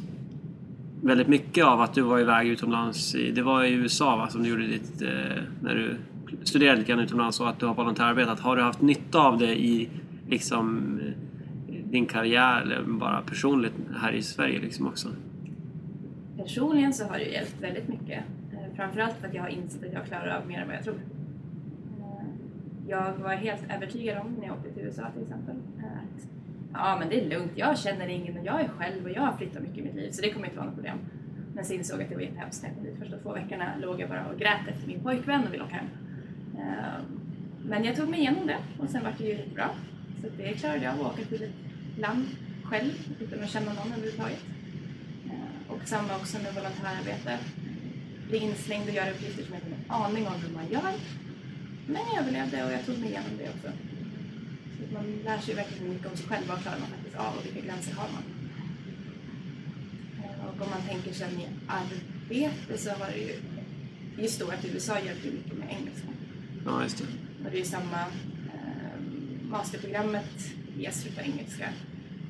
väldigt 1.02 1.28
mycket 1.28 1.64
av 1.64 1.80
att 1.80 1.94
du 1.94 2.02
var 2.02 2.18
iväg 2.18 2.48
utomlands? 2.48 3.14
I, 3.14 3.30
det 3.30 3.42
var 3.42 3.64
i 3.64 3.72
USA 3.72 4.16
va, 4.16 4.28
som 4.28 4.42
du 4.42 4.48
gjorde 4.48 4.66
ditt, 4.66 5.02
eh, 5.02 5.08
när 5.62 5.74
du 5.74 5.96
studerade 6.42 6.78
lite 6.78 6.90
grann 6.92 7.00
utomlands 7.00 7.40
och 7.40 7.48
att 7.48 7.58
du 7.58 7.66
har 7.66 7.74
volontärbete. 7.74 8.36
Har 8.42 8.56
du 8.56 8.62
haft 8.62 8.80
nytta 8.80 9.18
av 9.18 9.38
det 9.38 9.58
i 9.60 9.88
liksom, 10.28 10.99
din 11.90 12.06
karriär 12.06 12.62
eller 12.62 12.82
bara 12.82 13.22
personligt 13.22 13.74
här 13.96 14.12
i 14.12 14.22
Sverige 14.22 14.60
liksom 14.60 14.86
också? 14.86 15.08
Personligen 16.36 16.92
så 16.92 17.04
har 17.04 17.18
det 17.18 17.24
ju 17.24 17.32
hjälpt 17.32 17.60
väldigt 17.60 17.88
mycket. 17.88 18.24
Eh, 18.52 18.76
framförallt 18.76 19.16
för 19.16 19.28
att 19.28 19.34
jag 19.34 19.42
har 19.42 19.48
insett 19.48 19.84
att 19.84 19.92
jag 19.92 20.06
klarar 20.06 20.36
av 20.36 20.46
mer 20.46 20.60
än 20.60 20.66
vad 20.66 20.76
jag 20.76 20.84
tror. 20.84 20.94
Eh, 22.00 22.26
jag 22.88 23.12
var 23.12 23.34
helt 23.34 23.62
övertygad 23.76 24.18
om 24.18 24.36
när 24.40 24.46
jag 24.46 24.56
åkte 24.56 24.70
till 24.70 24.82
USA 24.82 25.06
till 25.14 25.22
exempel 25.22 25.56
eh, 25.78 25.84
att 25.84 26.26
ja 26.72 26.96
men 26.98 27.08
det 27.08 27.24
är 27.24 27.28
lugnt, 27.28 27.52
jag 27.54 27.78
känner 27.78 28.08
ingen 28.08 28.38
och 28.38 28.46
jag 28.46 28.60
är 28.60 28.68
själv 28.68 29.04
och 29.04 29.10
jag 29.10 29.22
har 29.22 29.36
flyttat 29.36 29.62
mycket 29.62 29.78
i 29.78 29.82
mitt 29.82 29.94
liv 29.94 30.10
så 30.10 30.22
det 30.22 30.30
kommer 30.30 30.46
inte 30.46 30.56
vara 30.56 30.66
något 30.66 30.74
problem. 30.74 30.98
Men 31.54 31.64
så 31.64 31.72
insåg 31.72 31.98
jag 31.98 32.02
att 32.04 32.10
det 32.10 32.14
var 32.14 32.22
jättehemskt 32.22 32.62
när 32.62 32.68
jag 32.68 32.76
kom 32.76 32.84
dit. 32.84 32.98
Första 32.98 33.16
två 33.18 33.32
veckorna 33.32 33.72
låg 33.82 34.00
jag 34.00 34.08
bara 34.08 34.26
och 34.26 34.38
grät 34.38 34.68
efter 34.68 34.86
min 34.86 35.00
pojkvän 35.00 35.44
och 35.46 35.52
ville 35.52 35.64
åka 35.64 35.74
hem. 35.74 35.86
Men 37.62 37.84
jag 37.84 37.96
tog 37.96 38.08
mig 38.08 38.20
igenom 38.20 38.46
det 38.46 38.56
och 38.78 38.88
sen 38.88 39.04
var 39.04 39.12
det 39.18 39.24
ju 39.24 39.38
bra. 39.54 39.70
Så 40.22 40.26
det 40.36 40.52
klarade 40.52 40.84
jag 40.84 40.94
av 40.94 41.06
att 41.06 41.12
åka 41.12 41.24
till 41.24 41.42
ett 41.42 41.69
land 41.98 42.26
själv 42.64 42.92
utan 43.20 43.42
att 43.42 43.50
känna 43.50 43.72
någon 43.72 43.92
överhuvudtaget. 43.92 44.42
Eh, 45.26 45.72
Och 45.72 45.80
samma 45.88 46.16
också 46.16 46.38
med 46.38 46.54
volontärarbete. 46.54 47.38
Bli 48.28 48.38
inslängd 48.38 48.88
och 48.88 48.94
göra 48.94 49.10
uppgifter 49.10 49.44
som 49.44 49.54
jag 49.54 49.62
inte 49.62 49.92
har 49.92 49.98
en 49.98 50.04
aning 50.10 50.26
om 50.26 50.34
hur 50.42 50.54
man 50.54 50.68
gör. 50.70 50.92
Men 51.86 52.02
jag 52.12 52.22
överlevde 52.22 52.64
och 52.64 52.72
jag 52.72 52.86
tog 52.86 52.98
mig 52.98 53.08
igenom 53.08 53.30
det 53.38 53.48
också. 53.48 53.70
Så 54.78 54.94
man 54.94 55.04
lär 55.24 55.38
sig 55.38 55.54
verkligen 55.54 55.92
mycket 55.92 56.10
om 56.10 56.16
sig 56.16 56.26
själv. 56.26 56.48
Vad 56.48 56.62
klarar 56.62 56.78
man 56.78 56.88
faktiskt 56.88 57.16
av 57.16 57.36
och 57.36 57.46
vilka 57.46 57.60
gränser 57.60 57.92
har 57.92 58.08
man? 58.12 58.22
Eh, 60.24 60.46
Och 60.46 60.62
om 60.62 60.70
man 60.70 60.82
tänker 60.88 61.12
sen 61.12 61.40
i 61.40 61.46
arbete 61.66 62.78
så 62.78 62.90
var 62.98 63.06
det 63.06 63.18
ju 63.18 63.34
just 64.22 64.40
då 64.40 64.48
att 64.48 64.64
USA 64.64 65.00
hjälpte 65.00 65.28
mycket 65.30 65.58
med 65.58 65.68
engelska. 65.78 66.08
Ja, 66.66 66.82
just 66.82 66.98
det. 66.98 67.04
Och 67.44 67.50
det 67.52 67.60
är 67.60 67.64
samma 67.64 68.00
eh, 68.54 69.00
masterprogrammet 69.50 70.50
ges 70.80 71.04
på 71.04 71.20
engelska. 71.20 71.68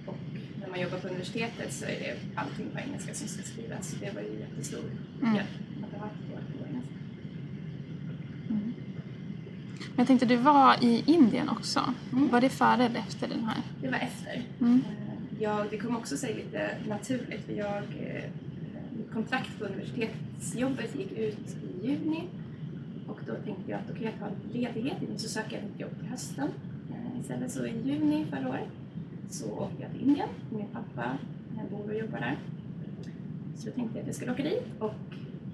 Och 0.07 0.17
när 0.61 0.69
man 0.69 0.81
jobbar 0.81 0.99
på 0.99 1.09
universitetet 1.09 1.73
så 1.73 1.85
är 1.85 1.89
det 2.01 2.17
allting 2.35 2.67
på 2.73 2.79
engelska 2.79 3.15
som 3.15 3.29
ska 3.29 3.43
skrivas. 3.43 3.91
Så 3.91 3.97
det 4.05 4.15
var 4.15 4.23
ju 4.23 4.39
jättestor 4.41 4.81
Mm. 5.23 5.35
hjälp 5.35 5.49
att 5.85 5.99
ha 6.01 6.07
haft 6.07 6.17
det 6.29 6.59
på 6.59 6.69
engelska. 6.69 6.95
Men 9.79 9.97
jag 9.97 10.07
tänkte, 10.07 10.27
du 10.27 10.37
var 10.37 10.85
i 10.85 11.03
Indien 11.07 11.49
också. 11.49 11.95
Mm. 12.13 12.29
Var 12.29 12.41
det 12.41 12.49
före 12.49 12.85
eller 12.85 13.01
efter 13.01 13.29
den 13.29 13.45
här? 13.45 13.63
Det 13.83 13.89
var 13.89 13.99
efter. 13.99 14.43
Mm. 14.61 14.75
Eh, 14.75 15.43
Jag, 15.43 15.67
det 15.71 15.79
kom 15.79 15.97
också 15.97 16.17
sig 16.17 16.35
lite 16.35 16.71
naturligt 16.89 17.45
för 17.47 17.53
jag, 17.53 17.77
eh, 17.77 18.25
mitt 18.97 19.13
kontrakt 19.13 19.59
på 19.59 19.65
universitetsjobbet 19.65 20.95
gick 20.97 21.13
ut 21.13 21.57
i 21.63 21.87
juni 21.87 22.23
och 23.07 23.21
då 23.27 23.35
tänkte 23.35 23.71
jag 23.71 23.81
att 23.81 23.91
okej, 23.91 24.05
jag 24.05 24.19
tar 24.19 24.31
ledighet 24.53 24.97
så 25.21 25.29
söker 25.29 25.57
jag 25.57 25.65
ett 25.65 25.81
jobb 25.81 25.99
till 26.01 26.09
hösten. 26.09 26.49
Eh, 27.21 27.25
Istället 27.25 27.51
så 27.53 27.67
i 27.67 27.81
juni 27.85 28.27
förra 28.31 28.49
året 28.49 28.69
så 29.31 29.51
åkte 29.51 29.83
jag 29.83 29.91
till 29.91 30.01
Indien. 30.09 30.29
Min 30.51 30.67
pappa 30.67 31.19
eh, 31.57 31.71
bor 31.71 31.89
och 31.91 31.99
jobbar 31.99 32.19
där. 32.19 32.37
Så 33.57 33.67
då 33.67 33.73
tänkte 33.73 33.99
jag 33.99 34.03
att 34.03 34.07
jag 34.07 34.17
skulle 34.17 34.33
åka 34.33 34.43
dit 34.43 34.65
och 34.79 34.95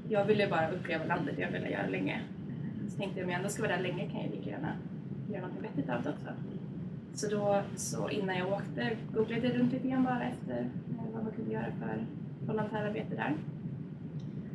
jag 0.09 0.25
ville 0.25 0.49
bara 0.49 0.71
uppleva 0.71 1.05
landet, 1.05 1.35
jag 1.39 1.51
ville 1.51 1.71
göra 1.71 1.87
länge. 1.87 2.21
Så 2.89 2.99
tänkte 2.99 3.19
jag 3.21 3.27
om 3.27 3.31
jag 3.31 3.39
ändå 3.39 3.49
ska 3.49 3.63
vara 3.63 3.77
där 3.77 3.83
länge 3.83 4.11
kan 4.11 4.21
jag 4.21 4.31
lika 4.31 4.51
gärna 4.51 4.73
göra 5.33 5.41
något 5.47 5.63
vettigt 5.65 5.91
av 5.91 6.03
det 6.03 6.11
också. 6.11 6.29
Så 7.15 7.29
då, 7.31 7.63
så 7.77 8.11
innan 8.11 8.37
jag 8.39 8.53
åkte, 8.53 8.97
googlade 9.15 9.47
jag 9.49 9.59
runt 9.61 9.73
lite 9.73 9.89
grann 9.89 10.05
bara 10.05 10.25
efter 10.25 10.61
eh, 10.61 11.05
vad 11.15 11.23
man 11.25 11.33
kunde 11.33 11.53
göra 11.53 11.67
för 11.81 12.05
volontärarbete 12.47 13.15
där. 13.17 13.35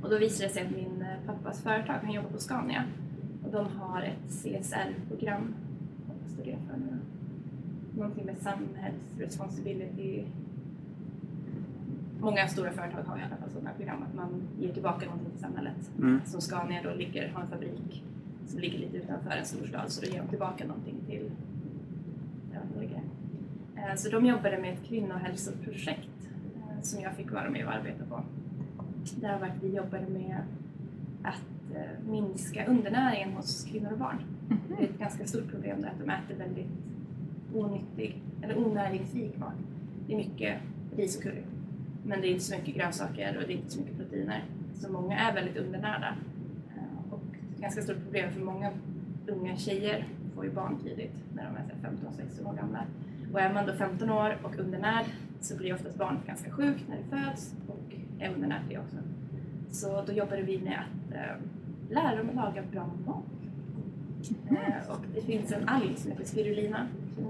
Och 0.04 0.10
då 0.10 0.18
visade 0.18 0.48
det 0.48 0.54
sig 0.54 0.64
att 0.64 0.72
min 0.72 1.02
eh, 1.02 1.26
pappas 1.26 1.64
företag, 1.64 1.96
han 2.04 2.14
jobbar 2.14 2.30
på 2.30 2.40
Scania, 2.40 2.84
och 3.46 3.52
de 3.52 3.68
har 3.80 4.02
ett 4.02 4.32
CSR-program. 4.32 5.54
Vad 6.08 6.46
det 6.46 6.58
för? 6.68 6.81
Någonting 8.02 8.26
med 8.26 8.38
samhällsresponsibility. 8.38 10.24
Många 12.22 12.48
stora 12.48 12.72
företag 12.72 13.04
har 13.04 13.18
i 13.18 13.22
alla 13.22 13.36
fall 13.36 13.50
sådana 13.50 13.70
här 13.70 13.76
program, 13.78 14.04
att 14.04 14.16
man 14.16 14.42
ger 14.60 14.74
tillbaka 14.74 15.06
någonting 15.06 15.32
till 15.32 15.40
samhället. 15.40 15.92
Mm. 16.00 16.22
Som 16.26 16.42
Scania 16.42 16.84
då 16.84 16.94
ligger, 16.94 17.30
har 17.30 17.42
en 17.42 17.48
fabrik 17.48 18.04
som 18.48 18.60
ligger 18.60 18.80
lite 18.80 18.98
utanför 18.98 19.32
en 19.32 19.46
storstad, 19.46 19.92
så 19.92 20.02
då 20.02 20.08
ger 20.08 20.22
de 20.22 20.28
tillbaka 20.28 20.66
någonting 20.66 20.96
till 21.08 21.32
det? 22.80 22.86
Eh, 23.82 23.96
Så 23.96 24.10
de 24.10 24.26
jobbade 24.26 24.58
med 24.58 24.74
ett 24.74 24.84
kvinnohälsoprojekt 24.84 26.30
eh, 26.56 26.82
som 26.82 27.02
jag 27.02 27.14
fick 27.16 27.32
vara 27.32 27.50
med 27.50 27.66
och 27.66 27.74
arbeta 27.74 28.06
på. 28.06 28.24
Där 29.16 29.40
var 29.40 29.52
vi 29.62 29.76
jobbade 29.76 30.06
med 30.10 30.38
att 31.24 31.76
eh, 31.76 32.10
minska 32.10 32.66
undernäringen 32.66 33.34
hos 33.34 33.64
kvinnor 33.64 33.92
och 33.92 33.98
barn. 33.98 34.18
Det 34.68 34.84
är 34.84 34.90
ett 34.90 35.00
ganska 35.00 35.26
stort 35.26 35.52
problem 35.52 35.82
där 35.82 35.88
att 35.88 36.00
de 36.00 36.10
äter 36.10 36.36
väldigt 36.46 36.68
onyttig 37.56 38.22
eller 38.42 38.58
onäringsrik 38.68 39.38
mat. 39.38 39.54
Det 40.08 40.14
är 40.14 40.18
mycket 40.18 40.58
ris 40.98 41.18
och 41.18 41.24
curry. 41.24 41.42
Men 42.06 42.22
det 42.22 42.28
är 42.28 42.32
inte 42.32 42.44
så 42.44 42.56
mycket 42.56 42.76
grönsaker 42.76 43.38
och 43.38 43.48
det 43.48 43.54
är 43.54 43.58
inte 43.58 43.72
så 43.72 43.80
mycket 43.80 43.98
proteiner. 43.98 44.44
Så 44.76 44.92
många 44.92 45.18
är 45.20 45.34
väldigt 45.34 45.58
undernärda. 45.58 46.16
Eh, 46.78 47.14
Och 47.14 47.22
ett 47.56 47.62
ganska 47.62 47.82
stort 47.82 48.04
problem 48.04 48.32
för 48.32 48.42
många 48.42 48.72
unga 49.28 49.58
tjejer 49.58 50.06
får 50.36 50.46
ju 50.46 50.52
barn 50.52 50.78
tidigt 50.84 51.16
när 51.36 51.44
de 51.44 51.56
är 51.56 51.92
15-16 51.92 52.48
år 52.50 52.54
gamla. 52.54 52.86
Och 53.34 53.40
är 53.42 53.54
man 53.54 53.66
då 53.66 53.74
15 53.74 54.10
år 54.10 54.38
och 54.44 54.60
undernärd 54.60 55.06
så 55.42 55.58
blir 55.58 55.74
oftast 55.74 55.98
barnet 55.98 56.28
ganska 56.28 56.52
sjukt 56.52 56.84
när 56.90 56.98
det 56.98 57.04
föds 57.26 57.56
och 57.68 57.96
är 58.20 58.34
undernärt 58.34 58.62
det 58.70 58.78
också. 58.78 58.96
Så 59.72 60.02
då 60.08 60.14
jobbade 60.14 60.42
vi 60.42 60.62
med 60.62 60.80
att 60.80 61.14
eh, 61.16 61.36
lära 61.90 62.16
dem 62.16 62.30
att 62.30 62.36
laga 62.36 62.62
bra 62.72 62.90
mat. 63.06 63.24
Eh, 64.50 64.92
och 64.92 65.00
det 65.16 65.22
finns 65.22 65.52
en 65.52 65.70
alg 65.70 65.94
som 65.98 66.12
heter 66.12 66.26
spirulina. 66.26 66.88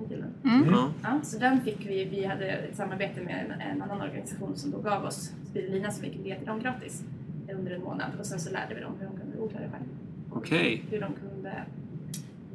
Den? 0.09 0.53
Mm. 0.53 0.73
Ja. 0.73 0.91
Ja, 1.03 1.19
så 1.23 1.39
den 1.39 1.61
fick 1.61 1.85
vi, 1.89 2.03
vi 2.05 2.25
hade 2.25 2.45
ett 2.47 2.75
samarbete 2.75 3.21
med 3.21 3.45
en, 3.45 3.61
en 3.61 3.81
annan 3.81 4.01
organisation 4.01 4.55
som 4.55 4.71
då 4.71 4.77
gav 4.81 5.05
oss 5.05 5.31
spirulina 5.49 5.91
som 5.91 6.03
vi 6.03 6.09
kunde 6.13 6.29
ge 6.29 6.35
till 6.37 6.45
dem 6.47 6.59
gratis 6.59 7.03
under 7.53 7.71
en 7.71 7.81
månad 7.83 8.11
och 8.19 8.25
sen 8.25 8.39
så 8.39 8.51
lärde 8.51 8.75
vi 8.75 8.81
dem 8.81 8.93
hur 8.99 9.07
de 9.07 9.17
kunde 9.17 9.37
odla 9.37 9.59
det 9.59 9.69
själv. 9.69 9.83
Okej. 10.31 10.83
Hur 10.89 11.01
de 11.01 11.13
kunde 11.13 11.53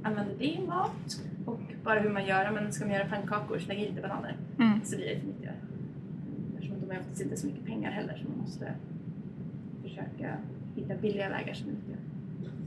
använda 0.02 0.32
det 0.38 0.44
i 0.44 0.60
mat 0.66 1.20
och 1.46 1.60
bara 1.84 2.00
hur 2.00 2.10
man 2.10 2.26
gör, 2.26 2.50
men 2.50 2.72
ska 2.72 2.84
man 2.84 2.94
göra 2.94 3.08
pannkakor, 3.08 3.58
släng 3.58 3.78
i 3.78 3.88
lite 3.88 4.02
bananer 4.02 4.36
Mm. 4.58 4.80
så 4.84 4.96
blir 4.96 5.06
det 5.06 5.14
lite 5.14 5.26
nyttigare. 5.26 5.54
Eftersom 6.54 6.80
de 6.80 6.94
har 6.94 7.00
oftast 7.00 7.20
inte 7.20 7.36
så 7.36 7.46
mycket 7.46 7.64
pengar 7.66 7.90
heller 7.90 8.16
så 8.22 8.28
man 8.28 8.38
måste 8.38 8.72
försöka 9.82 10.36
hitta 10.76 10.94
billiga 10.94 11.28
vägar 11.28 11.54
som 11.54 11.68
är 11.68 11.72
nyttiga. 11.72 11.96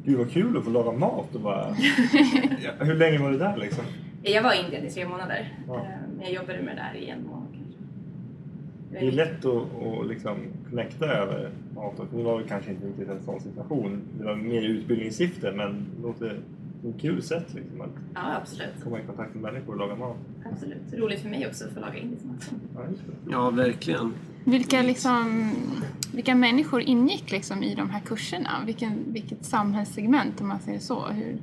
Gud 0.06 0.18
vad 0.18 0.32
kul 0.32 0.58
att 0.58 0.64
få 0.64 0.70
laga 0.70 0.92
mat 0.92 1.36
och 1.36 1.42
bara... 1.42 1.68
ja, 2.64 2.72
hur 2.86 2.96
länge 2.96 3.18
var 3.18 3.32
du 3.32 3.38
där 3.38 3.58
liksom? 3.58 3.84
Jag 4.24 4.44
var 4.44 4.54
i 4.54 4.64
Indien 4.66 4.86
i 4.86 4.90
tre 4.92 5.08
månader, 5.08 5.54
Ja. 5.68 5.76
eh, 5.76 5.82
men 6.18 6.26
jag 6.26 6.32
jobbade 6.34 6.62
med 6.62 6.76
det 6.78 6.82
där 6.94 7.00
i 7.00 7.10
en 7.10 7.24
månad. 7.28 7.46
Det 8.92 8.98
är 9.08 9.12
lätt 9.12 9.46
att, 9.46 9.56
att 10.02 10.08
liksom 10.08 10.38
connecta 10.70 11.06
över 11.06 11.50
och 11.76 11.96
det 12.18 12.24
var 12.24 12.38
väl 12.38 12.48
kanske 12.48 12.72
inte 12.72 12.88
riktigt 12.88 13.10
en 13.10 13.24
sån 13.24 13.40
situation. 13.42 14.02
Det 14.20 14.26
var 14.26 14.36
mer 14.36 14.62
i 14.62 14.66
utbildningssyfte 14.66 15.52
men 15.52 15.86
det 15.98 16.02
låter 16.08 16.40
som 16.82 16.90
ett 16.90 17.02
kul 17.02 17.22
sätt 17.24 17.54
liksom 17.54 17.82
att 17.82 17.90
Ja, 18.16 18.36
absolut. 18.42 18.84
komma 18.84 19.00
i 19.00 19.04
kontakt 19.06 19.34
med 19.36 19.44
människor 19.54 19.74
och 19.74 19.80
laga 19.80 19.96
mat. 19.96 20.18
absolut. 20.52 20.78
Roligt 20.94 21.20
för 21.20 21.30
mig 21.30 21.48
också 21.48 21.66
att 21.66 21.72
få 21.74 21.80
laga 21.80 21.98
indisk 21.98 22.26
mat. 22.26 22.52
Ja. 22.76 22.82
Ja, 23.32 23.50
verkligen. 23.50 24.14
Vilka, 24.46 24.82
liksom, 24.82 25.52
vilka 26.14 26.36
människor 26.36 26.82
ingick 26.82 27.32
liksom 27.32 27.64
i 27.64 27.76
de 27.76 27.90
här 27.90 28.00
kurserna? 28.00 28.50
Vilken, 28.66 28.92
vilket 29.08 29.46
samhällssegment 29.46 30.42
om 30.42 30.48
man 30.48 30.60
säger 30.60 30.80
så? 30.80 31.06
Hur? 31.08 31.38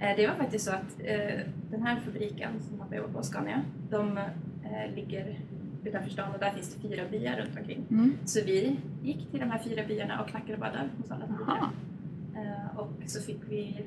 Eh, 0.00 0.16
Det 0.16 0.26
var 0.26 0.34
faktiskt 0.34 0.64
så 0.64 0.70
att 0.70 1.00
eh, 1.04 1.40
den 1.70 1.82
här 1.82 2.00
fabriken 2.00 2.50
som 2.68 2.78
pappa 2.78 2.96
jobbar 2.96 3.08
på, 3.12 3.22
Scania, 3.22 3.62
de 3.90 4.18
eh, 4.18 4.94
ligger 4.94 5.40
utanför 5.84 6.10
stan 6.10 6.32
och 6.34 6.40
där 6.40 6.50
finns 6.50 6.74
det 6.74 6.88
fyra 6.88 7.02
byar 7.10 7.36
runt 7.36 7.58
omkring. 7.58 7.84
Mm. 7.90 8.12
Så 8.24 8.40
vi 8.46 8.76
gick 9.02 9.30
till 9.30 9.40
de 9.40 9.50
här 9.50 9.58
fyra 9.58 9.82
byarna 9.88 10.22
och 10.22 10.28
knackade 10.28 10.58
bara 10.58 10.72
dörr 10.72 10.88
hos 10.98 11.10
alla. 11.10 11.24
Eh, 12.36 12.78
Och 12.78 12.92
så 13.06 13.20
fick 13.22 13.40
vi 13.48 13.82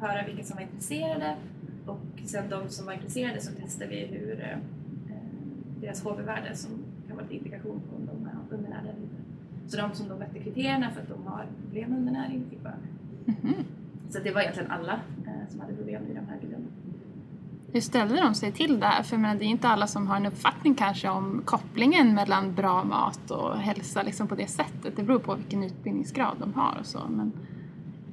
höra 0.00 0.26
vilka 0.26 0.42
som 0.44 0.56
var 0.56 0.62
intresserade 0.62 1.36
och 1.86 2.00
sen 2.24 2.48
de 2.48 2.68
som 2.68 2.86
var 2.86 2.92
intresserade 2.92 3.40
så 3.40 3.52
testade 3.52 3.90
vi 3.90 4.06
hur 4.06 4.56
deras 5.80 6.04
HB-värde 6.04 6.56
som 6.56 6.70
kan 7.08 7.16
vara 7.16 7.26
en 7.26 7.32
indikation 7.32 7.80
på 7.90 7.96
om 7.96 8.06
de 8.06 8.26
är 8.26 8.56
undernärda 8.58 8.80
eller 8.88 9.00
inte. 9.02 9.16
Så 9.68 9.76
de 9.76 9.94
som 9.94 10.08
då 10.08 10.16
mötte 10.16 10.38
kriterierna 10.38 10.90
för 10.90 11.00
att 11.00 11.08
de 11.08 11.26
har 11.26 11.44
problem 11.62 11.90
med 11.90 11.98
undernäring 11.98 12.44
fick 12.50 12.64
vara 12.64 12.74
med. 13.24 13.34
Mhm. 13.42 13.54
Så 14.10 14.18
det 14.18 14.30
var 14.30 14.40
egentligen 14.40 14.70
alla 14.70 14.92
eh, 15.26 15.50
som 15.50 15.60
hade 15.60 15.74
problem 15.74 16.02
i 16.10 16.14
de 16.14 16.20
här 16.20 16.38
byarna. 16.40 16.64
Hur 17.72 17.80
ställde 17.80 18.20
de 18.20 18.34
sig 18.34 18.52
till 18.52 18.80
det 18.80 18.86
här? 18.86 19.02
För 19.02 19.16
menar, 19.16 19.34
det 19.34 19.44
är 19.44 19.46
inte 19.46 19.68
alla 19.68 19.86
som 19.86 20.06
har 20.06 20.16
en 20.16 20.26
uppfattning 20.26 20.74
kanske 20.74 21.08
om 21.08 21.42
kopplingen 21.44 22.14
mellan 22.14 22.54
bra 22.54 22.84
mat 22.84 23.30
och 23.30 23.56
hälsa 23.58 24.02
liksom 24.02 24.28
på 24.28 24.34
det 24.34 24.46
sättet. 24.46 24.96
Det 24.96 25.02
beror 25.02 25.18
på 25.18 25.34
vilken 25.34 25.62
utbildningsgrad 25.62 26.36
de 26.40 26.54
har 26.54 26.76
och 26.80 26.86
så. 26.86 27.00
Men 27.08 27.32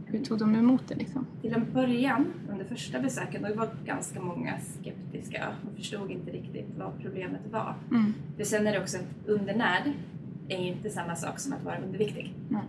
hur 0.06 0.26
tog 0.26 0.40
de 0.40 0.56
emot 0.56 0.82
det 0.88 0.96
liksom? 0.96 1.26
Till 1.42 1.54
en 1.54 1.74
början, 1.74 2.26
under 2.52 2.66
första 2.66 3.00
besöken, 3.00 3.42
då 3.42 3.56
var 3.56 3.70
ganska 3.86 4.22
många 4.22 4.54
skeptiska 4.60 5.48
och 5.68 5.78
förstod 5.78 6.12
inte 6.12 6.32
riktigt 6.32 6.68
vad 6.78 6.92
problemet 7.02 7.42
var. 7.52 7.76
Mm. 7.92 8.14
För 8.38 8.44
sen 8.44 8.68
är 8.68 8.72
det 8.72 8.82
också 8.82 8.98
att 8.98 9.28
undernärd 9.28 9.92
är 10.50 10.62
ju 10.62 10.68
inte 10.68 10.90
samma 10.90 11.16
sak 11.16 11.40
som 11.40 11.54
att 11.54 11.64
vara 11.64 11.78
underviktig. 11.78 12.34
Nej. 12.50 12.62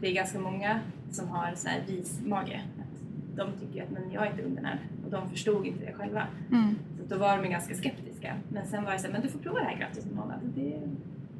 Det 0.00 0.06
är 0.08 0.14
ganska 0.14 0.38
många 0.38 0.80
som 1.10 1.28
har 1.28 1.52
så 1.54 1.68
här 1.68 1.80
rismage. 1.86 2.64
Att 2.80 3.36
de 3.36 3.52
tycker 3.60 3.82
att 3.82 3.90
men 3.90 4.02
jag 4.12 4.26
är 4.26 4.30
inte 4.30 4.42
undernärd 4.42 4.78
och 5.04 5.10
de 5.10 5.30
förstod 5.30 5.66
inte 5.66 5.84
det 5.86 5.92
själva. 5.92 6.26
Mm. 6.50 6.74
Så 6.98 7.14
då 7.14 7.18
var 7.20 7.42
de 7.42 7.48
ganska 7.48 7.74
skeptiska. 7.74 8.34
Men 8.48 8.66
sen 8.66 8.84
var 8.84 8.90
jag 8.92 9.00
så 9.00 9.06
här, 9.06 9.12
men 9.12 9.22
du 9.22 9.28
får 9.28 9.38
prova 9.38 9.58
det 9.58 9.64
här 9.64 9.78
gratis 9.78 10.06
en 10.06 10.16
månad. 10.16 10.38
Det, 10.54 10.80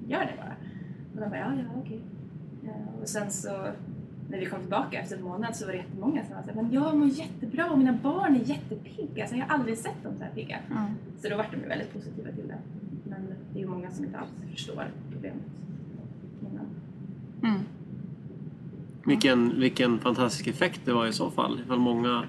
gör 0.08 0.20
det 0.20 0.32
bara. 0.36 0.54
Och 1.14 1.20
de 1.20 1.30
bara, 1.30 1.38
ja, 1.38 1.52
ja, 1.56 1.80
okej. 1.84 2.00
Eh, 2.64 3.00
Och 3.02 3.08
sen 3.08 3.30
så 3.30 3.66
när 4.30 4.38
vi 4.38 4.46
kom 4.46 4.60
tillbaka 4.60 4.98
efter 5.00 5.16
en 5.16 5.22
månad 5.22 5.56
så 5.56 5.66
var 5.66 5.72
det 5.72 5.78
jättemånga 5.78 6.24
som 6.24 6.34
var 6.34 6.42
så 6.42 6.48
här, 6.48 6.62
men 6.62 6.72
jag 6.72 6.96
mår 6.96 7.08
jättebra 7.08 7.70
och 7.70 7.78
mina 7.78 7.92
barn 8.02 8.36
är 8.36 8.40
jättepigga. 8.44 9.22
Alltså, 9.22 9.36
jag 9.36 9.46
har 9.46 9.54
aldrig 9.54 9.78
sett 9.78 10.02
dem 10.02 10.12
så 10.18 10.24
här 10.24 10.30
pigga. 10.30 10.58
Ja. 10.70 10.86
Så 11.22 11.28
då 11.28 11.36
var 11.36 11.46
de 11.50 11.56
ju 11.60 11.68
väldigt 11.68 11.92
positiva 11.92 12.30
till 12.32 12.48
det. 12.48 12.58
Men 13.04 13.26
det 13.52 13.58
är 13.58 13.62
ju 13.62 13.68
många 13.68 13.90
som 13.90 14.04
inte 14.04 14.18
alls 14.18 14.30
förstår 14.50 14.84
problemet 15.12 15.42
innan. 16.40 16.66
Mm. 17.42 17.60
Vilken, 19.08 19.60
vilken 19.60 19.98
fantastisk 19.98 20.46
effekt 20.46 20.80
det 20.84 20.92
var 20.92 21.06
i 21.06 21.12
så 21.12 21.30
fall. 21.30 21.60
Ifall 21.64 21.78
många 21.78 22.22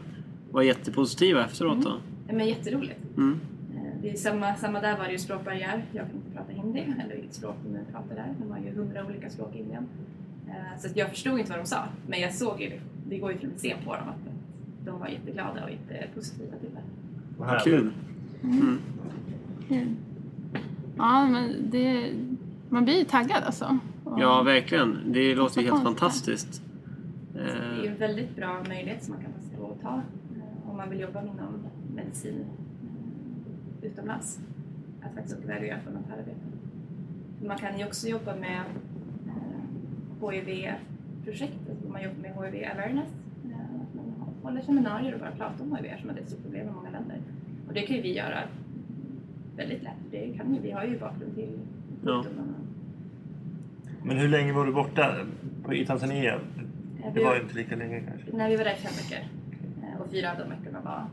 var 0.51 0.61
jättepositiva 0.61 1.45
efteråt 1.45 1.81
då. 1.83 1.93
Ja, 2.27 2.33
Men 2.33 2.47
jätteroligt. 2.47 2.99
Mm. 3.17 3.39
Eh, 3.75 3.81
det 4.01 4.09
är 4.09 4.15
samma, 4.15 4.55
samma 4.55 4.79
där 4.81 4.97
var 4.97 5.05
det 5.05 5.11
ju 5.11 5.17
språkbarriär. 5.17 5.85
Jag 5.91 6.05
kan 6.07 6.15
inte 6.15 6.31
prata 6.37 6.51
hindi, 6.51 6.79
eller 6.79 7.15
vilket 7.15 7.33
språk 7.33 7.55
de 7.63 7.91
pratar 7.93 8.15
där. 8.15 8.33
De 8.41 8.51
har 8.51 8.59
ju 8.59 8.75
hundra 8.75 9.05
olika 9.05 9.29
språk 9.29 9.55
i 9.55 9.59
Indien. 9.59 9.83
Eh, 10.47 10.79
Så 10.79 10.87
att 10.87 10.97
jag 10.97 11.09
förstod 11.09 11.39
inte 11.39 11.51
vad 11.51 11.59
de 11.59 11.65
sa, 11.65 11.83
men 12.07 12.19
jag 12.19 12.33
såg 12.33 12.61
ju, 12.61 12.71
det 13.09 13.17
går 13.17 13.31
ju 13.31 13.37
till 13.37 13.49
att 13.55 13.59
se 13.59 13.75
på 13.85 13.93
dem 13.95 14.03
att 14.09 14.33
de 14.85 14.99
var 14.99 15.07
jätteglada 15.07 15.63
och 15.63 15.69
jättepositiva 15.71 16.57
till 16.57 16.69
det. 16.73 16.81
Vad 17.37 17.63
kul. 17.63 17.91
Mm. 18.43 18.77
Kul. 19.67 19.87
Ja, 20.97 21.25
men 21.29 21.53
det, 21.71 22.11
man 22.69 22.85
blir 22.85 22.97
ju 22.97 23.03
taggad 23.03 23.43
alltså. 23.43 23.77
Och- 24.03 24.21
Ja, 24.21 24.41
verkligen. 24.43 24.97
Det 25.07 25.35
låter 25.35 25.61
ju 25.61 25.67
helt 25.71 25.99
konstigt. 25.99 26.61
Fantastiskt. 27.39 27.63
Det 27.75 27.79
är 27.79 27.81
ju 27.83 27.87
Eh, 27.87 27.91
en 27.93 27.97
väldigt 27.99 28.35
bra 28.35 28.63
möjlighet 28.67 29.03
som 29.03 29.13
man 29.13 29.23
kan 29.23 29.31
passa 29.33 29.57
på 29.57 29.71
att 29.71 29.81
ta 29.81 29.95
eh, 29.95 30.69
om 30.71 30.77
man 30.77 30.89
vill 30.89 30.99
jobba 30.99 31.21
inom 31.21 31.65
medicin 31.95 32.45
eh, 33.81 33.85
utomlands. 33.87 34.39
Att 35.01 35.13
faktiskt 35.13 35.35
åka 35.37 35.43
iväg 35.43 35.61
och 35.61 35.67
göra 35.67 35.79
volontärarbete. 35.85 36.37
Man 37.45 37.57
kan 37.57 37.79
ju 37.79 37.85
också 37.85 38.07
jobba 38.07 38.35
med 38.35 38.61
eh, 39.27 40.29
HIV-projekt, 40.31 41.69
alltså 41.69 41.87
man 41.89 42.03
jobbar 42.03 42.21
med 42.21 42.31
HIV 42.51 42.65
awareness. 42.73 43.07
eh, 43.45 43.81
Att 43.81 43.95
man 43.95 44.05
håller 44.43 44.61
seminarier 44.61 45.13
och 45.13 45.19
bara 45.19 45.31
pratar 45.31 45.63
om 45.63 45.75
HIV 45.75 45.97
som 46.01 46.09
är 46.09 46.17
ett 46.17 46.29
stort 46.29 46.43
problem 46.43 46.67
i 46.67 46.71
många 46.71 46.89
länder. 46.89 47.17
Och 47.67 47.73
det 47.73 47.81
kan 47.81 47.95
ju 47.95 48.01
vi 48.01 48.13
göra 48.17 48.39
väldigt 49.55 49.83
lätt. 49.83 49.93
Det 50.11 50.33
kan 50.37 50.53
ju, 50.55 50.61
vi 50.61 50.71
har 50.71 50.83
ju 50.83 50.99
bakgrund 50.99 51.35
till 51.35 51.59
Ja. 52.05 52.23
sjukdomarna. 52.23 52.53
Men 54.03 54.17
hur 54.17 54.27
länge 54.27 54.53
var 54.53 54.65
du 54.65 54.73
borta 54.73 55.15
i 55.71 55.85
Tanzania? 55.85 56.39
Eh, 57.03 57.13
Det 57.13 57.19
vi- 57.19 57.23
var 57.25 57.35
ju 57.35 57.41
inte 57.41 57.55
lika 57.55 57.75
länge 57.75 58.01
kanske. 58.09 58.37
När 58.37 58.49
vi 58.49 58.55
var 58.55 58.63
där 58.63 58.73
i 58.73 58.75
fem 58.75 58.91
veckor 58.97 59.25
eh, 59.83 60.01
och 60.01 60.11
fyra 60.11 60.31
av 60.31 60.37
de 60.37 60.49
veckorna 60.49 60.81
var 60.81 61.05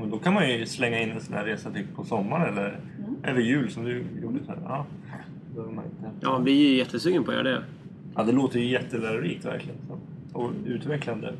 Och 0.00 0.08
då 0.08 0.18
kan 0.18 0.34
man 0.34 0.48
ju 0.50 0.66
slänga 0.66 1.00
in 1.00 1.10
en 1.10 1.20
sån 1.20 1.34
här 1.34 1.44
resa 1.44 1.70
typ 1.70 1.94
på 1.94 2.04
sommaren 2.04 2.52
eller 2.52 2.68
Mm. 2.68 3.16
över 3.24 3.40
jul 3.40 3.70
som 3.70 3.84
du 3.84 4.04
gjorde. 4.22 4.38
Så 4.44 4.50
här. 4.52 4.58
Ja, 4.64 4.86
då 5.48 5.54
behöver 5.54 5.74
man 5.74 5.84
inte. 5.84 6.10
ja, 6.20 6.38
blir 6.38 6.70
ju 6.70 6.76
jättesugen 6.76 7.24
på 7.24 7.30
att 7.30 7.36
göra 7.36 7.48
det. 7.50 7.62
ja, 8.16 8.22
det 8.22 8.32
låter 8.32 8.58
ju 8.58 8.66
jättelärorikt 8.66 9.44
verkligen. 9.44 9.76
Så. 9.88 9.98
Och 10.38 10.52
utvecklande 10.66 11.34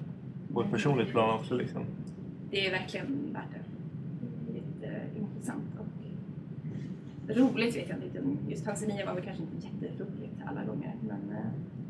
på 0.53 0.63
ett 0.63 0.71
personligt 0.71 1.09
plan 1.11 1.35
också. 1.41 1.55
Liksom. 1.55 1.83
det 2.51 2.67
är 2.67 2.71
verkligen 2.71 3.07
värt 3.33 3.43
det. 3.53 3.61
Det 4.81 4.87
är 4.87 4.93
Jätteintressant 4.93 5.63
och 5.79 7.37
roligt 7.37 7.77
vet 7.77 7.89
jag 7.89 7.99
inte. 8.03 8.51
Just 8.51 8.65
Tanzania 8.65 9.07
var 9.07 9.15
väl 9.15 9.25
kanske 9.25 9.43
inte 9.43 9.67
jätteroligt 9.87 10.35
alla 10.47 10.65
gånger 10.65 10.89
eh, 10.89 10.96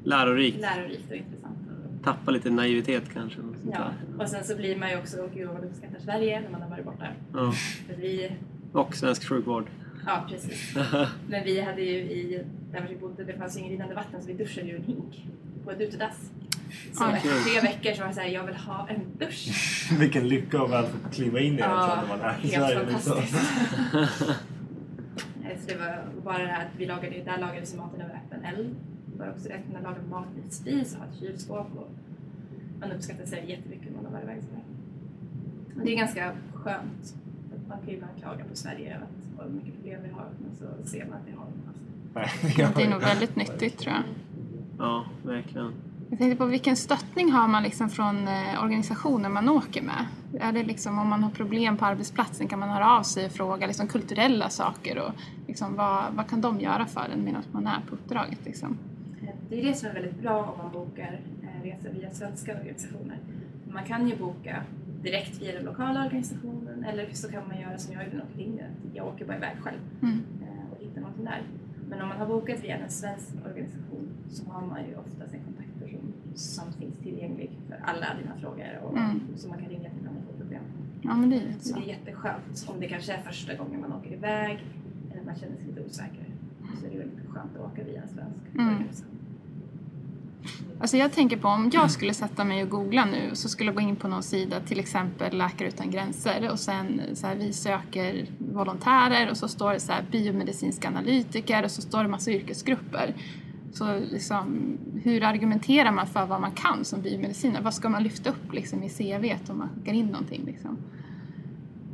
Lärorikt. 0.07 0.61
lärorikt 0.61 1.11
och 1.11 1.17
intressant. 1.17 1.59
Och, 1.99 2.05
Tappa 2.05 2.31
lite 2.31 2.51
naivitet 2.51 3.05
kanske. 3.15 3.41
och 3.41 3.57
sånt 3.63 3.75
ja. 3.75 3.79
där. 3.79 4.23
och 4.23 4.29
sen 4.29 4.45
så 4.45 4.57
blir 4.57 4.77
man 4.77 4.91
ju 4.91 4.99
också, 4.99 5.21
och 5.23 5.31
gud 5.35 5.47
vad 5.47 5.55
man 5.55 5.65
uppskattar 5.65 5.99
Sverige 6.01 6.41
när 6.41 6.51
man 6.51 6.63
har 6.63 6.69
varit 6.71 6.85
borta. 6.85 7.07
Ja. 7.33 7.53
För 7.87 7.97
vi, 7.97 8.33
Och 8.73 8.95
svensk 8.97 9.29
sjukvård. 9.29 9.67
ja 10.07 10.25
precis. 10.29 10.75
Men 11.29 11.45
vi 11.45 11.61
hade 11.61 11.83
ju 11.83 11.99
i, 11.99 12.45
där 12.73 12.87
vi 12.91 12.97
bodde, 12.97 13.25
det 13.25 13.33
fanns 13.39 13.57
ju 13.57 13.61
inget 13.61 13.71
rinnande 13.73 13.95
vatten 13.95 14.21
så 14.23 14.27
vi 14.27 14.35
duschade 14.35 14.67
ju 14.67 14.73
i 14.73 14.77
en 14.77 14.83
hink 14.85 15.27
på 15.65 15.71
ett 15.71 15.81
utedass. 15.81 16.31
Så 16.93 17.05
efter 17.11 17.29
tre 17.29 17.61
veckor 17.61 17.93
så 17.93 18.01
var 18.01 18.07
jag 18.07 18.15
såhär, 18.15 18.29
jag 18.29 18.47
vill 18.47 18.55
ha 18.57 18.89
en 18.89 19.01
dusch. 19.19 19.49
Vilken 19.99 20.29
lycka 20.29 20.61
att 20.63 20.71
väl 20.71 20.85
få 20.87 21.09
kliva 21.13 21.41
in 21.41 21.55
i 21.55 21.57
den 21.57 21.71
Ja, 21.71 21.99
när 22.01 22.09
man 22.17 22.21
är 22.21 22.31
i 22.43 22.49
helt 22.49 22.53
Sverige. 22.55 22.87
Liksom. 22.87 23.13
fantastiskt. 23.13 24.41
Så 25.61 25.67
det 25.69 25.77
var 25.79 26.05
bara 26.25 26.39
det 26.39 26.47
här 26.49 26.65
att 26.65 26.71
vi 26.79 26.87
lagade, 26.87 27.23
där 27.25 27.39
lagades 27.39 27.75
maten 27.75 28.01
över 28.01 28.15
öppen 28.15 28.45
eld. 28.45 28.75
Det 29.17 29.25
var 29.25 29.31
också 29.31 29.49
det 29.49 29.55
att 29.55 29.67
kunna 29.67 29.81
laga 29.81 30.03
mat 30.11 30.27
vid 30.35 30.53
spis 30.53 30.95
och 30.95 30.99
ha 30.99 31.07
ett 31.07 31.19
kylskåp. 31.21 31.67
Och 31.77 31.91
man 32.81 32.93
uppskattar 32.93 33.27
sig 33.27 33.51
jättemycket 33.51 33.87
när 33.87 34.03
man 34.03 34.05
har 34.05 34.13
varit 34.13 34.25
iväg 34.25 34.43
sådär. 34.43 34.63
Det 35.85 35.93
är 35.93 35.97
ganska 35.97 36.33
skönt. 36.55 37.15
Att 37.55 37.69
Man 37.69 37.79
kan 37.79 37.89
ju 37.89 37.95
ibland 37.95 38.13
klaga 38.21 38.45
på 38.45 38.57
Sverige 38.57 38.97
och 38.97 39.03
att 39.03 39.39
vad 39.39 39.55
mycket 39.55 39.75
problem 39.75 40.01
vi 40.03 40.11
har, 40.11 40.27
men 40.39 40.57
så 40.57 40.91
ser 40.91 41.05
man 41.05 41.15
att 41.15 41.27
det 41.27 41.33
har 41.33 41.45
haft. 41.45 41.81
Nej, 42.15 42.73
Det 42.77 42.83
är 42.83 42.91
nog 42.91 43.01
väldigt 43.01 43.37
nyttigt 43.37 43.79
tror 43.79 43.95
jag. 43.95 44.03
Ja, 44.79 45.05
verkligen. 45.23 45.73
Jag 46.11 46.19
tänkte 46.19 46.37
på 46.37 46.47
vilken 46.47 46.77
stöttning 46.77 47.31
har 47.31 47.49
man 47.49 47.63
liksom 47.63 47.89
från 47.89 48.29
eh, 48.29 48.63
organisationer 48.63 49.29
man 49.29 49.49
åker 49.49 49.83
med? 49.83 50.07
Är 50.41 50.53
det 50.53 50.63
liksom 50.63 50.99
om 50.99 51.09
man 51.09 51.23
har 51.23 51.31
problem 51.31 51.77
på 51.77 51.85
arbetsplatsen 51.85 52.49
kan 52.49 52.59
man 52.59 52.69
höra 52.69 52.99
av 52.99 53.03
sig 53.03 53.27
och 53.27 53.33
fråga 53.33 53.67
liksom 53.67 53.89
kulturella 53.89 54.49
saker 54.49 54.99
och 54.99 55.13
liksom 55.47 55.77
vad, 55.77 56.05
vad 56.13 56.29
kan 56.29 56.41
de 56.41 56.61
göra 56.61 56.87
för 56.87 57.09
en 57.15 57.25
medan 57.25 57.43
man 57.53 57.67
är 57.67 57.81
på 57.89 57.95
uppdraget 57.95 58.45
liksom? 58.45 58.79
Det 59.49 59.61
är 59.61 59.65
det 59.65 59.75
som 59.75 59.89
är 59.89 59.95
väldigt 59.95 60.21
bra 60.21 60.43
om 60.43 60.59
man 60.59 60.73
bokar 60.73 61.21
eh, 61.43 61.63
resor 61.65 61.91
via 61.91 62.11
svenska 62.11 62.53
organisationer. 62.55 63.19
Man 63.73 63.85
kan 63.85 64.09
ju 64.09 64.17
boka 64.17 64.63
direkt 65.03 65.43
via 65.43 65.53
den 65.53 65.65
lokala 65.65 66.05
organisationen 66.07 66.85
eller 66.85 67.09
så 67.13 67.29
kan 67.31 67.49
man 67.49 67.61
göra 67.61 67.79
som 67.79 67.95
jag 67.95 68.05
gjorde 68.05 68.17
när 68.17 68.23
jag 68.23 68.27
åkte 68.27 68.37
till 68.39 68.47
Indien. 68.47 68.71
Jag 68.95 69.07
åker 69.07 69.25
bara 69.27 69.37
iväg 69.37 69.57
själv 69.61 69.79
Mm. 70.03 70.21
eh, 70.43 70.73
och 70.73 70.79
hittar 70.85 71.01
någonting 71.01 71.25
där. 71.25 71.43
Men 71.89 72.03
om 72.03 72.09
man 72.09 72.19
har 72.19 72.27
bokat 72.27 72.65
via 72.65 72.77
en 72.77 72.91
svensk 72.91 73.29
organisation 73.47 74.09
så 74.31 74.45
har 74.51 74.67
man 74.67 74.81
ju 74.89 74.95
oftast 74.97 75.35
en 75.35 75.41
kontaktperson 75.45 76.13
som 76.35 76.73
finns 76.73 76.99
tillgänglig 76.99 77.51
för 77.69 77.77
alla 77.85 78.07
dina 78.23 78.37
frågor 78.41 78.79
och 78.85 78.97
Mm. 78.99 79.21
som 79.37 79.51
man 79.51 79.59
kan 79.59 79.69
ringa 79.69 79.91
till 79.91 80.09
om 80.09 80.15
man 80.15 80.23
får 80.27 80.33
problem. 80.41 80.63
Ja 81.03 81.15
men 81.15 81.31
det 81.31 81.37
är 81.37 81.53
Så 81.61 81.69
så. 81.69 81.75
det 81.79 81.85
är 81.85 81.89
jätteskönt 81.89 82.67
om 82.69 82.81
det 82.81 82.89
kanske 82.89 83.13
är 83.13 83.23
första 83.23 83.55
gången 83.55 83.81
man 83.81 83.93
åker 83.93 84.13
iväg 84.13 84.65
eller 85.13 85.23
man 85.25 85.35
känner 85.37 85.57
sig 85.57 85.67
lite 85.67 85.81
osäker. 85.83 86.25
Så 86.81 86.87
är 86.87 86.91
det 86.91 86.99
väldigt 86.99 87.27
skönt 87.29 87.57
att 87.57 87.73
åka 87.73 87.85
via 87.85 88.03
en 88.03 88.09
svensk 88.09 88.55
Mm. 88.55 88.69
organisation. 88.69 89.16
Alltså 90.81 90.97
jag 90.97 91.13
tänker 91.13 91.37
på 91.37 91.49
om 91.49 91.71
jag 91.73 91.91
skulle 91.91 92.15
sätta 92.15 92.45
mig 92.45 92.63
och 92.63 92.69
googla 92.69 93.05
nu 93.05 93.31
så 93.33 93.49
skulle 93.49 93.69
jag 93.69 93.75
gå 93.75 93.81
in 93.81 93.97
på 93.97 94.09
någon 94.09 94.23
sida, 94.23 94.61
till 94.61 94.81
exempel 94.81 95.39
Läkare 95.39 95.69
Utan 95.69 95.91
Gränser 95.91 96.51
och 96.51 96.59
sen 96.59 97.01
så 97.15 97.27
här, 97.27 97.35
vi 97.37 97.53
söker 97.53 98.27
volontärer 98.39 99.31
och 99.31 99.37
så 99.37 99.49
står 99.49 99.73
det 99.73 99.81
så 99.81 99.93
här 99.93 100.05
biomedicinska 100.11 100.89
analytiker 100.89 101.65
och 101.65 101.71
så 101.71 101.83
står 101.83 102.03
det 102.03 102.09
massa 102.09 102.31
yrkesgrupper. 102.31 103.15
Så 103.73 103.99
liksom, 103.99 104.79
hur 105.03 105.23
argumenterar 105.23 105.93
man 105.93 106.07
för 106.07 106.27
vad 106.27 106.41
man 106.41 106.51
kan 106.51 106.85
som 106.85 107.03
biomedicinare? 107.03 107.63
Vad 107.63 107.75
ska 107.75 107.89
man 107.89 108.03
lyfta 108.03 108.31
upp 108.31 108.53
liksom, 108.53 108.83
i 108.83 108.89
CV 108.89 109.51
om 109.51 109.59
man 109.59 109.69
skickar 109.69 109.93
in 109.93 110.07
någonting? 110.07 110.43
Liksom? 110.47 110.79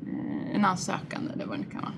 Eh, 0.07 0.57
en 0.57 0.65
ansökan 0.65 1.31
eller 1.35 1.47
vad 1.47 1.59
det 1.59 1.63
nu 1.63 1.71
kan 1.71 1.81
vara. 1.81 1.93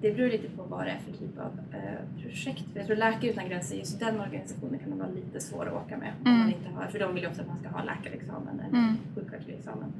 Det 0.00 0.12
beror 0.12 0.28
lite 0.28 0.48
på 0.48 0.62
vad 0.62 0.84
det 0.86 0.90
är 0.90 0.98
för 0.98 1.12
typ 1.12 1.38
av 1.38 1.50
eh, 1.72 2.22
projekt. 2.22 2.64
För 2.72 2.78
jag 2.78 2.86
tror 2.86 2.96
Läkare 2.96 3.30
Utan 3.30 3.48
Gränser, 3.48 3.76
just 3.76 4.00
den 4.00 4.20
organisationen 4.20 4.78
kan 4.78 4.98
vara 4.98 5.08
lite 5.08 5.40
svår 5.40 5.66
att 5.66 5.72
åka 5.72 5.96
med. 5.96 6.12
Om 6.20 6.26
Mm. 6.26 6.38
man 6.40 6.48
inte 6.48 6.68
har, 6.74 6.86
för 6.86 6.98
de 6.98 7.14
vill 7.14 7.22
ju 7.22 7.28
ofta 7.28 7.42
att 7.42 7.48
man 7.48 7.58
ska 7.58 7.68
ha 7.68 7.84
läkarexamen 7.84 8.60
eller 8.60 8.78
Mm. 8.78 8.94
sjuksköterskeexamen. 9.14 9.92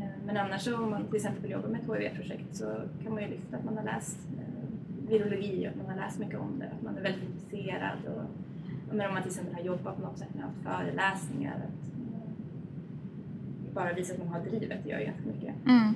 Eh, 0.00 0.06
men 0.26 0.36
annars 0.36 0.62
så 0.62 0.76
om 0.76 0.90
man 0.90 1.04
till 1.06 1.16
exempel 1.16 1.42
vill 1.42 1.50
jobba 1.50 1.68
med 1.68 1.80
ett 1.80 1.86
HIV-projekt 1.86 2.56
så 2.56 2.82
kan 3.02 3.12
man 3.14 3.22
ju 3.22 3.28
lyfta 3.28 3.56
att 3.56 3.64
man 3.64 3.76
har 3.76 3.84
läst 3.84 4.18
eh, 4.38 5.08
virologi, 5.10 5.66
att 5.66 5.76
man 5.76 5.86
har 5.86 5.96
läst 6.04 6.18
mycket 6.18 6.38
om 6.40 6.58
det, 6.58 6.66
att 6.66 6.82
man 6.82 6.96
är 6.96 7.02
väldigt 7.02 7.22
intresserad. 7.30 7.98
Och, 8.06 8.22
men 8.96 9.06
om 9.08 9.14
man 9.14 9.22
till 9.22 9.30
exempel 9.30 9.54
har 9.54 9.62
jobbat 9.62 9.96
på 9.96 10.02
något 10.02 10.18
sätt 10.18 10.34
med 10.34 10.44
haft 10.44 10.56
föreläsningar. 10.62 11.54
Att, 11.56 11.62
eh, 11.62 11.68
bara 13.74 13.92
visa 13.92 14.12
att 14.12 14.18
man 14.18 14.28
har 14.28 14.40
drivet, 14.40 14.86
gör 14.86 14.98
ju 14.98 15.04
ganska 15.04 15.22
mycket. 15.26 15.54
Mm. 15.66 15.94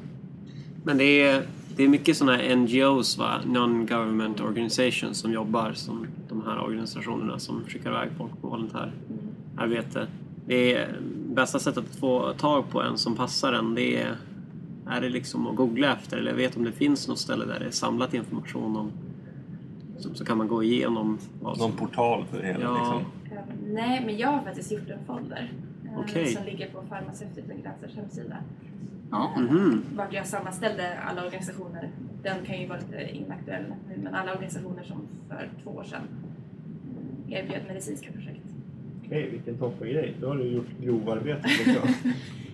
Men 0.85 0.99
det 0.99 1.23
är, 1.23 1.43
det 1.77 1.85
är 1.85 1.89
mycket 1.89 2.17
sådana 2.17 2.37
här 2.37 2.57
NGOs, 2.57 3.19
va? 3.19 3.41
Non-Government 3.47 4.41
Organizations, 4.41 5.19
som 5.19 5.33
jobbar 5.33 5.73
som 5.73 6.07
de 6.29 6.43
här 6.47 6.61
organisationerna 6.61 7.39
som 7.39 7.65
skickar 7.69 7.91
iväg 7.91 8.09
folk 8.19 8.41
på 8.41 8.49
volontärarbete. 8.49 10.07
Det 10.47 10.75
är 10.75 10.97
bästa 11.29 11.59
sättet 11.59 11.85
att 11.85 11.97
få 11.97 12.33
tag 12.33 12.71
på 12.71 12.83
en 12.83 12.99
som 12.99 13.17
passar 13.17 13.53
en, 13.53 13.75
det 13.75 14.03
är, 14.03 14.17
är 14.87 15.01
det 15.01 15.09
liksom 15.09 15.47
att 15.47 15.57
googla 15.57 15.93
efter 15.93 16.17
eller 16.17 16.31
jag 16.31 16.37
vet 16.37 16.57
om 16.57 16.65
det 16.65 16.73
finns 16.73 17.09
något 17.09 17.19
ställe 17.19 17.45
där 17.45 17.61
det 17.61 17.67
är 17.67 17.71
samlat 17.71 18.15
information 18.15 18.77
om 18.77 18.91
så, 19.99 20.15
så 20.15 20.25
kan 20.25 20.39
man 20.39 20.49
gå 20.49 20.63
igenom 20.63 21.19
vad 21.43 21.57
som... 21.57 21.71
Någon 21.71 21.79
portal 21.79 22.25
för 22.31 22.39
det 22.39 22.47
hela. 22.47 22.65
Ja. 22.65 22.79
Liksom. 22.79 23.37
Eh, 23.37 23.43
Nej, 23.67 24.03
men 24.07 24.17
jag 24.17 24.29
har 24.29 24.43
faktiskt 24.43 24.73
gjort 24.73 24.89
en 24.89 25.05
folder 25.07 25.53
eh, 25.85 26.01
Okej. 26.01 26.27
som 26.27 26.45
ligger 26.45 26.69
på 26.69 26.83
gränsers 27.63 27.97
hemsida. 27.97 28.37
Ja. 29.11 29.31
Mhm. 29.41 29.83
Vart 29.95 30.13
jag 30.13 30.27
sammanställde 30.27 30.99
alla 30.99 31.25
organisationer. 31.25 31.89
Den 32.23 32.45
kan 32.47 32.61
ju 32.61 32.67
vara 32.67 32.79
lite 32.79 33.17
inaktuell 33.17 33.63
nu, 33.89 34.03
men 34.03 34.15
alla 34.15 34.33
organisationer 34.33 34.83
som 34.83 34.97
för 35.29 35.49
två 35.63 35.71
år 35.71 35.85
sedan 35.85 36.03
erbjöd 37.29 37.63
medicinska 37.69 38.13
projekt. 38.13 38.41
Okej, 39.07 39.31
vilken 39.31 39.59
toppengrej. 39.59 40.15
Då 40.21 40.29
har 40.29 40.37
du 40.37 40.45
gjort 40.45 40.69
grovarbetet. 40.83 41.67
Liksom. 41.67 41.89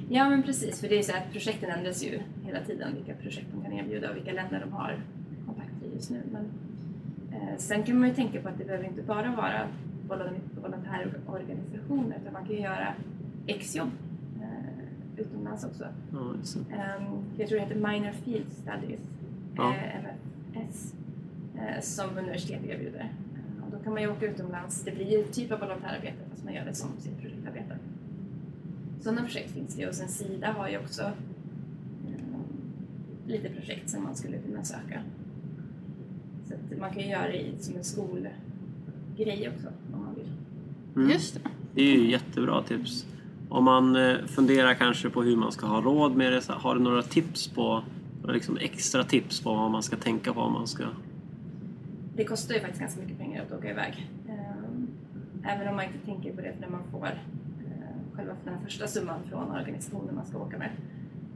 Ja, 0.09 0.29
men 0.31 0.43
precis, 0.43 0.81
för 0.81 0.89
det 0.89 0.99
är 0.99 1.03
så 1.03 1.13
att 1.17 1.33
projekten 1.33 1.71
ändras 1.71 2.05
ju 2.05 2.19
hela 2.45 2.61
tiden, 2.65 2.95
vilka 2.95 3.15
projekt 3.23 3.47
de 3.55 3.63
kan 3.63 3.73
erbjuda 3.73 4.11
och 4.11 4.17
vilka 4.17 4.33
länder 4.33 4.61
de 4.61 4.73
har 4.73 4.97
kontakt 5.47 5.71
med 5.83 5.91
just 5.95 6.11
nu. 6.11 6.21
Men, 6.33 6.45
eh, 7.33 7.57
sen 7.59 7.83
kan 7.83 7.99
man 7.99 8.09
ju 8.09 8.15
tänka 8.15 8.41
på 8.41 8.49
att 8.49 8.59
det 8.59 8.65
behöver 8.65 8.85
inte 8.85 9.03
bara 9.03 9.31
vara 9.37 9.67
volon- 10.09 10.63
volontärorganisationer, 10.63 12.17
utan 12.23 12.33
man 12.33 12.45
kan 12.47 12.55
ju 12.57 12.61
göra 12.63 12.95
exjobb 13.47 13.91
utomlands 15.23 15.65
också. 15.65 15.85
Ja. 16.13 16.19
Ehm, 16.77 17.05
jag 17.39 17.49
tror 17.49 17.59
det 17.59 17.65
heter 17.65 17.93
Minor 17.93 18.13
Field 18.13 18.47
Studies, 18.53 19.01
Ja. 19.57 19.75
eh, 19.75 19.97
MFS, 20.55 20.95
eh, 21.57 21.81
som 21.83 22.19
universitet 22.19 22.65
erbjuder. 22.65 23.13
Och 23.65 23.71
då 23.79 23.85
kan 23.85 23.93
man 23.93 24.03
ju 24.03 24.09
åka 24.09 24.27
utomlands. 24.27 24.83
Det 24.85 24.91
blir 24.93 25.11
ju 25.11 25.25
typ 25.25 25.53
av 25.53 25.61
volontärarbete 25.61 26.17
fast 26.31 26.45
man 26.45 26.55
gör 26.55 26.65
det 26.65 26.75
som 26.75 26.89
sitt 26.99 27.21
projektarbete. 27.21 27.77
Sådana 29.01 29.23
projekt 29.23 29.51
finns 29.51 29.75
det 29.75 29.83
ju 29.83 29.89
och 29.89 29.95
sen 29.95 30.09
Sida 30.09 30.53
har 30.53 30.69
ju 30.69 30.79
också 30.79 31.03
eh, 31.03 31.11
lite 33.27 33.49
projekt 33.49 33.91
som 33.91 34.03
man 34.03 34.17
skulle 34.17 34.39
kunna 34.39 34.65
söka. 34.65 35.03
Så 36.49 36.55
att 36.55 36.79
man 36.81 36.91
kan 36.93 37.03
ju 37.03 37.09
göra 37.09 37.29
det 37.29 37.41
i- 37.47 37.59
som 37.59 37.77
en 37.77 37.85
skolgrej 37.85 39.49
också 39.57 39.69
om 39.95 40.01
man 40.05 40.15
vill. 40.15 40.29
Mm. 40.97 41.11
Just 41.11 41.35
det. 41.35 41.41
Det 41.75 41.83
är 41.83 41.97
ju 41.97 42.11
jättebra 42.11 42.63
tips. 42.63 43.07
Om 43.53 43.65
man 43.65 43.97
eh, 43.97 44.17
funderar 44.27 44.75
kanske 44.75 45.11
på 45.11 45.23
hur 45.23 45.37
man 45.37 45.53
ska 45.53 45.67
ha 45.67 45.81
råd 45.81 46.17
med 46.17 46.33
det, 46.33 46.43
har 46.49 46.75
du 46.75 46.81
några 46.81 47.03
tips 47.03 47.49
på, 47.49 47.83
några 48.21 48.35
liksom 48.35 48.57
extra 48.57 49.05
tips 49.05 49.41
på 49.41 49.55
vad 49.55 49.71
man 49.71 49.83
ska 49.83 49.97
tänka 49.97 50.33
på 50.33 50.41
om 50.41 50.53
man 50.53 50.67
ska... 50.67 50.85
Det 52.17 52.25
kostar 52.25 52.55
ju 52.55 52.61
faktiskt 52.61 52.81
ganska 52.81 53.01
mycket 53.01 53.19
pengar 53.19 53.43
att 53.43 53.53
åka 53.53 53.71
iväg. 53.71 54.11
Ehm, 54.29 54.89
Även 55.45 55.69
om 55.69 55.77
man 55.77 55.85
inte 55.85 55.99
tänker 56.07 56.33
på 56.33 56.41
det 56.41 56.55
när 56.61 56.69
man 56.69 56.81
får 56.91 57.07
eh, 57.07 58.17
själva 58.17 58.33
den 58.45 58.55
första 58.65 58.87
summan 58.87 59.21
från 59.31 59.51
organisationen 59.51 60.15
man 60.15 60.27
ska 60.27 60.39
åka 60.39 60.59
med. 60.59 60.71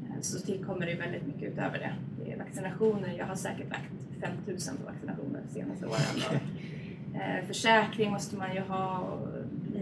Eh, 0.04 0.20
Så 0.20 0.38
tillkommer 0.46 0.86
det 0.86 0.94
väldigt 0.94 1.26
mycket 1.26 1.52
utöver 1.52 1.78
det. 1.78 1.92
Det 2.24 2.32
är 2.32 2.38
vaccinationer, 2.38 3.14
jag 3.18 3.26
har 3.26 3.34
säkert 3.34 3.70
lagt 3.70 3.92
5000 4.20 4.76
på 4.76 4.84
vaccinationer 4.84 5.40
de 5.48 5.54
senaste 5.54 5.86
åren. 5.86 6.16
Och, 7.14 7.16
eh, 7.22 7.44
försäkring 7.46 8.10
måste 8.10 8.36
man 8.36 8.54
ju 8.54 8.60
ha, 8.60 8.98
och 8.98 9.28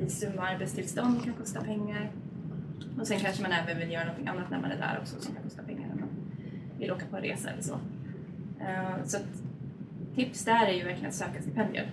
visum 0.05 0.33
och 0.39 0.45
arbetstillstånd 0.45 1.25
kan 1.25 1.33
kosta 1.35 1.61
pengar. 1.61 2.11
Och 3.01 3.07
sen 3.07 3.21
kanske 3.21 3.43
man 3.43 3.53
även 3.53 3.79
vill 3.79 3.91
göra 3.91 4.05
något 4.05 4.29
annat 4.29 4.51
när 4.51 4.61
man 4.61 4.71
är 4.71 4.77
där 4.77 4.99
också 5.01 5.21
som 5.21 5.35
kan 5.35 5.43
kosta 5.43 5.63
pengar 5.63 5.89
när 5.89 6.01
man 6.01 6.09
vill 6.79 6.93
åka 6.93 7.07
på 7.07 7.17
en 7.17 7.23
resa 7.23 7.51
eller 7.51 7.63
så. 7.63 7.75
Eh, 8.61 9.05
Så 9.05 9.17
att 9.17 9.43
tips 10.15 10.45
där 10.45 10.67
är 10.67 10.73
ju 10.73 10.85
verkligen 10.85 11.09
att 11.09 11.15
söka 11.15 11.43
stipendier. 11.43 11.91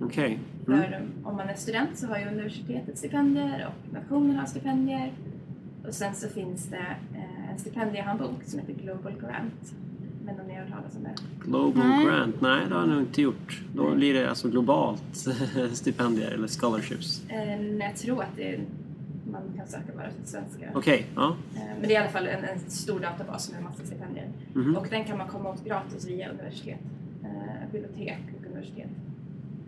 Okej. 0.00 0.38
Mm. 0.66 0.80
För 0.80 1.06
om 1.24 1.36
man 1.36 1.48
är 1.48 1.54
student 1.54 1.98
så 1.98 2.06
har 2.06 2.18
ju 2.18 2.24
universitetet 2.26 2.98
stipendier 2.98 3.66
och 3.66 3.92
nationen 3.92 4.36
har 4.36 4.46
stipendier. 4.46 5.12
Och 5.86 5.94
sen 5.94 6.14
så 6.14 6.28
finns 6.28 6.66
det 6.66 6.96
eh, 7.14 7.50
en 7.52 7.58
stipendiehandbok 7.58 8.44
som 8.44 8.58
heter 8.58 8.72
Global 8.72 9.12
Grant. 9.20 9.74
Men 10.24 10.40
om 10.40 10.46
ni 10.46 10.54
har 10.54 10.60
hört 10.60 10.70
talas 10.70 10.96
om 10.96 11.02
det? 11.02 11.14
Global 11.44 11.86
Nej. 11.88 12.04
Grant? 12.06 12.40
Nej, 12.40 12.66
det 12.68 12.74
har 12.74 12.80
jag 12.80 12.88
nog 12.88 13.00
inte 13.00 13.22
gjort. 13.22 13.62
Då 13.74 13.94
blir 13.94 14.14
det 14.14 14.28
alltså 14.30 14.48
globalt 14.48 15.26
stipendier 15.72 16.30
eller 16.30 16.48
scholarships. 16.48 17.22
Eh, 17.28 17.62
Jag 17.76 17.96
tror 17.96 18.22
att 18.22 18.36
det 18.36 18.54
är, 18.54 18.60
man 19.32 19.42
kan 19.56 19.66
söka 19.68 19.92
bara 19.96 20.10
till 20.10 20.26
svenska. 20.30 20.70
Okej, 20.74 21.06
ja. 21.14 21.36
Eh, 21.56 21.60
Men 21.80 21.82
det 21.82 21.86
är 21.86 21.90
i 21.92 21.96
alla 21.96 22.08
fall 22.08 22.26
en, 22.26 22.44
en 22.44 22.58
stor 22.70 23.00
databas 23.00 23.52
med 23.52 23.62
massa 23.62 23.84
stipendier. 23.84 24.28
Mhm. 24.54 24.76
Och 24.76 24.86
den 24.90 25.04
kan 25.04 25.18
man 25.18 25.28
komma 25.28 25.48
åt 25.50 25.64
gratis 25.64 26.06
via 26.08 26.28
universitet, 26.30 26.78
eh, 27.24 27.72
bibliotek 27.72 28.18
och 28.40 28.46
universitet. 28.46 28.90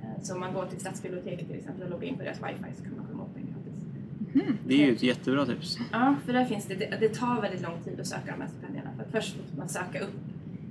Eh, 0.02 0.22
Så 0.22 0.34
om 0.34 0.40
man 0.40 0.54
går 0.54 0.66
till 0.66 0.80
stadsbiblioteket 0.80 1.46
till 1.48 1.56
exempel 1.58 1.82
och 1.84 1.90
loggar 1.90 2.04
in 2.08 2.16
på 2.16 2.22
deras 2.22 2.38
wifi 2.38 2.70
så 2.78 2.84
kan 2.84 2.92
man 2.96 3.06
komma 3.10 3.22
åt 3.22 3.34
den 3.34 3.42
gratis. 3.42 4.58
Det 4.66 4.74
är 4.82 4.86
ju 4.86 4.92
ett 4.92 5.02
jättebra 5.02 5.46
tips. 5.46 5.78
Ja, 5.92 6.14
för 6.26 6.32
där 6.32 6.44
finns 6.44 6.64
det, 6.66 6.74
det, 6.74 6.96
det 7.00 7.08
tar 7.14 7.40
väldigt 7.40 7.62
lång 7.62 7.78
tid 7.84 8.00
att 8.00 8.06
söka 8.06 8.32
de 8.36 8.40
här 8.42 8.48
stipendierna. 8.48 8.90
För 8.96 9.20
först 9.20 9.36
måste 9.36 9.58
man 9.58 9.68
söka 9.68 10.00
upp 10.00 10.14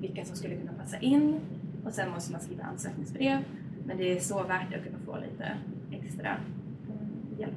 vilka 0.02 0.26
som 0.26 0.36
skulle 0.36 0.56
kunna 0.56 0.74
passa 0.74 0.98
in 0.98 1.40
och 1.86 1.94
sen 1.94 2.10
måste 2.10 2.32
man 2.32 2.42
skriva 2.42 2.64
ansökningsbrev. 2.64 3.40
Men 3.86 3.98
det 3.98 4.12
är 4.12 4.20
så 4.20 4.44
värt 4.44 4.70
det 4.70 4.78
att 4.78 4.84
kunna 4.84 5.00
få 5.06 5.18
lite 5.20 5.58
extra 5.92 6.30
eh, 6.30 7.40
hjälp. 7.40 7.54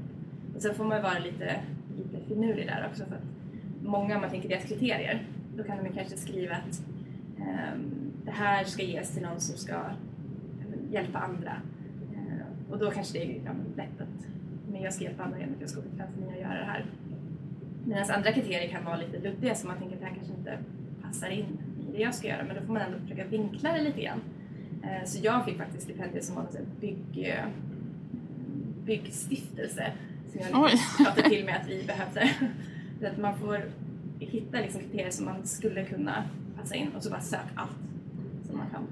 Och 0.57 0.63
sen 0.63 0.75
får 0.75 0.85
man 0.85 1.03
vara 1.03 1.19
lite, 1.19 1.61
lite 1.97 2.29
finurlig 2.29 2.67
där 2.67 2.87
också 2.91 3.05
för 3.05 3.15
att 3.15 3.23
många, 3.83 4.15
om 4.15 4.21
man 4.21 4.31
tänker 4.31 4.49
deras 4.49 4.65
kriterier, 4.65 5.23
då 5.57 5.65
kan 5.65 5.77
de 5.77 5.87
ju 5.87 5.93
kanske 5.93 6.17
skriva 6.17 6.55
att 6.55 6.83
um, 7.39 8.13
det 8.25 8.31
här 8.31 8.65
ska 8.65 8.83
ges 8.83 9.15
till 9.15 9.23
någon 9.23 9.41
som 9.41 9.57
ska 9.57 9.75
eh, 9.75 10.93
hjälpa 10.93 11.19
andra. 11.19 11.53
Uh, 12.13 12.73
och 12.73 12.79
då 12.79 12.91
kanske 12.91 13.19
det 13.19 13.25
är 13.25 13.41
ja, 13.45 13.53
lätt 13.77 14.01
att 14.01 14.27
men 14.73 14.83
jag 14.83 14.93
ska 14.93 15.05
hjälpa 15.05 15.23
andra 15.23 15.39
genom 15.39 15.55
att 15.55 15.61
jag 15.61 15.71
ska 15.71 15.81
åka 15.81 15.89
till 15.89 15.99
Tanzania 15.99 16.29
och 16.29 16.41
göra 16.41 16.59
det 16.59 16.65
här. 16.65 16.85
Medan 17.85 18.11
andra 18.11 18.33
kriterier 18.33 18.69
kan 18.69 18.85
vara 18.85 18.97
lite 18.97 19.19
luddiga 19.19 19.55
så 19.55 19.67
man 19.67 19.79
tänker 19.79 19.95
att 19.95 20.01
det 20.01 20.07
här 20.07 20.15
kanske 20.15 20.35
inte 20.35 20.59
passar 21.03 21.29
in 21.29 21.59
det 21.97 22.03
jag 22.03 22.15
ska 22.15 22.29
göra 22.29 22.45
men 22.47 22.57
då 22.57 22.63
får 22.67 22.73
man 22.73 22.83
ändå 22.83 22.99
försöka 22.99 23.25
vinkla 23.25 23.73
det 23.73 23.83
lite 23.83 24.03
grann. 24.03 24.21
Eh, 24.83 25.07
Så 25.07 25.19
jag 25.23 25.45
fick 25.45 25.57
faktiskt 25.59 25.83
stipendier 25.85 26.23
som 26.23 26.35
var 26.35 26.43
en 26.43 26.67
bygg, 26.81 27.29
eh, 27.29 27.45
byggstiftelse 28.85 29.93
som 30.33 30.41
jag 30.41 30.71
pratade 31.07 31.29
till 31.29 31.45
med 31.45 31.57
att 31.61 31.69
vi 31.69 31.85
behövde. 31.87 32.31
Så 33.01 33.07
att 33.07 33.19
man 33.19 33.39
får 33.39 33.61
hitta 34.19 34.59
liksom 34.61 34.81
kriterier 34.81 35.11
som 35.11 35.25
man 35.25 35.47
skulle 35.47 35.85
kunna 35.85 36.25
passa 36.61 36.75
in 36.75 36.89
och 36.97 37.03
så 37.03 37.11
bara 37.11 37.21
sök 37.21 37.41
allt 37.55 37.71
som 38.49 38.57
man 38.57 38.67
kan. 38.71 38.83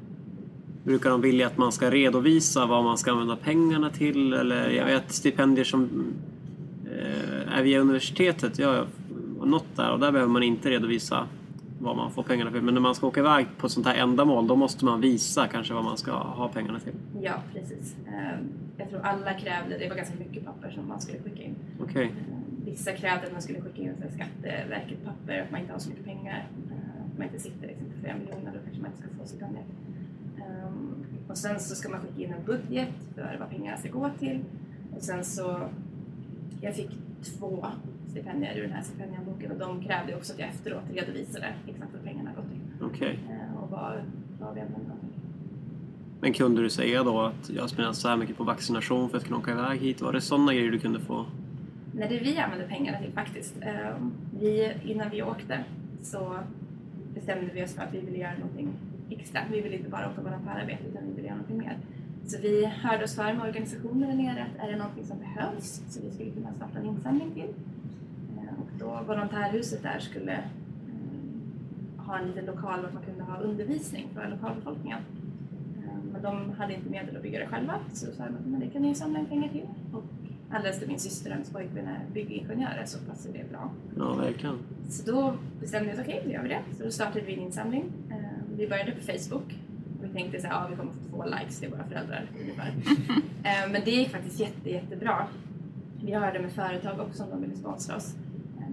Brukar 0.84 1.10
de 1.10 1.20
vilja 1.20 1.46
att 1.46 1.58
man 1.58 1.72
ska 1.72 1.90
redovisa 1.90 2.66
vad 2.66 2.84
man 2.84 2.98
ska 2.98 3.12
använda 3.12 3.36
pengarna 3.36 3.90
till? 3.90 4.32
Eller 4.32 4.70
jag 4.70 4.84
vet 4.86 5.12
stipendier 5.12 5.64
som 5.64 6.04
eh, 6.86 7.58
är 7.58 7.62
via 7.62 7.80
universitetet. 7.80 8.58
Jag 8.58 8.68
har 8.68 8.86
något 9.46 9.76
där 9.76 9.92
och 9.92 10.00
där 10.00 10.12
behöver 10.12 10.32
man 10.32 10.42
inte 10.42 10.70
redovisa 10.70 11.26
vad 11.82 11.96
man 11.96 12.10
får 12.10 12.22
pengarna 12.22 12.50
för. 12.50 12.60
Men 12.60 12.74
när 12.74 12.80
man 12.80 12.94
ska 12.94 13.06
åka 13.06 13.20
iväg 13.20 13.46
på 13.58 13.66
ett 13.66 13.72
sånt 13.72 13.86
här 13.86 13.94
ändamål 13.94 14.46
då 14.46 14.56
måste 14.56 14.84
man 14.84 15.00
visa 15.00 15.46
kanske 15.46 15.74
vad 15.74 15.84
man 15.84 15.96
ska 15.96 16.12
ha 16.12 16.48
pengarna 16.48 16.80
till. 16.80 16.92
Ja, 17.20 17.32
precis. 17.54 17.96
Eh, 18.06 18.38
Jag 18.78 18.90
tror 18.90 19.00
alla 19.00 19.32
krävde, 19.34 19.78
det 19.78 19.88
var 19.88 19.96
ganska 19.96 20.18
mycket 20.18 20.44
papper 20.44 20.70
som 20.70 20.88
man 20.88 21.00
skulle 21.00 21.18
skicka 21.18 21.42
in. 21.42 21.54
Okej. 21.82 22.04
Eh, 22.04 22.36
Vissa 22.64 22.92
krävde 22.92 23.26
att 23.26 23.32
man 23.32 23.42
skulle 23.42 23.60
skicka 23.60 23.82
in 23.82 23.94
Skatteverket-papper, 24.14 25.42
att 25.42 25.50
man 25.50 25.60
inte 25.60 25.72
har 25.72 25.78
så 25.80 25.88
mycket 25.90 26.04
pengar. 26.04 26.48
eh, 26.70 27.04
Att 27.12 27.18
man 27.18 27.26
inte 27.26 27.38
sitter 27.40 27.66
liksom 27.68 27.86
på 27.86 28.00
flera 28.00 28.16
miljoner, 28.16 28.52
då 28.52 28.58
kanske 28.64 28.82
man 28.82 28.90
inte 28.90 29.02
ska 29.02 29.08
få 29.22 29.26
stipendier. 29.28 29.64
Um, 30.66 30.94
och 31.28 31.38
sen 31.38 31.60
så 31.60 31.74
ska 31.74 31.88
man 31.88 32.00
skicka 32.00 32.22
in 32.22 32.32
en 32.38 32.44
budget 32.46 32.88
för 33.14 33.36
vad 33.40 33.50
pengarna 33.50 33.76
ska 33.76 33.88
gå 33.90 34.10
till. 34.18 34.40
Och 34.96 35.02
sen 35.02 35.24
så, 35.24 35.60
jag 36.60 36.74
fick 36.74 36.90
två 37.24 37.66
stipendier 38.12 38.56
ur 38.58 38.62
den 38.62 38.72
här 38.72 38.82
stipendiehandboken 38.82 39.52
och 39.52 39.58
de 39.58 39.82
krävde 39.82 40.16
också 40.16 40.32
att 40.32 40.38
jag 40.38 40.48
efteråt 40.48 40.82
redovisade 40.94 41.46
exakt 41.68 41.90
vad 41.92 42.04
pengarna 42.04 42.30
gått 42.36 42.48
till. 42.50 42.86
Okej. 42.86 43.18
eh, 43.30 43.62
Och 43.62 43.70
vad, 43.70 43.92
vad 44.40 44.54
vi 44.54 44.60
använde 44.60 44.88
dem 44.88 44.98
till. 45.00 45.20
Men 46.20 46.32
kunde 46.32 46.62
du 46.62 46.70
säga 46.70 47.02
då 47.02 47.20
att 47.20 47.50
jag 47.50 47.70
spenderat 47.70 47.96
så 47.96 48.08
här 48.08 48.16
mycket 48.16 48.36
på 48.36 48.44
vaccination 48.44 49.08
för 49.10 49.16
att 49.18 49.24
kunna 49.24 49.36
åka 49.38 49.50
iväg 49.52 49.80
hit? 49.80 50.00
Var 50.00 50.12
det 50.12 50.20
sådana 50.20 50.54
grejer 50.54 50.70
du 50.70 50.78
kunde 50.78 51.00
få? 51.00 51.24
Nej, 51.94 52.08
det 52.08 52.18
vi 52.18 52.38
använde 52.38 52.66
pengarna 52.66 52.98
till 52.98 53.12
faktiskt. 53.12 53.54
Eh, 53.60 53.96
Vi, 54.40 54.72
innan 54.84 55.10
vi 55.10 55.22
åkte 55.22 55.64
så 56.02 56.38
bestämde 57.14 57.50
vi 57.54 57.64
oss 57.64 57.74
för 57.74 57.82
att 57.82 57.94
vi 57.94 58.00
ville 58.00 58.18
göra 58.18 58.34
någonting 58.40 58.68
extra. 59.10 59.40
Vi 59.50 59.60
ville 59.60 59.76
inte 59.76 59.90
bara 59.90 60.06
åka 60.06 60.14
på 60.14 60.22
volontärarbete 60.22 60.82
utan 60.90 61.02
vi 61.08 61.12
ville 61.14 61.26
göra 61.28 61.36
någonting 61.36 61.58
mer. 61.58 61.76
Så 62.26 62.38
vi 62.42 62.66
hörde 62.66 63.04
oss 63.04 63.14
för 63.16 63.24
med 63.34 63.42
organisationer 63.48 64.06
där 64.06 64.14
nere 64.14 64.42
att 64.46 64.64
är 64.68 64.72
det 64.72 64.78
någonting 64.78 65.04
som 65.06 65.18
behövs 65.18 65.82
så 65.88 66.00
vi 66.04 66.10
skulle 66.14 66.30
kunna 66.30 66.52
starta 66.52 66.78
en 66.78 66.86
insamling 66.86 67.30
till. 67.30 67.48
Då 68.82 69.00
volontärhuset 69.06 69.82
där 69.82 69.98
skulle 69.98 70.32
eh, 70.32 72.04
ha 72.06 72.18
en 72.18 72.26
liten 72.28 72.44
lokal 72.46 72.82
där 72.82 72.90
man 72.94 73.02
kunde 73.02 73.22
ha 73.22 73.38
undervisning 73.38 74.08
för 74.14 74.28
lokalbefolkningen. 74.28 74.98
Eh, 75.84 75.94
Men 76.12 76.22
de 76.22 76.50
hade 76.58 76.74
inte 76.74 76.90
medel 76.90 77.16
att 77.16 77.22
bygga 77.22 77.38
det 77.38 77.46
själva 77.46 77.74
så 77.92 78.06
sa 78.12 78.24
de 78.24 78.34
att 78.34 78.46
"Men 78.46 78.60
det 78.60 78.66
kan 78.66 78.82
ni 78.82 78.94
samla 78.94 79.18
in 79.18 79.26
pengar 79.26 79.48
till. 79.48 79.66
Och 79.92 80.04
alldeles 80.50 80.78
till 80.78 80.88
min 80.88 80.98
syster 80.98 81.30
och 81.30 81.34
hennes 81.34 81.50
pojkvän 81.50 81.86
är 81.86 82.00
byggingenjörer 82.14 82.84
så 82.86 82.98
passade 82.98 83.38
det 83.38 83.50
bra. 83.50 83.70
Ja, 83.98 84.14
verkligen. 84.14 84.58
Så 84.88 85.10
då 85.12 85.34
bestämde 85.60 85.88
vi 85.88 85.94
oss, 85.94 86.00
okej, 86.04 86.22
då 86.24 86.30
gör 86.30 86.42
vi 86.42 86.48
det. 86.48 86.60
Så 86.78 86.84
då 86.84 86.90
startade 86.90 87.24
vi 87.24 87.34
en 87.34 87.40
insamling. 87.40 87.84
Eh, 88.10 88.16
Vi 88.56 88.68
började 88.68 88.92
på 88.92 89.00
Facebook. 89.00 89.58
Och 89.98 90.04
vi 90.04 90.08
tänkte 90.08 90.40
så 90.40 90.46
här, 90.46 90.54
ja 90.54 90.66
vi 90.70 90.76
kommer 90.76 90.92
få 90.92 90.98
två 91.10 91.24
likes 91.24 91.60
till 91.60 91.70
våra 91.70 91.84
föräldrar 91.84 92.26
ungefär. 92.40 92.72
Men 93.72 93.80
det 93.84 93.90
gick 93.90 94.08
faktiskt 94.08 94.40
jätte, 94.40 94.70
jättebra. 94.70 95.26
Vi 96.04 96.12
hörde 96.14 96.38
med 96.40 96.52
företag 96.52 97.00
också 97.00 97.22
om 97.22 97.30
de 97.30 97.40
ville 97.40 97.56
sponsra 97.56 97.96
oss. 97.96 98.14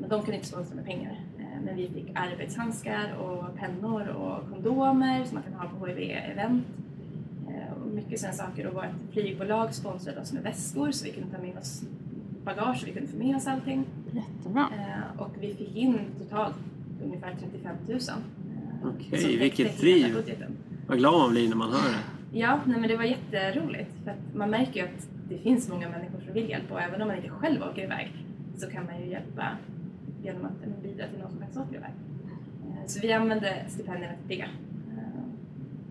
De 0.09 0.21
kunde 0.21 0.35
inte 0.35 0.47
sponsra 0.47 0.75
med 0.75 0.85
pengar. 0.85 1.19
Eh, 1.39 1.61
Men 1.65 1.75
vi 1.75 1.87
fick 1.89 2.11
arbetshandskar 2.15 3.13
och 3.19 3.55
pennor 3.55 4.07
och 4.07 4.49
kondomer 4.49 5.23
som 5.25 5.33
man 5.35 5.43
kan 5.43 5.53
ha 5.53 5.67
på 5.79 5.87
HIV-event. 5.87 6.63
Eh, 7.49 7.73
Och 7.81 7.87
mycket 7.95 8.19
sådana 8.19 8.35
saker. 8.37 8.67
Och 8.67 8.73
vårt 8.73 9.11
flygbolag 9.13 9.73
sponsrade 9.73 10.21
oss 10.21 10.33
med 10.33 10.43
väskor 10.43 10.91
så 10.91 11.05
vi 11.05 11.11
kunde 11.11 11.35
ta 11.35 11.41
med 11.41 11.57
oss 11.57 11.83
bagage 12.43 12.77
så 12.79 12.85
vi 12.85 12.91
kunde 12.91 13.07
få 13.07 13.17
med 13.17 13.35
oss 13.35 13.47
allting. 13.47 13.85
Jättebra. 14.11 14.67
Eh, 14.77 15.21
och 15.21 15.31
vi 15.39 15.53
fick 15.53 15.75
in 15.75 15.99
totalt 16.19 16.55
ungefär 17.03 17.35
35 17.39 17.75
000. 17.87 17.97
eh, 17.99 18.89
Okej, 18.89 19.37
vilket 19.37 19.79
driv. 19.79 20.13
Vad 20.87 20.97
glad 20.97 21.19
man 21.19 21.31
blir 21.31 21.49
när 21.49 21.55
man 21.55 21.69
hör 21.71 21.89
det. 21.91 22.39
Ja, 22.39 22.59
nej, 22.65 22.79
men 22.79 22.89
det 22.89 22.97
var 22.97 23.03
jätteroligt. 23.03 23.91
För 24.03 24.11
att 24.11 24.35
man 24.35 24.49
märker 24.49 24.73
ju 24.79 24.85
att 24.85 25.07
det 25.29 25.37
finns 25.37 25.69
många 25.69 25.89
människor 25.89 26.19
som 26.25 26.33
vill 26.33 26.49
hjälpa 26.49 26.73
och 26.73 26.81
även 26.81 27.01
om 27.01 27.07
man 27.07 27.17
inte 27.17 27.29
själv 27.29 27.61
åker 27.63 27.83
iväg 27.83 28.11
så 28.57 28.67
kan 28.69 28.85
man 28.85 28.99
ju 29.01 29.09
hjälpa 29.09 29.47
genom 30.23 30.45
att 30.45 30.83
bidra 30.83 31.07
till 31.07 31.19
någon 31.19 31.29
som 31.31 31.39
faktiskt 31.39 31.59
åker 31.61 31.75
iväg. 31.75 31.91
Så 32.87 32.99
vi 32.99 33.13
använde 33.13 33.65
stipendierna 33.67 34.13
till 34.27 34.37
det. 34.37 34.43
eh, 34.43 34.49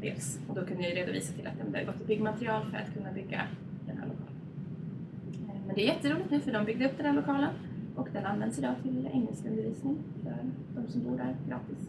Dels. 0.00 0.38
Och 0.48 0.54
då 0.54 0.64
kunde 0.66 0.82
jag 0.88 0.96
redovisa 0.96 1.32
till 1.32 1.46
att 1.46 1.72
det 1.72 1.78
har 1.78 1.84
gått 1.84 1.96
till 1.96 2.06
byggmaterial 2.06 2.62
för 2.70 2.76
att 2.78 2.94
kunna 2.94 3.12
bygga 3.12 3.42
den 3.86 3.96
här 3.98 4.06
lokalen. 4.06 4.34
Eh, 5.48 5.66
Men 5.66 5.74
det 5.74 5.82
är 5.82 5.86
jätteroligt 5.86 6.30
nu 6.30 6.40
för 6.40 6.52
de 6.52 6.64
byggde 6.64 6.84
upp 6.86 6.96
den 6.96 7.06
här 7.06 7.12
lokalen 7.14 7.50
och 7.96 8.08
den 8.12 8.26
används 8.26 8.58
idag 8.58 8.74
till 8.82 9.08
engelskundervisning 9.12 9.96
för 10.22 10.34
de 10.76 10.92
som 10.92 11.02
bor 11.04 11.16
där 11.16 11.34
gratis. 11.48 11.88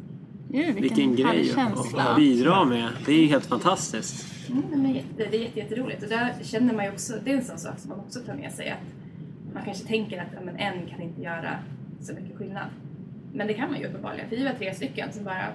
Gud, 0.52 0.76
Vilken 0.76 1.26
härlig 1.26 1.46
grej 1.56 1.98
att 1.98 2.16
bidra 2.16 2.66
med. 2.66 2.90
Det 3.06 3.12
är 3.14 3.28
helt 3.28 3.46
fantastiskt. 3.46 4.50
Mm, 4.50 4.64
men 4.82 4.94
jätte, 4.94 5.08
det 5.18 5.38
är 5.38 5.42
jätte, 5.42 5.60
jätteroligt 5.60 6.04
och 6.04 6.10
där 6.10 6.34
känner 6.42 6.74
man 6.74 6.86
ju 6.86 6.92
också, 6.92 7.14
det 7.24 7.32
är 7.32 7.38
en 7.38 7.44
sån 7.46 7.58
sak 7.58 7.80
som 7.80 7.90
man 7.90 8.00
också 8.00 8.20
tar 8.20 8.34
med 8.34 8.52
sig 8.52 8.70
att 8.70 9.54
man 9.54 9.64
kanske 9.66 9.88
tänker 9.88 10.22
att 10.22 10.28
ja, 10.36 10.40
men 10.46 10.56
en 10.56 10.86
kan 10.86 11.02
inte 11.02 11.22
göra 11.22 11.56
så 12.02 12.14
mycket 12.14 12.38
skillnad. 12.38 12.68
Men 13.34 13.48
det 13.48 13.54
kan 13.54 13.72
man 13.72 13.80
ju 13.80 13.88
uppenbarligen, 13.88 14.30
för 14.30 14.36
vi 14.36 14.44
var 14.44 14.54
tre 14.54 14.74
stycken 14.74 15.14
som 15.14 15.24
bara 15.24 15.46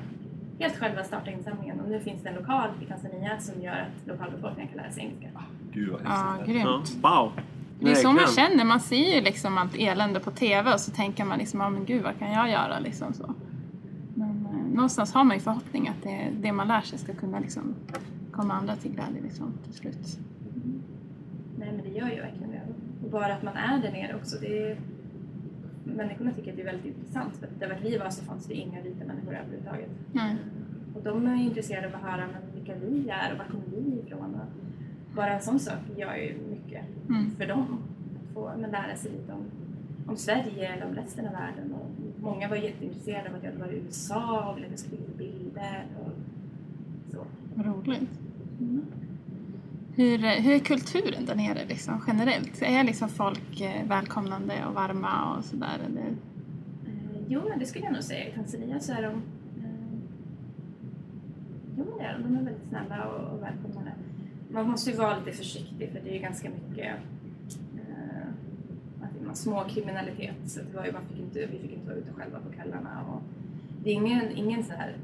helt 0.58 0.76
själva 0.76 1.04
starta 1.04 1.30
insamlingen 1.30 1.80
och 1.80 1.88
nu 1.88 2.00
finns 2.00 2.22
det 2.22 2.28
en 2.28 2.34
lokal 2.34 2.70
i 2.82 2.86
Tanzania 2.86 3.40
som 3.40 3.62
gör 3.62 3.72
att 3.72 4.06
lokalbefolkningen 4.06 4.68
kan 4.72 4.82
lära 4.82 4.90
sig 4.92 5.02
engelska. 5.02 5.28
Gud 5.72 5.88
vad 5.88 6.00
Ja, 6.04 6.36
häftigt. 6.38 6.56
Ja, 6.56 6.62
grymt. 6.62 6.96
wow! 7.02 7.32
Det 7.80 7.90
är 7.90 7.94
så 7.94 8.12
man 8.12 8.26
känner, 8.26 8.64
man 8.64 8.80
ser 8.80 9.14
ju 9.16 9.20
liksom 9.20 9.58
allt 9.58 9.74
elände 9.78 10.20
på 10.20 10.30
TV 10.30 10.72
och 10.72 10.80
så 10.80 10.90
tänker 10.90 11.24
man 11.24 11.38
liksom, 11.38 11.60
ja 11.60 11.70
men 11.70 11.84
gud 11.84 12.02
vad 12.02 12.18
kan 12.18 12.32
jag 12.32 12.50
göra 12.50 12.78
liksom 12.78 13.12
så. 13.14 13.34
Men 14.14 14.46
eh, 14.46 14.74
någonstans 14.74 15.14
har 15.14 15.24
man 15.24 15.36
ju 15.36 15.42
förhoppning 15.42 15.88
att 15.88 16.02
det, 16.02 16.28
det 16.40 16.52
man 16.52 16.68
lär 16.68 16.80
sig 16.80 16.98
ska 16.98 17.14
kunna 17.14 17.38
liksom 17.38 17.74
komma 18.32 18.54
andra 18.54 18.76
till 18.76 18.90
glädje 18.90 19.22
liksom 19.22 19.52
till 19.64 19.74
slut. 19.74 20.18
Nej 21.58 21.72
men 21.72 21.84
det 21.84 21.98
gör 21.98 22.08
ju 22.08 22.20
verkligen 22.20 22.50
det. 22.50 22.62
Och 23.04 23.10
bara 23.10 23.34
att 23.34 23.42
man 23.42 23.56
är 23.56 23.78
där 23.82 23.92
nere 23.92 24.14
också. 24.14 24.36
Det 24.40 24.70
är... 24.70 24.76
Människorna 25.84 26.32
tycker 26.32 26.50
att 26.50 26.56
det 26.56 26.62
är 26.62 26.66
väldigt 26.66 26.86
intressant 26.96 27.36
för 27.36 27.48
där 27.58 27.78
vi 27.82 27.98
var 27.98 28.10
så 28.10 28.24
fanns 28.24 28.46
det 28.46 28.54
inga 28.54 28.82
vita 28.82 29.04
människor 29.04 29.34
överhuvudtaget. 29.36 29.88
Nej. 30.12 30.36
Och 30.94 31.02
de 31.02 31.26
är 31.26 31.34
intresserade 31.42 31.86
av 31.86 31.94
att 31.94 32.00
höra 32.10 32.26
men 32.32 32.42
vilka 32.54 32.74
vi 32.74 33.08
är 33.08 33.32
och 33.32 33.38
var 33.38 33.44
kommer 33.44 33.64
vi 33.76 33.98
ifrån. 34.00 34.34
Och 34.34 35.14
bara 35.16 35.32
en 35.34 35.40
sån 35.42 35.58
sak 35.58 35.78
gör 35.96 36.14
ju 36.14 36.36
mycket 36.50 36.84
Mm. 37.08 37.30
för 37.30 37.46
dem. 37.46 37.78
Att 38.28 38.34
få 38.34 38.50
men 38.60 38.70
lära 38.70 38.96
sig 38.96 39.10
lite 39.12 39.32
om, 39.32 39.42
om 40.06 40.16
Sverige 40.16 40.68
eller 40.74 40.86
om 40.86 40.94
resten 40.94 41.26
av 41.26 41.32
världen. 41.32 41.72
Och 41.74 41.90
många 42.22 42.48
var 42.48 42.56
jätteintresserade 42.56 43.28
av 43.30 43.34
att 43.36 43.42
jag 43.42 43.50
hade 43.50 43.64
varit 43.64 43.74
i 43.82 43.86
USA 43.86 44.50
och 44.50 44.56
ville 44.56 44.66
att 44.66 44.72
jag 44.72 44.78
skulle 44.80 45.02
bilder. 45.18 45.84
Och 46.04 46.10
så. 47.12 47.24
Roligt. 47.62 48.10
Hur, 49.96 50.18
hur 50.18 50.54
är 50.54 50.58
kulturen 50.58 51.26
där 51.26 51.34
nere 51.34 51.64
liksom, 51.68 52.04
generellt? 52.06 52.62
Är 52.62 52.84
liksom 52.84 53.08
folk 53.08 53.60
eh, 53.60 53.88
välkomnande 53.88 54.66
och 54.68 54.74
varma 54.74 55.36
och 55.36 55.44
sådär? 55.44 55.78
Eller? 55.86 56.00
Eh, 56.00 57.22
jo, 57.28 57.40
det 57.58 57.66
skulle 57.66 57.84
jag 57.84 57.92
nog 57.92 58.02
säga. 58.02 58.28
I 58.28 58.32
Tanzania 58.32 58.80
så 58.80 58.92
är 58.92 59.02
de... 59.02 59.12
Eh, 59.12 59.98
jo, 61.78 61.84
det 61.98 62.04
är 62.04 62.12
de. 62.12 62.22
De 62.22 62.38
är 62.38 62.42
väldigt 62.42 62.68
snälla 62.68 63.04
och, 63.04 63.34
och 63.34 63.42
välkomnande. 63.42 63.92
Man 64.50 64.70
måste 64.70 64.90
ju 64.90 64.96
vara 64.96 65.18
lite 65.18 65.36
försiktig 65.36 65.90
för 65.92 66.00
det 66.00 66.10
är 66.10 66.14
ju 66.14 66.20
ganska 66.20 66.50
mycket 66.50 66.94
eh, 67.76 69.32
små 69.32 69.64
kriminalitet. 69.64 70.36
Så 70.46 70.60
det 70.60 70.76
var 70.76 70.84
ju, 70.84 70.92
man 70.92 71.02
fick 71.08 71.18
inte, 71.18 71.38
vi 71.38 71.58
fick 71.58 71.72
inte 71.72 71.86
vara 71.86 71.96
ute 71.96 72.12
själva 72.12 72.38
på 72.38 72.52
kvällarna. 72.52 73.04
Och 73.08 73.22
det 73.84 73.90
är 73.90 73.94
ingen, 73.94 74.30
ingen 74.36 74.64
så 74.64 74.72
här 74.72 74.96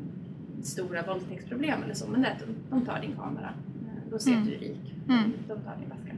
stora 0.63 1.03
våldtäktsproblem 1.03 1.83
eller 1.83 1.95
så, 1.95 2.11
men 2.11 2.23
det 2.23 2.29
är 2.29 2.33
att 2.33 2.41
de, 2.41 2.55
de 2.71 2.87
tar 2.87 3.01
din 3.01 3.17
kamera. 3.17 3.55
De 4.11 4.19
ser 4.19 4.37
att 4.37 4.45
du 4.45 4.51
rik. 4.51 4.95
Mm. 5.09 5.33
De 5.49 5.61
tar 5.61 5.77
din 5.77 5.89
väska. 5.89 6.13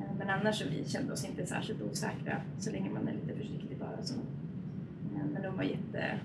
Eh, 0.00 0.12
Men 0.18 0.30
annars 0.30 0.58
så 0.58 0.64
vi 0.68 0.88
kände 0.88 1.12
oss 1.12 1.24
inte 1.24 1.46
särskilt 1.46 1.82
osäkra 1.82 2.36
så 2.58 2.70
länge 2.70 2.90
man 2.90 3.08
är 3.08 3.12
lite 3.12 3.34
försiktig 3.34 3.78
bara. 3.78 4.02
Så. 4.02 4.14
Eh, 4.14 5.26
Men 5.32 5.42
de 5.42 5.56
var 5.56 5.62
jätte 5.62 6.18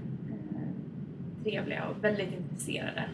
eh, 1.46 1.90
och 1.90 2.04
väldigt 2.04 2.34
intresserade 2.34 3.06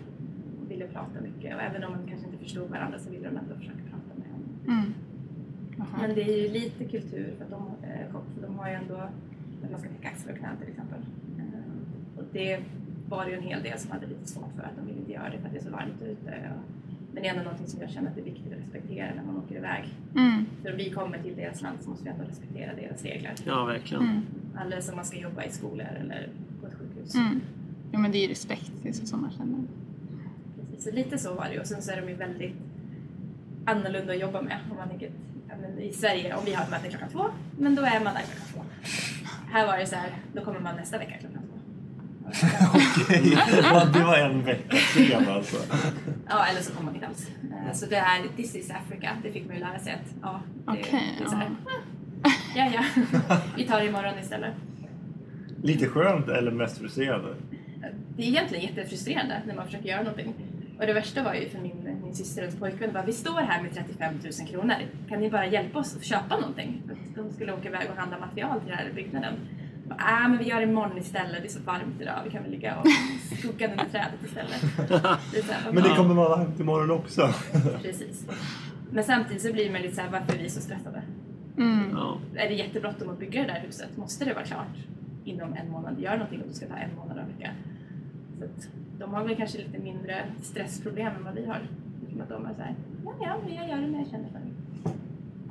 och 0.62 0.72
ville 0.72 0.88
prata 0.88 1.22
mycket. 1.22 1.56
Och 1.56 1.62
även 1.62 1.84
om 1.84 1.92
man 1.92 2.08
kanske 2.08 2.28
inte 2.28 2.44
förstod 2.44 2.70
varandra 2.70 3.00
så 3.00 3.10
ville 3.10 3.30
de 3.30 3.38
ändå 3.38 3.56
försöka 3.56 3.84
prata 3.92 4.12
med 4.20 4.28
en. 4.36 4.74
Mm. 4.78 4.94
Men 6.02 6.16
det 6.16 6.24
är 6.24 6.38
ju 6.48 6.50
lite 6.54 6.86
kultur 6.86 7.34
för 7.38 7.44
att 7.46 7.52
de, 7.52 7.72
för 8.12 8.48
de 8.48 8.60
har 8.60 8.70
ju 8.70 8.76
ändå 8.76 8.96
att 8.96 9.72
man 9.72 9.80
ska 9.80 9.90
täcka 9.90 10.08
axlar 10.10 10.34
och 10.34 10.40
knän 10.40 10.58
till 10.58 10.70
exempel. 10.70 11.00
Och 12.18 12.24
det 12.34 12.60
var 13.10 13.26
det 13.26 13.32
ju 13.32 13.38
en 13.38 13.44
hel 13.44 13.64
del 13.64 13.80
som 13.80 13.92
hade 13.92 14.08
lite 14.08 14.28
svårt 14.28 14.52
för 14.56 14.64
att 14.64 14.76
de 14.78 14.86
ville 14.86 15.00
inte 15.00 15.12
göra 15.12 15.30
det 15.30 15.38
för 15.38 15.46
att 15.48 15.54
det 15.54 15.60
är 15.60 15.64
så 15.64 15.70
varmt 15.72 16.02
ute. 16.02 16.52
Och, 16.56 16.64
men 17.14 17.24
det 17.24 17.30
är 17.30 17.32
ändå 17.32 17.44
någonting 17.44 17.68
som 17.68 17.82
jag 17.82 17.90
känner 17.90 18.10
att 18.10 18.16
det 18.16 18.22
är 18.22 18.26
viktigt 18.26 18.54
att 18.54 18.60
respektera 18.60 19.14
när 19.16 19.24
man 19.24 19.38
åker 19.38 19.56
iväg. 19.56 19.84
Mm. 20.16 20.46
För 20.64 20.72
om 20.72 20.78
vi 20.78 20.90
kommer 20.90 21.18
till 21.18 21.36
deras 21.36 21.62
land 21.62 21.78
så 21.82 21.90
måste 21.90 22.04
vi 22.06 22.10
ändå 22.10 22.24
respektera 22.24 22.74
deras 22.76 23.04
regler. 23.04 23.34
Ja, 23.46 23.66
verkligen. 23.66 24.04
Mm. 24.04 24.22
Alldeles 24.58 24.86
som 24.86 24.96
man 24.96 25.06
ska 25.06 25.18
jobba 25.18 25.44
i 25.44 25.52
skolor 25.52 25.88
eller 26.00 26.30
på 26.62 26.68
ett 26.68 26.74
sjukhus. 26.74 27.16
Mm. 27.16 27.42
Jo 27.94 28.00
men 28.00 28.12
det 28.12 28.18
är 28.18 28.22
ju 28.22 28.28
respekt, 28.28 28.72
det 28.84 28.90
är 28.90 28.94
så 28.94 29.06
som 29.06 29.22
man 29.22 29.32
känner. 29.32 29.60
Precis, 30.72 30.84
Så 30.84 30.92
lite 30.96 31.18
så 31.18 31.34
var 31.34 31.46
det 31.46 31.54
ju. 31.54 31.60
och 31.60 31.68
sen 31.68 31.82
så 31.82 31.92
är 31.92 32.02
de 32.02 32.10
ju 32.10 32.16
väldigt 32.16 32.56
annorlunda 33.66 34.14
att 34.14 34.20
jobba 34.20 34.42
med. 34.42 34.58
Om 34.72 34.78
man 34.78 34.90
tänker, 34.90 35.10
ja, 35.50 35.54
men 35.62 35.80
I 35.80 35.94
Sverige, 35.94 36.36
om 36.36 36.46
vi 36.46 36.54
har 36.54 36.64
ett 36.64 36.70
möte 36.72 36.90
klockan 36.90 37.10
två, 37.10 37.26
men 37.58 37.76
då 37.76 37.82
är 37.82 38.04
man 38.04 38.14
där 38.14 38.22
klockan 38.22 38.48
två. 38.54 38.62
Här 39.52 39.68
var 39.68 39.78
det 39.78 39.86
så 39.86 39.96
här, 39.96 40.10
då 40.34 40.42
kommer 40.42 40.60
man 40.60 40.76
nästa 40.76 40.98
vecka 40.98 41.14
klockan 41.20 41.42
två. 41.42 41.56
Ja, 43.64 43.86
det 43.94 44.04
var 44.04 44.18
en 44.18 44.46
vecka 44.46 44.78
sen 44.94 45.28
alltså. 45.28 45.58
Ja, 46.30 46.46
eller 46.46 46.62
så 46.62 46.72
kommer 46.74 46.86
man 46.86 46.96
inte 46.96 47.08
alls. 47.08 47.28
Eh, 47.68 47.74
Så 47.74 47.86
det 47.86 47.96
här, 47.96 48.24
this 48.36 48.56
is 48.56 48.72
Africa, 48.72 49.10
det 49.24 49.32
fick 49.32 49.46
man 49.48 49.56
ju 49.56 49.62
lära 49.62 49.80
sig 49.80 49.94
att 49.94 50.14
ja, 50.22 50.42
det, 50.66 50.72
Okej, 50.72 51.16
det 51.18 51.24
är 51.24 51.28
så 51.28 51.36
här, 51.36 51.50
ja. 51.66 52.32
ja 52.74 52.84
ja, 53.30 53.38
vi 53.58 53.64
tar 53.68 53.80
det 53.80 53.86
imorgon 53.86 54.20
istället. 54.22 54.54
Lite 55.64 55.88
skönt 55.88 56.28
eller 56.28 56.52
mest 56.52 56.78
frustrerande? 56.78 57.36
Det 58.18 58.24
är 58.24 58.28
egentligen 58.28 58.64
jättefrustrerande 58.64 59.42
när 59.48 59.56
man 59.56 59.66
försöker 59.66 59.90
göra 59.90 60.02
någonting. 60.04 60.34
Och 60.80 60.86
det 60.86 60.94
värsta 60.94 61.24
var 61.24 61.34
ju 61.34 61.50
för 61.50 61.60
min, 61.60 62.00
min 62.04 62.16
syster 62.16 62.48
och 62.48 62.60
pojkvän 62.60 62.94
bara, 62.94 63.06
vi 63.06 63.14
står 63.14 63.40
här 63.42 63.62
med 63.62 63.74
35 63.74 64.14
000 64.40 64.48
kronor. 64.48 64.76
Kan 65.10 65.20
ni 65.20 65.30
bara 65.30 65.46
hjälpa 65.46 65.80
oss 65.80 65.96
att 65.96 66.04
köpa 66.06 66.38
någonting? 66.40 66.84
För 66.88 66.94
att 66.94 67.16
De 67.28 67.34
skulle 67.34 67.54
åka 67.54 67.68
iväg 67.70 67.90
och 67.92 67.98
handla 67.98 68.20
material 68.20 68.60
till 68.60 68.70
den 68.70 68.78
här 68.78 68.92
byggnaden. 68.96 69.34
Ah, 69.98 70.28
men 70.28 70.38
vi 70.38 70.46
gör 70.46 70.58
det 70.58 70.64
imorgon 70.64 70.98
istället. 70.98 71.42
Det 71.42 71.48
är 71.48 71.52
så 71.52 71.60
varmt 71.60 72.02
idag. 72.02 72.22
Vi 72.26 72.30
kan 72.30 72.44
väl 72.44 72.52
ligga 72.52 72.76
och 72.76 72.86
skuggan 73.38 73.72
under 73.72 73.86
trädet 73.86 74.24
istället. 74.26 74.62
Det 75.32 75.72
Men 75.74 75.84
det 75.84 75.96
kommer 75.96 76.16
vara 76.16 76.38
varmt 76.38 76.60
imorgon 76.60 76.92
också. 76.92 77.30
Precis. 77.82 78.26
Men 78.92 79.04
samtidigt 79.04 79.42
så 79.42 79.54
blir 79.54 79.72
man 79.72 79.82
lite 79.82 79.96
så 79.96 80.02
här, 80.02 80.10
varför 80.10 80.34
är 80.34 80.44
vi 80.44 80.50
så 80.50 80.62
stressade? 80.62 81.02
Mm. 81.58 81.90
Ja. 81.94 82.18
Är 82.36 82.50
det 82.50 82.56
jättebråttom 82.56 83.10
att 83.10 83.20
bygga 83.20 83.42
det 83.42 83.48
där 83.48 83.60
huset? 83.66 83.98
Måste 83.98 84.26
det 84.26 84.34
vara 84.34 84.46
klart 84.46 84.78
inom 85.24 85.54
en 85.54 85.72
månad? 85.72 86.00
Gör 86.00 86.14
någonting 86.14 86.42
om 86.42 86.48
det 86.48 86.54
ska 86.54 86.66
ta 86.68 86.76
en 86.76 86.96
månad 86.96 87.18
att 87.18 87.38
bygga. 87.38 87.52
Så 88.40 88.46
att 88.46 88.70
de 89.00 89.14
har 89.14 89.24
väl 89.24 89.36
kanske 89.36 89.58
lite 89.58 89.80
mindre 89.80 90.24
stressproblem 90.42 91.16
än 91.16 91.24
vad 91.24 91.34
vi 91.34 91.46
har. 91.46 91.62
Som 92.12 92.22
att 92.22 92.30
de 92.30 92.46
är 92.46 92.54
såhär, 92.54 92.76
ja 93.06 93.14
ja, 93.22 93.38
men 93.46 93.56
jag 93.56 93.70
gör 93.70 93.78
det 93.78 93.88
när 93.88 94.00
jag 94.00 94.08
känner 94.08 94.30
för 94.30 94.40
det. 94.40 94.92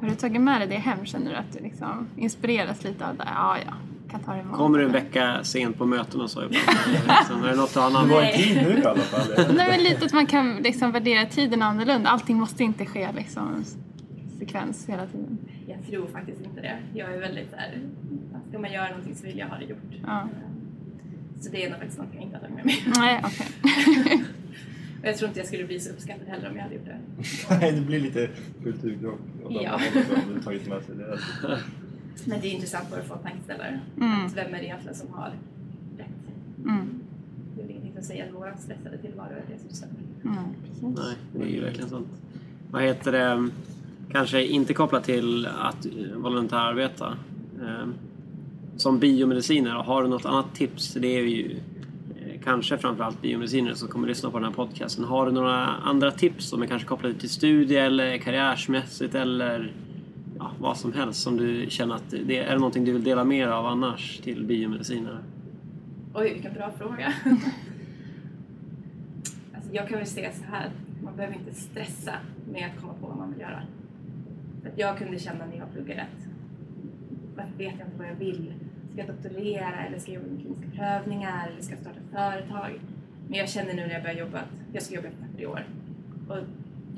Har 0.00 0.08
du 0.08 0.14
tagit 0.14 0.40
med 0.40 0.60
dig 0.60 0.68
det 0.68 0.76
hem? 0.76 1.04
Känner 1.06 1.30
du 1.30 1.36
att 1.36 1.52
du 1.52 1.62
liksom 1.62 2.08
inspireras 2.16 2.84
lite 2.84 3.08
av 3.08 3.16
det? 3.16 3.24
Ja, 3.26 3.56
ja, 3.66 3.72
kan 4.10 4.20
ta 4.20 4.32
det 4.32 4.40
imorgon. 4.40 4.58
Kommer 4.58 4.78
du 4.78 4.84
en 4.84 4.92
vecka 4.92 5.44
sent 5.44 5.78
på 5.78 5.86
möten 5.86 6.20
och 6.20 6.30
så? 6.30 6.48
Liksom, 6.48 7.44
är 7.44 7.48
det 7.48 7.56
något 7.56 7.76
annan? 7.76 8.08
var 8.08 8.22
i 8.22 8.32
tid 8.32 8.56
nu 8.56 8.78
i 8.78 8.84
alla 8.84 9.00
fall. 9.00 9.54
Nej 9.54 9.68
men 9.70 9.82
lite 9.82 10.04
att 10.04 10.12
man 10.12 10.26
kan 10.26 10.56
liksom 10.56 10.92
värdera 10.92 11.26
tiden 11.26 11.62
annorlunda. 11.62 12.10
Allting 12.10 12.36
måste 12.36 12.64
inte 12.64 12.86
ske 12.86 13.08
liksom 13.16 13.64
sekvens 14.38 14.88
hela 14.88 15.06
tiden. 15.06 15.38
Jag 15.66 15.86
tror 15.90 16.06
faktiskt 16.06 16.40
inte 16.40 16.60
det. 16.60 16.78
Jag 16.94 17.14
är 17.14 17.20
väldigt 17.20 17.50
såhär, 17.50 17.78
ska 18.48 18.58
man 18.58 18.72
göra 18.72 18.88
någonting 18.88 19.14
så 19.14 19.26
vill 19.26 19.38
jag 19.38 19.46
ha 19.46 19.58
det 19.58 19.64
gjort. 19.64 19.78
Ja. 20.06 20.28
Så 21.40 21.50
det 21.50 21.64
är 21.64 21.70
nog 21.70 21.78
faktiskt 21.78 21.98
något 21.98 22.08
jag 22.14 22.22
inte 22.22 22.36
har 22.36 22.40
tagit 22.40 22.56
med 22.56 22.64
mig. 22.64 22.84
Nej, 22.86 23.22
okej. 23.24 24.24
Och 25.00 25.06
jag 25.08 25.16
tror 25.16 25.28
inte 25.28 25.40
jag 25.40 25.46
skulle 25.46 25.64
bli 25.64 25.80
så 25.80 25.90
uppskattad 25.90 26.28
heller 26.28 26.50
om 26.50 26.56
jag 26.56 26.62
hade 26.62 26.74
gjort 26.74 26.84
det. 26.84 26.98
Nej, 27.50 27.72
det 27.72 27.80
blir 27.80 28.00
lite 28.00 28.28
kulturkrock. 28.62 29.20
Ja. 29.48 29.80
man 29.94 30.34
inte 30.34 30.44
tagit 30.44 30.68
med 30.68 30.82
sig 30.82 30.94
det. 30.96 31.18
Men 32.28 32.40
det 32.40 32.46
är 32.48 32.50
intressant 32.54 32.90
bara 32.90 33.00
att 33.00 33.06
få 33.06 33.14
tankeställare. 33.16 33.80
Mm. 33.96 34.26
Att 34.26 34.36
Vem 34.36 34.54
är 34.54 34.58
det 34.58 34.64
egentligen 34.64 34.94
som 34.94 35.12
har 35.12 35.32
rätt? 35.98 36.08
Mm. 36.64 36.88
Det 37.54 37.60
är 37.62 37.66
väl 37.66 37.70
ingenting 37.70 37.94
som 37.94 38.02
säger 38.04 38.24
att 38.28 38.34
vår 38.34 38.54
stressade 38.58 38.98
tillvaro 38.98 39.30
är 39.30 39.44
det 39.54 39.58
som 39.58 39.70
stämmer. 39.70 39.94
Mm, 40.24 40.44
precis. 40.64 40.82
Nej, 40.82 41.14
det 41.32 41.42
är 41.42 41.48
ju 41.48 41.60
verkligen 41.60 41.88
sant. 41.90 42.08
Vad 42.70 42.82
heter 42.82 43.12
det? 43.12 43.48
Kanske 44.12 44.44
inte 44.44 44.74
kopplat 44.74 45.04
till 45.04 45.46
att 45.46 45.86
eh, 45.86 45.92
volontärarbeta. 46.16 47.18
Eh, 47.62 47.88
Som 48.76 48.98
biomediciner, 48.98 49.70
har 49.70 50.02
du 50.02 50.08
något 50.08 50.26
annat 50.26 50.54
tips? 50.54 50.94
Det 50.94 51.16
är 51.18 51.22
ju 51.22 51.50
eh, 52.16 52.40
kanske 52.44 52.78
framförallt 52.78 53.22
biomediciner 53.22 53.74
som 53.74 53.88
kommer 53.88 54.08
lyssna 54.08 54.30
på 54.30 54.38
den 54.38 54.44
här 54.48 54.54
podcasten. 54.54 55.04
Har 55.04 55.26
du 55.26 55.32
några 55.32 55.66
andra 55.66 56.10
tips 56.10 56.48
som 56.48 56.62
är 56.62 56.66
kanske 56.66 56.88
kopplade 56.88 57.14
till 57.14 57.30
studie 57.30 57.76
eller 57.76 58.18
karriärsmässigt 58.18 59.14
eller 59.14 59.72
ja, 60.38 60.50
vad 60.58 60.76
som 60.76 60.92
helst 60.92 61.22
som 61.22 61.36
du 61.36 61.66
känner 61.70 61.94
att 61.94 62.10
det 62.10 62.38
är 62.38 62.56
någonting 62.56 62.84
du 62.84 62.92
vill 62.92 63.04
dela 63.04 63.24
mer 63.24 63.48
av 63.48 63.66
annars 63.66 64.18
till 64.18 64.44
biomedicinare? 64.44 65.18
Oj, 66.14 66.32
vilken 66.32 66.54
bra 66.54 66.72
fråga. 66.78 67.12
alltså, 69.54 69.72
jag 69.72 69.88
kan 69.88 69.98
väl 69.98 70.06
säga 70.06 70.32
så 70.32 70.44
här, 70.44 70.70
man 71.04 71.16
behöver 71.16 71.36
inte 71.36 71.54
stressa 71.54 72.12
med 72.52 72.66
att 72.66 72.80
komma 72.80 72.92
på 73.00 73.06
vad 73.06 73.16
man 73.16 73.30
vill 73.30 73.40
göra. 73.40 73.62
För 74.62 74.68
att 74.68 74.78
jag 74.78 74.98
kunde 74.98 75.18
känna 75.18 75.46
när 75.46 75.56
jag 75.56 75.72
pluggade 75.72 76.02
att 76.02 76.28
varför 77.36 77.58
vet 77.58 77.74
jag 77.78 77.88
inte 77.88 77.98
vad 77.98 78.08
jag 78.08 78.14
vill? 78.14 78.52
Ska 78.92 79.00
jag 79.00 79.08
doktorera 79.08 79.86
eller 79.86 79.98
ska 79.98 80.12
jag 80.12 80.22
jobba 80.22 80.32
med 80.32 80.40
kliniska 80.40 80.70
prövningar 80.76 81.48
eller 81.48 81.62
ska 81.62 81.74
jag 81.74 81.80
starta 81.80 82.00
företag? 82.12 82.80
Men 83.28 83.38
jag 83.38 83.48
känner 83.48 83.74
nu 83.74 83.86
när 83.86 83.94
jag 83.94 84.02
börjar 84.02 84.16
jobba 84.16 84.38
att 84.38 84.52
jag 84.72 84.82
ska 84.82 84.94
jobba 84.94 85.08
i 85.08 85.36
tre 85.36 85.46
år. 85.46 85.66
Och 86.28 86.38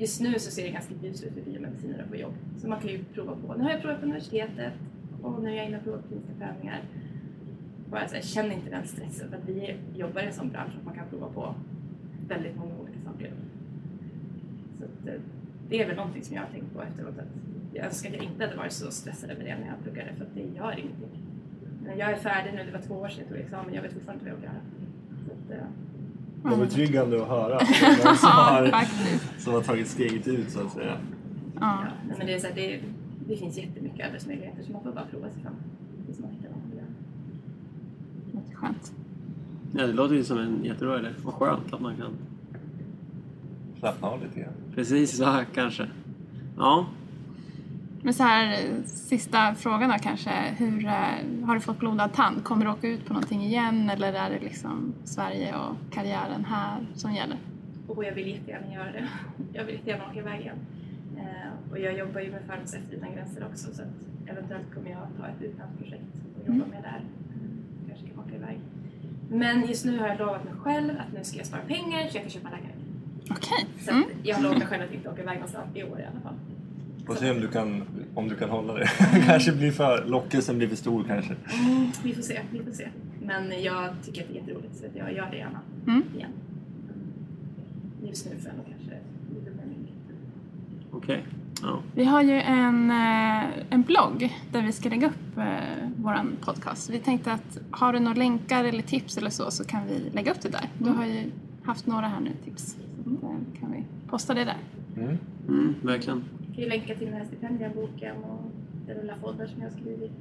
just 0.01 0.21
nu 0.21 0.39
så 0.39 0.51
ser 0.51 0.63
det 0.63 0.69
ganska 0.69 0.93
ljust 1.03 1.23
ut 1.23 1.33
för 1.33 1.41
biomedicinare 1.41 2.05
på 2.09 2.15
jobb. 2.15 2.33
Så 2.57 2.67
man 2.67 2.79
kan 2.79 2.89
ju 2.89 3.03
prova 3.03 3.35
på. 3.35 3.53
Nu 3.53 3.63
har 3.63 3.71
jag 3.71 3.81
provat 3.81 3.99
på 3.99 4.05
universitetet 4.05 4.73
och 5.21 5.43
nu 5.43 5.49
är 5.49 5.55
jag 5.55 5.65
inne 5.65 5.77
och 5.77 5.83
provar 5.83 6.01
kliniska 6.07 6.33
prövningar 6.39 6.81
bara 7.91 8.07
så 8.07 8.15
här, 8.15 8.21
känn 8.21 8.51
inte 8.51 8.69
den 8.69 8.87
stressen 8.87 9.29
för 9.29 9.37
att 9.37 9.49
vi 9.49 9.75
jobbar 9.95 10.21
i 10.21 10.25
en 10.25 10.33
sån 10.33 10.49
bransch 10.49 10.73
att 10.79 10.85
man 10.85 10.95
kan 10.95 11.09
prova 11.09 11.27
på 11.27 11.55
väldigt 12.27 12.57
många 12.57 12.75
olika 12.81 12.99
saker. 13.05 13.31
Så 14.79 14.85
att, 14.85 15.07
eh, 15.07 15.21
det 15.69 15.81
är 15.81 15.87
väl 15.87 15.95
någonting 15.95 16.23
som 16.23 16.35
jag 16.35 16.43
har 16.43 16.49
tänkt 16.49 16.73
på 16.73 16.81
efteråt 16.81 17.19
att 17.19 17.33
jag 17.73 17.85
önskar 17.85 18.09
att 18.09 18.15
jag 18.15 18.23
inte 18.23 18.45
hade 18.45 18.57
varit 18.57 18.71
så 18.71 18.91
stressad 18.91 19.31
över 19.31 19.43
det 19.43 19.57
när 19.57 19.67
jag 19.67 19.83
pluggade 19.83 20.13
för 20.13 20.25
att 20.25 20.33
det 20.33 20.57
gör 20.57 20.71
ingenting. 20.71 21.09
Men 21.83 21.97
jag 21.97 22.11
är 22.11 22.15
färdig 22.15 22.53
nu, 22.53 22.63
det 22.63 22.71
var 22.71 22.85
två 22.87 22.95
år 22.95 23.07
sedan 23.07 23.19
jag 23.19 23.29
tog 23.29 23.37
examen, 23.37 23.73
jag 23.73 23.81
vet 23.81 23.93
fortfarande 23.93 24.23
inte 24.23 24.31
vad 24.31 24.33
jag 24.33 24.41
vill 24.41 24.49
göra. 24.49 24.61
Så 25.25 25.31
att, 25.31 25.59
eh, 25.59 25.67
det 26.43 26.49
var 26.49 26.57
betryggande 26.57 27.21
att 27.21 27.27
höra. 27.27 27.53
Någon 28.05 28.17
som, 28.17 28.29
har, 28.29 28.85
som 29.39 29.53
har 29.53 29.61
tagit 29.61 29.87
steget 29.87 30.27
ut 30.27 30.51
så 30.51 30.59
att 30.59 30.71
säga. 30.71 30.97
Ja. 31.59 31.83
Men 32.17 32.27
det, 32.27 32.33
är 32.33 32.39
så 32.39 32.47
här, 32.47 32.55
det, 32.55 32.79
det 33.27 33.37
finns 33.37 33.57
jättemycket 33.57 34.07
arbetsmöjligheter 34.07 34.63
så 34.63 34.71
man 34.71 34.83
får 34.83 34.91
bara 34.91 35.05
prova 35.11 35.29
sig 35.29 35.41
fram 35.41 35.53
tills 36.05 36.19
man 36.19 36.29
hittar 36.29 36.49
något. 36.49 36.57
Låter 38.33 38.55
skönt. 38.55 38.91
Ja, 39.73 39.87
det 39.87 39.93
låter 39.93 40.15
ju 40.15 40.23
som 40.23 40.37
en 40.37 40.63
jättebra 40.63 40.99
idé. 40.99 41.09
Och 41.23 41.33
skönt 41.33 41.73
att 41.73 41.81
man 41.81 41.95
kan... 41.95 42.11
Slappna 43.79 44.07
av 44.07 44.23
lite 44.23 44.39
grann. 44.39 44.53
Precis 44.75 45.17
så 45.17 45.25
här 45.25 45.45
kanske. 45.53 45.89
Ja. 46.57 46.85
Men 48.03 48.13
så 48.13 48.23
här, 48.23 48.67
sista 48.85 49.55
frågan 49.55 49.89
då 49.89 49.95
kanske. 50.01 50.31
Hur, 50.57 50.85
eh, 50.85 51.45
har 51.45 51.53
du 51.55 51.59
fått 51.61 51.79
blodad 51.79 52.13
tand? 52.13 52.43
Kommer 52.43 52.65
du 52.65 52.71
åka 52.71 52.87
ut 52.87 53.05
på 53.05 53.13
någonting 53.13 53.43
igen 53.43 53.89
eller 53.89 54.13
är 54.13 54.29
det 54.29 54.39
liksom 54.39 54.93
Sverige 55.03 55.55
och 55.55 55.75
karriären 55.93 56.45
här 56.45 56.77
som 56.95 57.13
gäller? 57.13 57.37
Och 57.87 58.03
jag 58.05 58.11
vill 58.11 58.27
jättegärna 58.27 58.73
göra 58.73 58.91
det. 58.91 59.07
Jag 59.53 59.63
vill 59.65 59.75
jättegärna 59.75 60.03
åka 60.09 60.19
iväg 60.19 60.41
igen. 60.41 60.55
Eh, 61.17 61.71
och 61.71 61.79
jag 61.79 61.97
jobbar 61.97 62.21
ju 62.21 62.31
med 62.31 62.41
Farmers 62.47 62.73
efter 62.73 62.95
utan 62.97 63.13
gränser 63.13 63.45
också 63.51 63.73
så 63.73 63.81
att 63.81 64.29
eventuellt 64.29 64.73
kommer 64.73 64.89
jag 64.89 65.07
ta 65.19 65.27
ett 65.27 65.41
utlandsprojekt 65.41 66.15
och 66.41 66.47
jobba 66.47 66.65
med 66.65 66.83
där. 66.83 67.01
Kanske 67.87 68.07
kan 68.07 68.19
åka 68.19 68.35
iväg. 68.35 68.59
Men 69.29 69.67
just 69.67 69.85
nu 69.85 69.99
har 69.99 70.07
jag 70.07 70.19
lovat 70.19 70.43
mig 70.43 70.53
själv 70.53 70.89
att 70.99 71.13
nu 71.13 71.23
ska 71.23 71.37
jag 71.37 71.45
spara 71.47 71.61
pengar 71.61 72.07
så 72.09 72.17
jag 72.17 72.23
kan 72.23 72.29
köpa 72.31 72.49
lägenhet. 72.49 72.77
Okej. 73.31 73.65
Så 73.85 73.91
Mm. 73.91 74.03
att 74.03 74.25
jag 74.27 74.35
har 74.35 74.43
lovat 74.43 74.57
mig 74.57 74.67
själv 74.67 74.83
att 74.83 74.93
inte 74.93 75.09
åka 75.09 75.21
iväg 75.21 75.35
någonstans 75.35 75.75
i 75.75 75.83
år 75.83 75.99
i 75.99 76.03
alla 76.11 76.19
fall. 76.23 76.35
Får 77.05 77.15
se 77.15 77.31
om 77.31 77.39
du 77.39 77.47
kan, 77.47 77.83
om 78.15 78.29
du 78.29 78.35
kan 78.35 78.49
hålla 78.49 78.73
det. 78.73 78.85
kanske 79.25 79.51
blir 79.51 79.71
för, 79.71 80.05
lockelsen 80.05 80.57
blir 80.57 80.67
för 80.67 80.75
stor 80.75 81.03
kanske. 81.03 81.35
Mm, 81.67 81.87
vi 82.03 82.13
får 82.15 82.21
se, 82.21 82.41
vi 82.51 82.63
får 82.63 82.71
se. 82.71 82.87
Men 83.21 83.63
jag 83.63 83.89
tycker 84.05 84.21
att 84.21 84.27
det 84.27 84.33
är 84.33 84.41
jätteroligt 84.41 84.75
så 84.75 84.85
att 84.85 84.95
jag 84.95 85.13
gör 85.13 85.27
det 85.31 85.37
gärna 85.37 85.59
Mm. 85.87 86.03
igen. 86.15 86.31
Just 88.03 88.25
nu 88.25 88.31
får 88.31 88.51
jag 88.57 88.65
kanske 88.65 88.95
lite. 89.79 90.13
Okej. 90.91 91.23
Ja. 91.61 91.79
Vi 91.95 92.05
har 92.05 92.21
ju 92.21 92.41
en, 92.41 92.91
eh, 92.91 93.49
en 93.69 93.81
blogg 93.81 94.37
där 94.51 94.61
vi 94.61 94.71
ska 94.71 94.89
lägga 94.89 95.07
upp 95.07 95.37
eh, 95.37 95.43
vår 95.97 96.19
podcast. 96.41 96.89
Vi 96.89 96.99
tänkte 96.99 97.31
att 97.31 97.57
har 97.71 97.93
du 97.93 97.99
några 97.99 98.17
länkar 98.17 98.63
eller 98.63 98.83
tips 98.83 99.17
eller 99.17 99.29
så 99.29 99.51
så 99.51 99.63
kan 99.63 99.81
vi 99.87 100.09
lägga 100.13 100.31
upp 100.31 100.41
det 100.41 100.49
där. 100.49 100.65
Du 100.77 100.89
har 100.89 101.05
ju 101.05 101.31
haft 101.63 101.87
några 101.87 102.07
här 102.07 102.19
nu 102.19 102.31
tips. 102.45 102.63
Så 102.63 102.77
att, 103.09 103.23
eh, 103.23 103.59
kan 103.59 103.71
vi 103.71 103.83
posta 104.09 104.33
det 104.33 104.43
där. 104.45 104.57
Mm. 104.97 105.17
Mm, 105.47 105.75
verkligen. 105.81 106.23
Kan 106.61 106.69
ju 106.69 106.77
länka 106.77 106.95
till 106.95 107.07
den 107.07 107.15
här 107.15 107.25
stipendieboken 107.25 108.15
och 108.17 108.51
den 108.87 108.97
lilla 108.97 109.15
folder 109.21 109.47
som 109.47 109.61
jag 109.61 109.69
har 109.69 109.77
skrivit. 109.77 110.11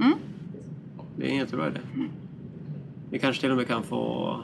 Mm. 0.00 0.18
Det 1.16 1.26
är 1.26 1.30
en 1.30 1.36
jättebra 1.36 1.68
idé. 1.68 1.80
Vi 3.10 3.18
kanske 3.18 3.40
till 3.40 3.50
och 3.50 3.56
med 3.56 3.66
kan 3.66 3.82
få, 3.82 4.36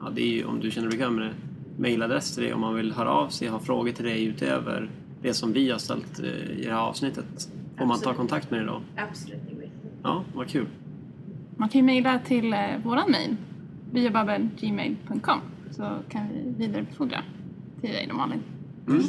ja, 0.00 0.10
det 0.14 0.22
är 0.22 0.26
ju, 0.26 0.44
om 0.44 0.60
du 0.60 0.70
känner 0.70 0.88
dig 0.88 0.98
bekväm 0.98 1.14
med 1.14 1.26
det, 1.26 1.34
mejladress 1.76 2.34
till 2.34 2.42
dig 2.44 2.54
om 2.54 2.60
man 2.60 2.74
vill 2.74 2.92
höra 2.92 3.10
av 3.10 3.28
sig, 3.28 3.48
ha 3.48 3.58
frågor 3.58 3.92
till 3.92 4.04
dig 4.04 4.24
utöver 4.24 4.90
det 5.22 5.34
som 5.34 5.52
vi 5.52 5.70
har 5.70 5.78
ställt 5.78 6.18
eh, 6.18 6.26
i 6.26 6.64
det 6.64 6.70
här 6.70 6.80
avsnittet. 6.80 7.52
Får 7.78 7.86
man 7.86 8.00
ta 8.00 8.14
kontakt 8.14 8.50
med 8.50 8.60
dig 8.60 8.66
då? 8.66 8.82
Absolut, 8.96 9.40
det 9.48 9.54
går. 9.54 9.64
Ja, 10.02 10.24
vad 10.34 10.48
kul. 10.48 10.66
Man 11.56 11.68
kan 11.68 11.78
ju 11.78 11.84
mejla 11.84 12.18
till 12.18 12.52
eh, 12.52 12.60
våran 12.84 13.10
mejl, 13.10 13.36
biobabbelgmail.com 13.92 15.40
så 15.70 15.98
kan 16.08 16.28
vi 16.28 16.66
vidarebefordra 16.66 17.22
till 17.80 17.90
dig 17.90 18.06
då 18.10 18.16
Malin. 18.16 18.42
Mm. 18.88 19.02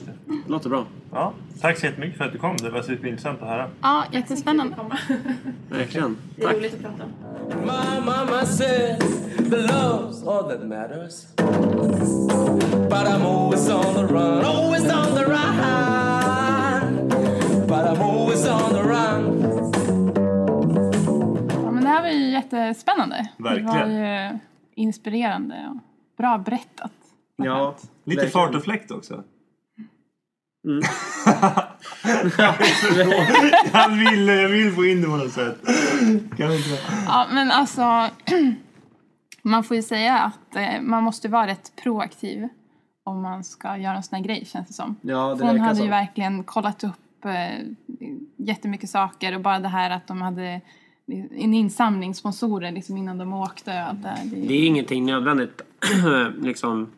Det 0.45 0.49
låter 0.51 0.69
bra. 0.69 0.85
Ja, 1.11 1.33
tack 1.61 1.77
så 1.79 1.85
jättemycket 1.85 2.17
för 2.17 2.25
att 2.25 2.31
du 2.31 2.37
kom. 2.37 2.57
Det 2.57 2.69
var 2.69 2.81
superintressant 2.81 3.41
att 3.41 3.47
höra. 3.47 3.69
Ja, 3.81 4.05
jättespännande. 4.11 4.75
Verkligen. 5.69 6.17
Det 6.35 6.43
är 6.43 6.53
roligt 6.53 6.73
att 6.73 6.81
prata 6.81 7.03
om. 7.03 7.09
My 7.61 8.05
mama 8.05 8.45
says 8.45 8.99
the 9.37 9.55
love's 9.55 10.27
all 10.27 10.49
that 10.49 10.67
matters. 10.67 11.25
But 12.89 13.07
I'm 13.07 13.21
always 13.25 13.69
on 13.69 13.93
the 13.95 14.13
run, 14.13 14.45
always 14.45 14.83
on 14.83 15.15
the 15.15 15.25
run. 15.25 17.09
But 17.67 17.85
I'm 17.85 18.01
always 18.01 18.47
on 18.47 18.69
the 18.69 18.83
run. 18.83 19.39
Ja, 21.63 21.71
men 21.71 21.83
det 21.83 21.89
här 21.89 22.01
var 22.01 22.09
ju 22.09 22.29
jättespännande. 22.31 23.29
Verkligen. 23.37 23.65
Det 23.65 23.81
var 23.81 23.87
ju 24.31 24.39
inspirerande 24.75 25.55
och 25.71 25.77
bra 26.17 26.37
berättat. 26.37 26.91
Ja, 27.35 27.75
Lite 28.03 28.27
fart 28.27 28.55
och 28.55 28.63
fläkt 28.63 28.91
också. 28.91 29.23
Mm. 30.65 30.81
jag, 33.73 33.89
vill, 33.89 34.27
jag 34.27 34.49
vill 34.49 34.71
få 34.71 34.85
in 34.85 35.01
det 35.01 35.07
på 35.07 35.17
något 35.17 35.31
sätt. 35.31 35.57
Kan 36.37 36.53
inte? 36.53 36.79
Ja, 37.05 37.27
men 37.31 37.51
alltså, 37.51 37.81
man 39.41 39.63
får 39.63 39.75
ju 39.75 39.83
säga 39.83 40.19
att 40.19 40.55
eh, 40.55 40.81
man 40.81 41.03
måste 41.03 41.27
vara 41.27 41.47
rätt 41.47 41.71
proaktiv 41.83 42.47
om 43.03 43.21
man 43.21 43.43
ska 43.43 43.77
göra 43.77 43.95
en 43.95 44.03
sån 44.03 44.15
här 44.15 44.23
grej 44.23 44.45
känns 44.45 44.67
det 44.67 44.73
som. 44.73 44.95
Ja, 45.01 45.35
det 45.35 45.45
hon 45.45 45.59
hade 45.59 45.75
så. 45.75 45.83
ju 45.83 45.89
verkligen 45.89 46.43
kollat 46.43 46.83
upp 46.83 47.25
eh, 47.25 47.65
jättemycket 48.37 48.89
saker 48.89 49.35
och 49.35 49.41
bara 49.41 49.59
det 49.59 49.67
här 49.67 49.89
att 49.89 50.07
de 50.07 50.21
hade 50.21 50.61
en 51.31 51.53
insamling, 51.53 52.15
sponsorer 52.15 52.71
liksom 52.71 52.97
innan 52.97 53.17
de 53.17 53.33
åkte. 53.33 53.71
Det, 53.71 54.17
det, 54.23 54.47
Det 54.47 54.53
är 54.53 54.67
ingenting 54.67 55.05
nödvändigt 55.05 55.61
liksom 56.41 56.91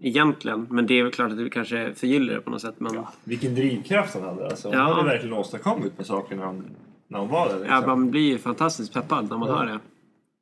egentligen. 0.00 0.66
Men 0.70 0.86
det 0.86 0.94
är 0.94 1.02
väl 1.02 1.12
klart 1.12 1.30
att 1.30 1.36
det 1.38 1.50
kanske 1.50 1.94
förgyller 1.94 2.34
det 2.34 2.40
på 2.40 2.50
något 2.50 2.60
sätt. 2.60 2.74
Men 2.78 2.94
ja. 2.94 3.12
Vilken 3.24 3.54
drivkraft 3.54 4.14
hon 4.14 4.22
hade. 4.24 4.46
Alltså, 4.46 4.72
Ja. 4.72 4.78
hade 4.78 5.08
verkligen 5.08 5.34
åstadkommit 5.34 5.92
med 5.96 6.06
saker 6.06 6.36
när 6.36 6.46
hon, 6.46 6.64
när 7.08 7.18
hon 7.18 7.28
var 7.28 7.48
där. 7.48 7.58
Liksom. 7.58 7.82
man 7.86 8.10
blir 8.10 8.20
ju 8.32 8.38
fantastiskt 8.38 8.92
peppad 8.94 9.30
när 9.30 9.36
man 9.38 9.48
Ja. 9.48 9.56
hör 9.56 9.66
det. 9.66 9.78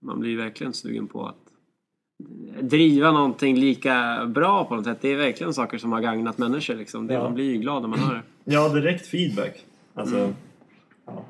Man 0.04 0.20
blir 0.20 0.36
verkligen 0.36 0.72
sugen 0.72 1.06
på 1.06 1.26
att 1.26 1.36
driva 2.60 3.12
någonting 3.12 3.56
lika 3.56 4.26
bra 4.26 4.64
på 4.64 4.76
något 4.76 4.84
sätt. 4.84 4.98
Det 5.00 5.08
är 5.08 5.16
verkligen 5.16 5.54
saker 5.54 5.78
som 5.78 5.92
har 5.92 6.00
gagnat 6.00 6.38
människor. 6.38 6.74
Liksom. 6.74 7.06
Det, 7.06 7.14
Ja. 7.14 7.22
Man 7.22 7.34
blir 7.34 7.44
ju 7.52 7.56
glad 7.58 7.82
när 7.82 7.88
man 7.88 7.98
hör 7.98 8.14
det. 8.14 8.22
Ja, 8.52 8.68
direkt 8.68 9.06
feedback. 9.06 9.64
Alltså, 9.94 10.32
ja. 11.06 11.12
Det 11.12 11.12
ger 11.12 11.22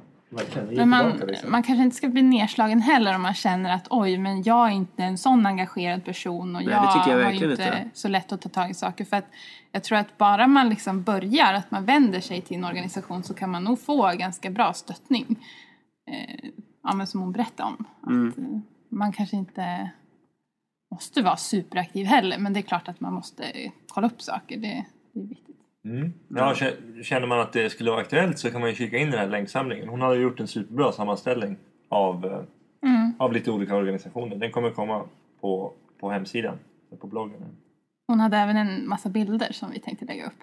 Men 0.76 0.88
man, 0.88 1.16
liksom. 1.16 1.50
man 1.50 1.62
kanske 1.62 1.82
inte 1.84 1.96
ska 1.96 2.08
bli 2.08 2.22
nedslagen 2.22 2.80
heller 2.80 3.14
om 3.14 3.22
man 3.22 3.34
känner 3.34 3.74
att 3.74 3.86
oj, 3.90 4.18
men 4.18 4.42
jag 4.42 4.66
är 4.68 4.72
inte 4.72 5.02
en 5.02 5.18
sån 5.18 5.46
engagerad 5.46 6.04
person 6.04 6.56
och 6.56 6.62
Nej, 6.62 6.72
jag, 6.72 6.84
jag 7.08 7.24
har 7.24 7.30
inte 7.32 7.44
inte. 7.44 7.90
så 7.94 8.08
lätt 8.08 8.32
att 8.32 8.40
ta 8.40 8.48
tag 8.48 8.70
i 8.70 8.74
saker. 8.74 9.04
För 9.04 9.16
att 9.16 9.26
jag 9.72 9.84
tror 9.84 9.98
att 9.98 10.18
bara 10.18 10.46
man 10.46 10.68
liksom 10.68 11.02
börjar, 11.02 11.54
att 11.54 11.70
man 11.70 11.84
vänder 11.84 12.20
sig 12.20 12.40
till 12.40 12.56
en 12.56 12.64
organisation 12.64 13.22
så 13.22 13.34
kan 13.34 13.50
man 13.50 13.64
nog 13.64 13.80
få 13.80 14.12
ganska 14.18 14.50
bra 14.50 14.72
stöttning. 14.72 15.26
Eh, 16.10 16.50
ja, 16.82 16.94
men 16.94 17.06
som 17.06 17.20
hon 17.20 17.32
berättade 17.32 17.68
om. 17.68 17.84
Att, 18.02 18.08
Mm. 18.08 18.34
eh, 18.38 18.60
man 18.98 19.12
kanske 19.12 19.36
inte 19.36 19.90
måste 20.92 21.22
vara 21.22 21.36
superaktiv 21.36 22.06
heller, 22.06 22.38
men 22.38 22.52
det 22.52 22.60
är 22.60 22.62
klart 22.62 22.88
att 22.88 23.00
man 23.00 23.12
måste 23.14 23.44
kolla 23.88 24.06
upp 24.06 24.22
saker. 24.22 24.56
Det, 24.56 24.84
det 25.14 25.20
är 25.20 25.26
viktigt. 25.26 25.51
Mm. 25.84 26.12
Ja, 26.28 26.52
kä- 26.54 27.02
känner 27.02 27.26
man 27.26 27.40
att 27.40 27.52
det 27.52 27.70
skulle 27.70 27.90
vara 27.90 28.00
aktuellt 28.00 28.38
så 28.38 28.50
kan 28.50 28.60
man 28.60 28.70
ju 28.70 28.76
kika 28.76 28.98
in 28.98 29.10
den 29.10 29.20
här 29.20 29.28
länksamlingen. 29.28 29.88
Hon 29.88 30.00
har 30.00 30.14
gjort 30.14 30.40
en 30.40 30.48
superbra 30.48 30.92
sammanställning 30.92 31.56
av, 31.88 32.24
eh, 32.26 32.42
Mm. 32.90 33.12
av 33.18 33.32
lite 33.32 33.50
olika 33.50 33.76
organisationer. 33.76 34.36
Den 34.36 34.52
kommer 34.52 34.70
komma 34.70 35.04
på, 35.40 35.72
på 36.00 36.10
hemsidan, 36.10 36.58
på 37.00 37.06
bloggen. 37.06 37.44
Hon 38.06 38.20
hade 38.20 38.36
även 38.36 38.56
en 38.56 38.88
massa 38.88 39.08
bilder 39.08 39.52
som 39.52 39.70
vi 39.70 39.78
tänkte 39.80 40.04
lägga 40.04 40.26
upp. 40.26 40.38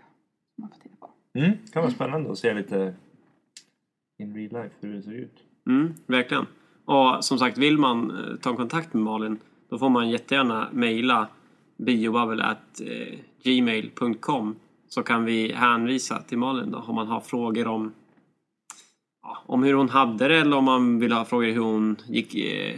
Som 0.56 0.62
man 0.62 0.70
får 0.70 0.78
titta 0.80 0.96
på. 1.00 1.10
Mm. 1.40 1.52
Det 1.66 1.72
kan 1.72 1.82
vara 1.82 1.92
spännande 1.92 2.32
att 2.32 2.38
se 2.38 2.54
lite 2.54 2.94
in 4.20 4.36
real 4.36 4.64
life 4.64 4.76
hur 4.80 4.94
det 4.94 5.02
ser 5.02 5.12
ut. 5.14 5.38
Mm, 5.68 5.94
verkligen. 6.08 6.46
Och 6.86 7.26
som 7.26 7.38
sagt, 7.38 7.58
vill 7.58 7.78
man 7.78 8.12
eh, 8.12 8.18
ta 8.42 8.56
kontakt 8.56 8.94
med 8.94 9.04
Malin 9.04 9.40
då 9.70 9.78
får 9.80 9.90
man 9.90 10.10
jättegärna 10.10 10.70
mejla 10.72 11.28
biobubble.gmail.com 11.78 14.56
så 14.90 15.04
kan 15.04 15.26
vi 15.26 15.54
hänvisa 15.54 16.22
till 16.22 16.38
Malin 16.38 16.72
då 16.72 16.78
om 16.78 16.96
man 16.96 17.08
har 17.08 17.22
frågor 17.22 17.68
om, 17.68 17.94
ja, 19.24 19.38
om 19.46 19.64
hur 19.64 19.74
hon 19.74 19.90
hade 19.90 20.28
det 20.28 20.38
eller 20.38 20.58
om 20.58 20.66
man 20.66 21.00
vill 21.00 21.12
ha 21.12 21.26
frågor 21.26 21.48
hur 21.48 21.62
hon 21.62 21.96
gick, 22.08 22.36
eh, 22.36 22.76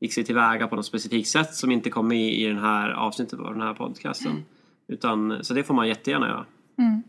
gick 0.00 0.12
sig 0.12 0.24
tillväga 0.24 0.66
på 0.66 0.76
något 0.76 0.86
specifikt 0.86 1.28
sätt 1.28 1.54
som 1.54 1.70
inte 1.70 1.90
kom 1.90 2.08
med 2.08 2.32
i 2.32 2.46
den 2.46 2.58
här 2.58 2.90
avsnittet 2.90 3.40
av 3.40 3.52
den 3.52 3.62
här 3.62 3.74
podcasten. 3.74 4.44
Utan, 4.88 5.44
så 5.44 5.54
det 5.54 5.64
får 5.64 5.74
man 5.74 5.88
jättegärna 5.88 6.28
göra. 6.28 6.46
Mm. 6.78 7.02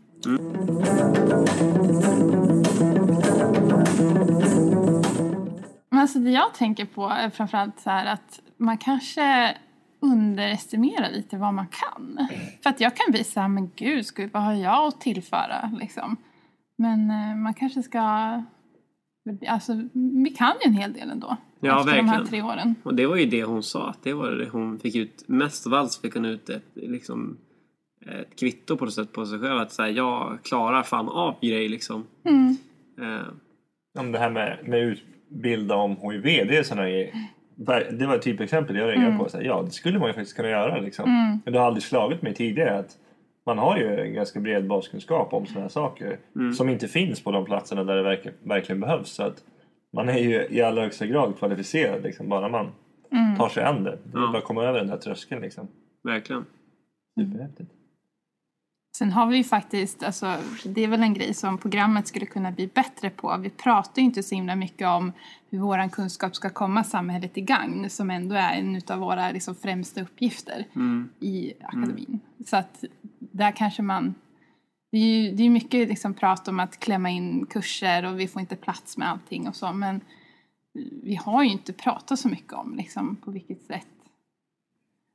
Men 5.90 5.98
alltså 6.00 6.18
det 6.18 6.30
jag 6.30 6.54
tänker 6.54 6.86
på 6.86 7.08
är 7.08 7.30
framförallt 7.30 7.80
så 7.80 7.90
här 7.90 8.06
att 8.06 8.40
man 8.56 8.78
kanske 8.78 9.56
underestimerar 10.12 11.10
lite 11.10 11.36
vad 11.36 11.54
man 11.54 11.66
kan. 11.66 12.28
För 12.62 12.70
att 12.70 12.80
jag 12.80 12.96
kan 12.96 13.12
bli 13.12 13.24
så 13.24 13.40
här, 13.40 13.48
men 13.48 13.70
gud, 13.76 14.04
vi, 14.16 14.26
vad 14.26 14.42
har 14.42 14.52
jag 14.52 14.86
att 14.86 15.00
tillföra 15.00 15.70
liksom? 15.80 16.16
Men 16.78 17.10
eh, 17.10 17.36
man 17.36 17.54
kanske 17.54 17.82
ska... 17.82 18.00
Alltså, 19.48 19.72
vi 20.24 20.30
kan 20.30 20.52
ju 20.64 20.68
en 20.68 20.74
hel 20.74 20.92
del 20.92 21.10
ändå. 21.10 21.36
Ja, 21.60 21.80
efter 21.80 21.96
de 21.96 22.08
här 22.08 22.18
verkligen. 22.18 22.26
tre 22.26 22.42
åren. 22.42 22.74
Och 22.82 22.94
det 22.94 23.06
var 23.06 23.16
ju 23.16 23.26
det 23.26 23.44
hon 23.44 23.62
sa, 23.62 23.90
att 23.90 24.02
det 24.02 24.12
var 24.12 24.30
det 24.30 24.48
hon 24.48 24.78
fick 24.78 24.94
ut 24.94 25.28
mest 25.28 25.66
av 25.66 25.74
allt 25.74 25.92
så 25.92 26.00
fick 26.00 26.14
hon 26.14 26.24
ut 26.24 26.48
ett, 26.48 26.64
liksom, 26.74 27.38
ett 28.06 28.38
kvitto 28.38 28.76
på 28.76 28.84
något 28.84 28.94
sätt 28.94 29.12
på 29.12 29.26
sig 29.26 29.38
själv. 29.38 29.58
Att 29.60 29.72
säga, 29.72 29.90
jag 29.90 30.38
klarar 30.42 30.82
fan 30.82 31.08
av 31.08 31.34
grejer 31.42 31.68
liksom. 31.68 32.06
Mm. 32.24 32.56
Eh, 33.00 33.26
Om 33.98 34.12
det 34.12 34.18
här 34.18 34.30
med, 34.30 34.58
med 34.64 34.80
utbilda 34.80 35.74
om 35.74 35.96
HIV, 35.96 36.22
det 36.22 36.56
är 36.56 36.62
sådana 36.62 36.88
grejer. 36.88 37.10
Det 37.90 38.06
var 38.06 38.14
ett 38.14 38.22
typexempel 38.22 38.76
jag 38.76 38.88
reagerade 38.88 39.18
på. 39.18 39.28
Så 39.28 39.36
här, 39.36 39.44
ja, 39.44 39.62
det 39.62 39.70
skulle 39.70 39.98
man 39.98 40.08
ju 40.08 40.14
faktiskt 40.14 40.36
kunna 40.36 40.48
göra. 40.48 40.80
Liksom. 40.80 41.40
Men 41.44 41.52
det 41.52 41.58
har 41.58 41.66
aldrig 41.66 41.82
slagit 41.82 42.22
mig 42.22 42.34
tidigare 42.34 42.78
att 42.78 42.98
man 43.46 43.58
har 43.58 43.78
ju 43.78 44.00
en 44.00 44.14
ganska 44.14 44.40
bred 44.40 44.66
baskunskap 44.66 45.32
om 45.32 45.46
sådana 45.46 45.62
här 45.62 45.68
saker 45.68 46.18
som 46.56 46.68
inte 46.68 46.88
finns 46.88 47.24
på 47.24 47.30
de 47.30 47.44
platserna 47.44 47.84
där 47.84 47.96
det 47.96 48.02
verkligen, 48.02 48.36
verkligen 48.42 48.80
behövs. 48.80 49.08
Så 49.08 49.22
att 49.22 49.42
man 49.92 50.08
är 50.08 50.18
ju 50.18 50.46
i 50.50 50.62
allra 50.62 50.82
högsta 50.82 51.06
grad 51.06 51.38
kvalificerad 51.38 52.02
liksom, 52.02 52.28
bara 52.28 52.48
man 52.48 52.66
tar 53.38 53.48
sig 53.48 53.64
an 53.64 53.84
det. 53.84 53.90
Det 53.90 53.98
Ja. 54.18 54.30
bara 54.32 54.42
komma 54.42 54.64
över 54.64 54.78
den 54.78 54.88
där 54.88 54.96
tröskeln. 54.96 55.40
Liksom. 55.42 55.68
Verkligen. 56.04 56.44
Superhäftigt. 57.20 57.70
Sen 58.98 59.12
har 59.12 59.26
vi 59.26 59.36
ju 59.36 59.44
faktiskt, 59.44 60.02
alltså, 60.02 60.36
det 60.64 60.84
är 60.84 60.88
väl 60.88 61.02
en 61.02 61.14
grej 61.14 61.34
som 61.34 61.58
programmet 61.58 62.06
skulle 62.06 62.26
kunna 62.26 62.52
bli 62.52 62.66
bättre 62.66 63.10
på. 63.10 63.36
Vi 63.40 63.50
pratar 63.50 64.02
ju 64.02 64.06
inte 64.06 64.22
så 64.22 64.34
himla 64.34 64.56
mycket 64.56 64.88
om 64.88 65.12
hur 65.50 65.58
vår 65.58 65.88
kunskap 65.88 66.36
ska 66.36 66.50
komma 66.50 66.84
samhället 66.84 67.34
till 67.34 67.44
gagn 67.44 67.90
som 67.90 68.10
ändå 68.10 68.34
är 68.34 68.52
en 68.52 68.80
av 68.88 68.98
våra 68.98 69.30
liksom, 69.30 69.54
främsta 69.54 70.02
uppgifter 70.02 70.64
i 71.20 71.52
akademin. 71.62 72.20
Så 72.46 72.56
att 72.56 72.84
där 73.18 73.50
kanske 73.50 73.82
man... 73.82 74.14
Det 74.92 74.98
är 74.98 75.22
ju 75.22 75.32
det 75.32 75.42
är 75.42 75.50
mycket 75.50 75.88
liksom, 75.88 76.14
prat 76.14 76.48
om 76.48 76.60
att 76.60 76.80
klämma 76.80 77.10
in 77.10 77.46
kurser 77.46 78.04
och 78.04 78.20
vi 78.20 78.28
får 78.28 78.40
inte 78.40 78.56
plats 78.56 78.96
med 78.96 79.10
allting 79.10 79.48
och 79.48 79.56
så 79.56 79.72
men 79.72 80.00
vi 81.02 81.14
har 81.14 81.42
ju 81.42 81.50
inte 81.50 81.72
pratat 81.72 82.18
så 82.18 82.28
mycket 82.28 82.52
om 82.52 82.74
liksom, 82.76 83.16
på 83.16 83.30
vilket 83.30 83.62
sätt. 83.62 83.86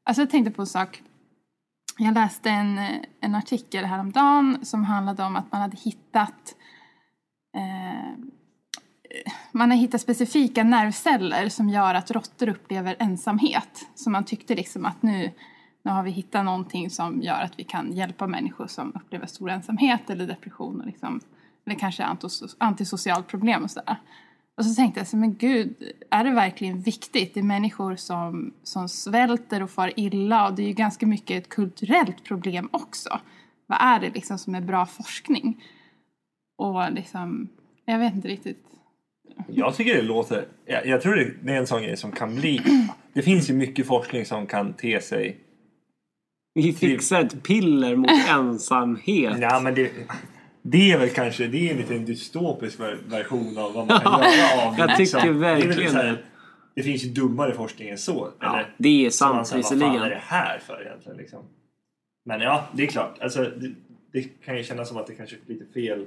Alltså 0.03 0.21
jag 0.21 0.29
tänkte 0.29 0.51
på 0.51 0.61
en 0.61 0.67
sak. 0.67 1.01
Jag 1.97 2.13
läste 2.13 2.49
en, 2.49 2.79
en 3.19 3.35
artikel 3.35 3.85
häromdagen 3.85 4.65
som 4.65 4.83
handlade 4.83 5.23
om 5.23 5.35
att 5.35 5.51
man 5.51 5.61
hade 5.61 5.77
hittat 5.77 6.55
eh, 7.55 8.25
man 9.51 9.71
har 9.71 9.77
hittat 9.77 10.01
specifika 10.01 10.63
nervceller 10.63 11.49
som 11.49 11.69
gör 11.69 11.93
att 11.95 12.11
råttor 12.11 12.49
upplever 12.49 12.95
ensamhet. 12.99 13.89
Så 13.95 14.09
man 14.09 14.25
tyckte 14.25 14.55
liksom 14.55 14.85
att 14.85 15.01
nu, 15.01 15.31
nu 15.83 15.91
har 15.91 16.03
vi 16.03 16.11
hittat 16.11 16.45
någonting 16.45 16.89
som 16.89 17.21
gör 17.21 17.41
att 17.41 17.59
vi 17.59 17.63
kan 17.63 17.93
hjälpa 17.93 18.27
människor 18.27 18.67
som 18.67 18.95
upplever 18.95 19.25
stor 19.25 19.49
ensamhet 19.49 20.09
eller 20.09 20.27
depression 20.27 20.79
och 20.81 20.87
liksom, 20.87 21.21
eller 21.65 21.75
kanske 21.75 22.17
antisocialt 22.57 23.27
problem 23.27 23.63
och 23.63 23.71
sådär. 23.71 23.97
Och 24.57 24.65
så 24.65 24.75
tänkte 24.75 24.99
jag 24.99 25.07
så 25.07 25.17
men 25.17 25.35
gud, 25.35 25.75
är 26.09 26.23
det 26.23 26.31
verkligen 26.31 26.81
viktigt? 26.81 27.33
Det 27.33 27.39
är 27.39 27.43
människor 27.43 27.95
som, 27.95 28.53
som 28.63 28.89
svälter 28.89 29.63
och 29.63 29.69
far 29.69 29.93
illa 29.95 30.47
och 30.47 30.55
det 30.55 30.63
är 30.63 30.67
ju 30.67 30.73
ganska 30.73 31.07
mycket 31.07 31.43
ett 31.43 31.49
kulturellt 31.49 32.23
problem 32.23 32.69
också. 32.71 33.19
Vad 33.67 33.77
är 33.81 33.99
det 33.99 34.09
liksom 34.09 34.37
som 34.37 34.55
är 34.55 34.61
bra 34.61 34.85
forskning? 34.85 35.63
Och 36.57 36.91
liksom, 36.91 37.49
jag 37.85 37.99
vet 37.99 38.13
inte 38.13 38.27
riktigt. 38.27 38.65
Jag 39.47 39.75
tycker 39.75 39.95
det 39.95 40.01
låter... 40.01 40.47
Jag, 40.65 40.85
jag 40.85 41.01
tror 41.01 41.15
det, 41.15 41.33
det 41.43 41.53
är 41.53 41.57
en 41.57 41.67
sån 41.67 41.83
grej 41.83 41.97
som 41.97 42.11
kan 42.11 42.35
bli... 42.35 42.61
Det 43.13 43.21
finns 43.21 43.49
ju 43.49 43.53
mycket 43.53 43.87
forskning 43.87 44.25
som 44.25 44.47
kan 44.47 44.73
te 44.73 45.01
sig... 45.01 45.37
Vi 46.53 46.73
fixar 46.73 47.21
ett 47.21 47.43
piller 47.43 47.95
mot 47.95 48.11
ensamhet. 48.29 49.37
Ja, 49.39 49.59
men 49.59 49.75
det, 49.75 49.91
det 50.61 50.91
är 50.91 50.97
väl 50.99 51.09
kanske 51.09 51.47
det 51.47 51.67
är 51.67 51.71
en 51.71 51.77
liten 51.77 52.05
dystopisk 52.05 52.79
ver- 52.79 52.99
version 53.09 53.57
av 53.57 53.73
vad 53.73 53.87
man 53.87 53.99
kan 54.01 54.11
göra 54.21 54.67
av 54.67 54.75
det. 54.75 54.81
jag 54.81 54.99
liksom. 54.99 55.21
tycker 55.21 55.33
verkligen 55.33 55.93
det. 55.93 56.17
Det 56.75 56.83
finns 56.83 57.03
ju 57.03 57.09
dummare 57.09 57.53
forskning 57.53 57.89
än 57.89 57.97
så. 57.97 58.29
Ja, 58.39 58.53
eller? 58.53 58.75
det 58.77 59.05
är 59.05 59.09
sant 59.09 59.47
säger, 59.47 59.63
Vad 59.63 59.69
fan 59.69 59.81
är 59.81 59.85
visserligen. 59.85 60.09
det 60.09 60.21
här 60.25 60.59
för 60.59 60.81
egentligen? 60.85 61.17
Liksom? 61.17 61.39
Men 62.25 62.41
ja, 62.41 62.65
det 62.73 62.83
är 62.83 62.87
klart. 62.87 63.17
Alltså, 63.21 63.43
det, 63.43 63.71
det 64.13 64.21
kan 64.45 64.57
ju 64.57 64.63
kännas 64.63 64.87
som 64.87 64.97
att 64.97 65.07
det 65.07 65.15
kanske 65.15 65.35
är 65.35 65.53
lite 65.53 65.73
fel 65.73 66.05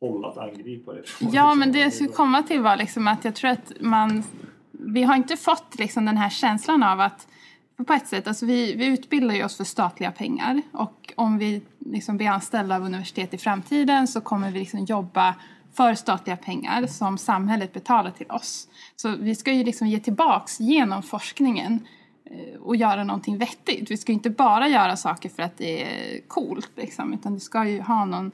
håll 0.00 0.24
att 0.24 0.38
angripa 0.38 0.92
det. 0.92 1.02
Ja, 1.20 1.26
liksom. 1.26 1.58
men 1.58 1.72
det 1.72 1.78
jag 1.78 1.92
skulle 1.92 2.08
komma 2.10 2.42
till 2.42 2.60
var 2.60 2.76
liksom 2.76 3.08
att 3.08 3.24
jag 3.24 3.34
tror 3.34 3.50
att 3.50 3.72
man... 3.80 4.22
Vi 4.70 5.02
har 5.02 5.16
inte 5.16 5.36
fått 5.36 5.78
liksom 5.78 6.04
den 6.04 6.16
här 6.16 6.30
känslan 6.30 6.82
av 6.82 7.00
att... 7.00 7.28
På 7.76 7.92
ett 7.92 8.08
sätt, 8.08 8.28
alltså 8.28 8.46
vi, 8.46 8.74
vi 8.74 8.86
utbildar 8.86 9.34
ju 9.34 9.44
oss 9.44 9.56
för 9.56 9.64
statliga 9.64 10.10
pengar 10.12 10.62
och 10.72 11.12
om 11.16 11.38
vi 11.38 11.62
liksom 11.78 12.16
blir 12.16 12.28
anställda 12.28 12.76
av 12.76 12.82
universitet 12.82 13.34
i 13.34 13.38
framtiden 13.38 14.08
så 14.08 14.20
kommer 14.20 14.50
vi 14.50 14.58
liksom 14.58 14.84
jobba 14.84 15.34
för 15.72 15.94
statliga 15.94 16.36
pengar 16.36 16.86
som 16.86 17.18
samhället 17.18 17.72
betalar 17.72 18.10
till 18.10 18.30
oss. 18.30 18.68
Så 18.96 19.16
vi 19.16 19.34
ska 19.34 19.52
ju 19.52 19.64
liksom 19.64 19.88
ge 19.88 20.00
tillbaks 20.00 20.60
genom 20.60 21.02
forskningen 21.02 21.86
eh, 22.24 22.60
och 22.60 22.76
göra 22.76 23.04
någonting 23.04 23.38
vettigt. 23.38 23.90
Vi 23.90 23.96
ska 23.96 24.12
ju 24.12 24.14
inte 24.14 24.30
bara 24.30 24.68
göra 24.68 24.96
saker 24.96 25.28
för 25.28 25.42
att 25.42 25.58
det 25.58 25.82
är 25.82 26.20
coolt 26.28 26.70
liksom, 26.76 27.12
utan 27.14 27.34
det 27.34 27.40
ska 27.40 27.64
ju 27.68 27.80
ha 27.80 28.04
någon, 28.04 28.30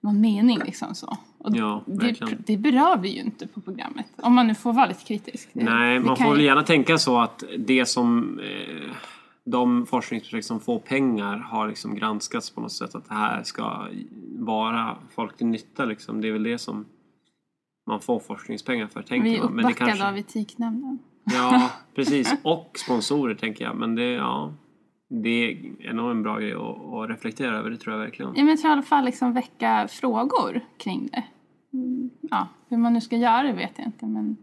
någon 0.00 0.20
mening 0.20 0.58
liksom 0.58 0.94
så. 0.94 1.16
Och 1.44 1.56
Ja, 1.56 1.82
det, 1.86 2.36
det 2.46 2.56
berör 2.56 2.96
vi 2.98 3.08
ju 3.08 3.20
inte 3.20 3.46
på 3.46 3.60
programmet. 3.60 4.06
Om 4.16 4.34
man 4.34 4.46
nu 4.46 4.54
får 4.54 4.72
vara 4.72 4.86
lite 4.86 5.04
kritisk. 5.04 5.48
Det- 5.52 5.64
Nej, 5.64 5.98
vi 5.98 6.04
man 6.04 6.16
får 6.16 6.30
väl 6.30 6.40
gärna 6.44 6.62
tänka 6.62 6.98
så 6.98 7.18
att 7.20 7.44
det 7.58 7.86
som 7.86 8.38
eh, 8.40 8.90
de 9.44 9.86
forskningsprojekt 9.86 10.46
som 10.46 10.60
får 10.60 10.78
pengar 10.78 11.36
har 11.38 11.68
liksom 11.68 11.94
granskats 11.94 12.50
på 12.50 12.60
något 12.60 12.72
sätt. 12.72 12.94
Att 12.94 13.08
det 13.08 13.14
här 13.14 13.42
ska 13.42 13.88
vara 14.38 14.96
folk 15.14 15.36
till 15.36 15.46
nytta 15.46 15.84
liksom. 15.84 16.20
Det 16.20 16.28
är 16.28 16.32
väl 16.32 16.42
det 16.42 16.58
som 16.58 16.84
man 17.90 18.00
får 18.00 18.18
forskningspengar 18.20 18.86
för, 18.86 19.02
tänker 19.02 19.30
Vi 19.30 19.36
är 19.36 19.42
man. 19.42 19.52
Men 19.52 19.56
det 19.56 19.62
uppbackade 19.70 19.90
kanske... 19.90 20.08
av 20.08 20.18
Etiknämnden. 20.18 20.98
Ja, 21.24 21.70
precis. 21.94 22.34
Och 22.42 22.70
sponsorer 22.84 23.34
tänker 23.34 23.64
jag. 23.64 23.76
Men 23.76 23.94
det, 23.94 24.04
ja, 24.10 24.52
det 25.22 25.52
är 25.80 25.92
nog 25.92 26.10
en 26.10 26.22
bra 26.22 26.38
grej 26.38 26.52
att, 26.52 26.60
att 26.94 27.10
reflektera 27.10 27.56
över. 27.58 27.70
Det 27.70 27.76
tror 27.76 27.94
jag 27.96 28.04
verkligen. 28.04 28.32
Ja, 28.34 28.42
men 28.42 28.48
jag 28.48 28.58
tror 28.60 28.70
i 28.70 28.72
alla 28.72 28.82
fall 28.82 29.04
liksom 29.04 29.32
väcka 29.32 29.88
frågor 29.90 30.60
kring 30.78 31.08
det. 31.12 31.24
Mm, 31.72 32.10
Ja, 32.20 32.48
hur 32.68 32.76
man 32.76 32.92
nu 32.92 33.00
ska 33.00 33.16
göra 33.16 33.42
det 33.42 33.52
vet 33.52 33.72
jag 33.76 33.86
inte. 33.86 34.06
Men 34.06 34.36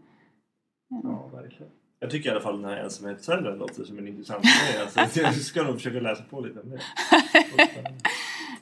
Ja, 1.02 1.30
verkligen. 1.32 1.72
Jag 2.00 2.10
tycker 2.10 2.28
i 2.28 2.32
alla 2.32 2.40
fall 2.40 2.62
den 2.62 2.70
här 2.70 2.76
ensamhetscellen 2.76 3.58
låter 3.58 3.84
som 3.84 3.98
en 3.98 4.08
intressant 4.08 4.42
grej. 4.42 4.82
Alltså, 4.82 5.20
jag 5.20 5.34
ska 5.34 5.62
nog 5.62 5.74
försöka 5.74 6.00
läsa 6.00 6.22
på 6.22 6.40
lite 6.40 6.60
om 6.60 6.70
det. 6.70 6.80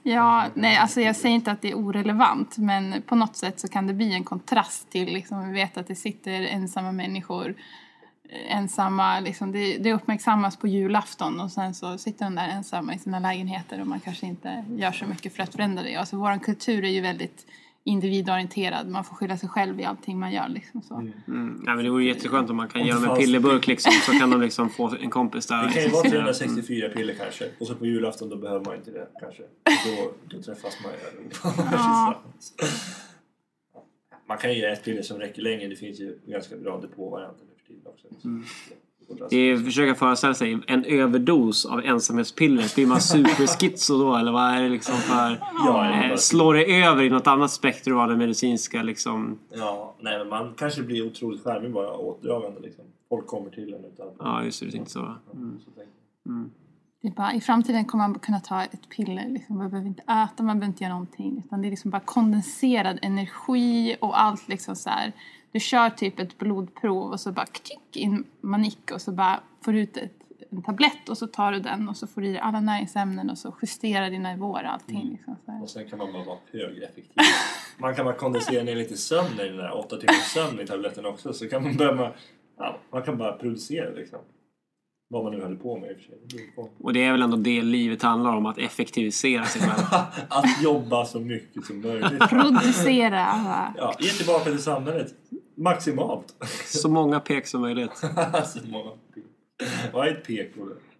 ja, 0.10 0.46
nej, 0.54 0.76
alltså 0.76 1.00
jag 1.00 1.16
säger 1.16 1.34
inte 1.34 1.52
att 1.52 1.62
det 1.62 1.70
är 1.70 1.74
orelevant. 1.74 2.58
Men 2.58 3.02
på 3.02 3.14
något 3.14 3.36
sätt 3.36 3.60
så 3.60 3.68
kan 3.68 3.86
det 3.86 3.94
bli 3.94 4.14
en 4.14 4.24
kontrast 4.24 4.90
till, 4.90 5.12
liksom, 5.12 5.48
vi 5.48 5.54
vet 5.54 5.76
att 5.76 5.86
det 5.86 5.94
sitter 5.94 6.30
ensamma 6.42 6.92
människor 6.92 7.48
eh, 7.48 7.54
ensamma, 8.48 9.20
liksom, 9.20 9.52
det, 9.52 9.78
det 9.78 9.92
uppmärksammas 9.92 10.56
på 10.56 10.68
julafton 10.68 11.40
och 11.40 11.50
sen 11.50 11.74
så 11.74 11.98
sitter 11.98 12.24
de 12.24 12.34
där 12.34 12.48
ensamma 12.48 12.94
i 12.94 12.98
sina 12.98 13.18
lägenheter 13.18 13.80
och 13.80 13.86
man 13.86 14.00
kanske 14.00 14.26
inte 14.26 14.64
gör 14.76 14.92
så 14.92 15.06
mycket 15.06 15.36
för 15.36 15.42
att 15.42 15.52
förändra 15.52 15.82
det. 15.82 15.96
Alltså 15.96 16.16
vår 16.16 16.38
kultur 16.38 16.84
är 16.84 16.88
ju 16.88 17.00
väldigt 17.00 17.46
individorienterad, 17.84 18.88
man 18.88 19.04
får 19.04 19.16
skylla 19.16 19.36
sig 19.36 19.48
själv 19.48 19.80
i 19.80 19.84
allting 19.84 20.18
man 20.18 20.32
gör. 20.32 20.48
Liksom, 20.48 20.82
så. 20.82 20.94
Mm. 20.94 21.62
Ja, 21.66 21.74
men 21.74 21.84
det 21.84 21.90
vore 21.90 22.04
jätteskönt 22.04 22.50
om 22.50 22.56
man 22.56 22.68
kan 22.68 22.80
Om 22.80 22.86
ge 22.86 22.92
dem 22.92 23.04
en 23.04 23.16
pillerburk 23.16 23.66
liksom, 23.66 23.92
så 23.92 24.12
kan 24.12 24.30
de 24.30 24.40
liksom 24.40 24.70
få 24.70 24.96
en 25.00 25.10
kompis 25.10 25.46
där. 25.46 25.66
Det 25.66 25.72
kan 25.72 25.82
ju 25.82 25.88
vara 25.88 26.00
Mm. 26.00 26.12
364 26.12 26.88
piller 26.88 27.14
kanske. 27.14 27.44
Och 27.60 27.66
så 27.66 27.74
på 27.74 27.86
julafton 27.86 28.28
då 28.28 28.36
behöver 28.36 28.64
man 28.64 28.76
inte 28.76 28.90
det 28.90 29.06
kanske. 29.20 29.42
Då, 29.64 30.12
då 30.36 30.42
träffas 30.42 30.78
man 30.82 30.92
ju. 30.92 30.98
Ja. 31.72 32.22
Man 34.28 34.38
kan 34.38 34.52
ju 34.52 34.58
ge 34.58 34.66
ett 34.66 34.84
piller 34.84 35.02
som 35.02 35.18
räcker 35.18 35.42
länge. 35.42 35.68
Det 35.68 35.76
finns 35.76 36.00
ju 36.00 36.18
ganska 36.26 36.56
bra 36.56 36.80
depåvarianter 36.80 37.49
tiden 37.70 37.92
också. 37.92 38.06
Mm. 38.24 38.44
Det 39.30 39.36
är 39.36 39.54
att 39.54 39.64
försöka 39.64 39.94
föreställa 39.94 40.34
sig 40.34 40.58
en 40.66 40.84
överdos 40.84 41.66
av 41.66 41.80
ensamhetspiller. 41.84 42.74
Blir 42.74 42.86
man 42.86 43.00
superschizo 43.00 43.98
då 43.98 44.16
eller 44.16 44.32
vad 44.32 44.42
är 44.42 44.62
det 44.62 44.68
liksom 44.68 44.94
för... 44.94 45.38
Ja, 45.66 46.10
Eh, 46.10 46.16
slår 46.16 46.54
det 46.54 46.82
över 46.84 47.02
i 47.02 47.10
något 47.10 47.26
annat 47.26 47.50
spektrum 47.50 47.98
av 47.98 48.08
det 48.08 48.16
medicinska 48.16 48.82
liksom? 48.82 49.38
Ja, 49.48 49.94
nej 50.00 50.18
men 50.18 50.28
man 50.28 50.54
kanske 50.54 50.82
blir 50.82 51.06
otroligt 51.06 51.44
charmig 51.44 51.72
bara 51.72 51.92
åtdragande 51.92 52.60
liksom. 52.60 52.84
Folk 53.08 53.26
kommer 53.26 53.50
till 53.50 53.74
en 53.74 53.84
utan... 53.84 54.06
Ja, 54.18 54.44
just 54.44 54.60
det. 54.60 54.66
Du 54.66 54.72
tänkte 54.72 54.92
så. 54.92 55.00
tänker 55.00 55.92
jag. 56.24 56.50
Det 57.02 57.08
är 57.08 57.12
bara, 57.12 57.34
I 57.34 57.40
framtiden 57.40 57.84
kommer 57.84 58.08
man 58.08 58.18
kunna 58.18 58.40
ta 58.40 58.62
ett 58.62 58.88
piller. 58.88 59.28
Liksom. 59.28 59.58
Man 59.58 59.70
behöver 59.70 59.88
inte 59.88 60.02
äta, 60.02 60.42
man 60.42 60.58
behöver 60.58 60.66
inte 60.66 60.84
göra 60.84 60.92
någonting. 60.92 61.42
Utan 61.46 61.62
det 61.62 61.68
är 61.68 61.70
liksom 61.70 61.90
bara 61.90 62.02
kondenserad 62.04 62.98
energi 63.02 63.96
och 64.00 64.20
allt 64.20 64.48
liksom 64.48 64.76
så 64.76 64.90
här. 64.90 65.12
Du 65.52 65.60
kör 65.60 65.90
typ 65.90 66.18
ett 66.18 66.38
blodprov 66.38 67.12
och 67.12 67.20
så 67.20 67.32
bara 67.32 67.46
klick 67.46 67.96
in 67.96 68.24
manik 68.40 68.90
och 68.92 69.00
så 69.02 69.12
bara 69.12 69.40
får 69.64 69.76
ut 69.76 69.96
ett, 69.96 70.12
en 70.50 70.62
tablett 70.62 71.08
och 71.08 71.18
så 71.18 71.26
tar 71.26 71.52
du 71.52 71.60
den 71.60 71.88
och 71.88 71.96
så 71.96 72.06
får 72.06 72.20
du 72.20 72.26
i 72.26 72.30
dig 72.30 72.40
alla 72.40 72.60
näringsämnen 72.60 73.30
och 73.30 73.38
så 73.38 73.54
justerar 73.62 74.10
dina 74.10 74.32
nivåer 74.32 74.64
och 74.64 74.72
allting. 74.72 75.08
Liksom, 75.10 75.36
så 75.44 75.52
här. 75.52 75.62
Och 75.62 75.70
sen 75.70 75.88
kan 75.88 75.98
man 75.98 76.12
bara 76.12 76.24
vara 76.24 76.38
högeffektiv. 76.52 77.12
Man 77.78 77.94
kan 77.94 78.04
bara 78.04 78.14
kondensera 78.14 78.64
ner 78.64 78.76
lite 78.76 78.96
sömn 78.96 79.40
i 79.40 79.48
den 79.48 79.56
där 79.56 79.76
åtta 79.78 79.96
timmars 79.96 80.32
sömn 80.34 80.60
i 80.60 80.66
tabletten 80.66 81.06
också. 81.06 81.32
Så 81.32 81.48
kan 81.48 81.62
man 81.62 81.76
börja... 81.76 82.12
Ja, 82.58 82.78
man 82.90 83.02
kan 83.02 83.18
bara 83.18 83.32
producera 83.32 83.90
liksom. 83.90 84.18
Vad 85.08 85.24
man 85.24 85.32
nu 85.32 85.42
håller 85.42 85.56
på 85.56 85.78
med 85.78 85.90
i 85.90 85.94
och 85.94 85.96
för 85.96 86.04
sig. 86.04 86.52
Och 86.78 86.92
det 86.92 87.04
är 87.04 87.12
väl 87.12 87.22
ändå 87.22 87.36
det 87.36 87.62
livet 87.62 88.02
handlar 88.02 88.36
om, 88.36 88.46
att 88.46 88.58
effektivisera 88.58 89.44
sig 89.44 89.62
själv. 89.62 89.86
Att 90.28 90.62
jobba 90.62 91.04
så 91.04 91.20
mycket 91.20 91.64
som 91.64 91.80
möjligt. 91.80 92.28
Producera. 92.28 93.26
Ja, 93.76 93.94
ge 93.98 94.08
tillbaka 94.08 94.44
till 94.44 94.62
samhället. 94.62 95.14
Maximalt. 95.60 96.34
Så 96.66 96.88
många 96.88 97.20
pek 97.20 97.46
som 97.46 97.60
möjligt. 97.60 97.96
så 98.46 98.58
många 98.68 98.90
pek. 99.14 99.24
Vad 99.92 100.06
är 100.06 100.10
ett 100.10 100.26
pek? 100.26 100.52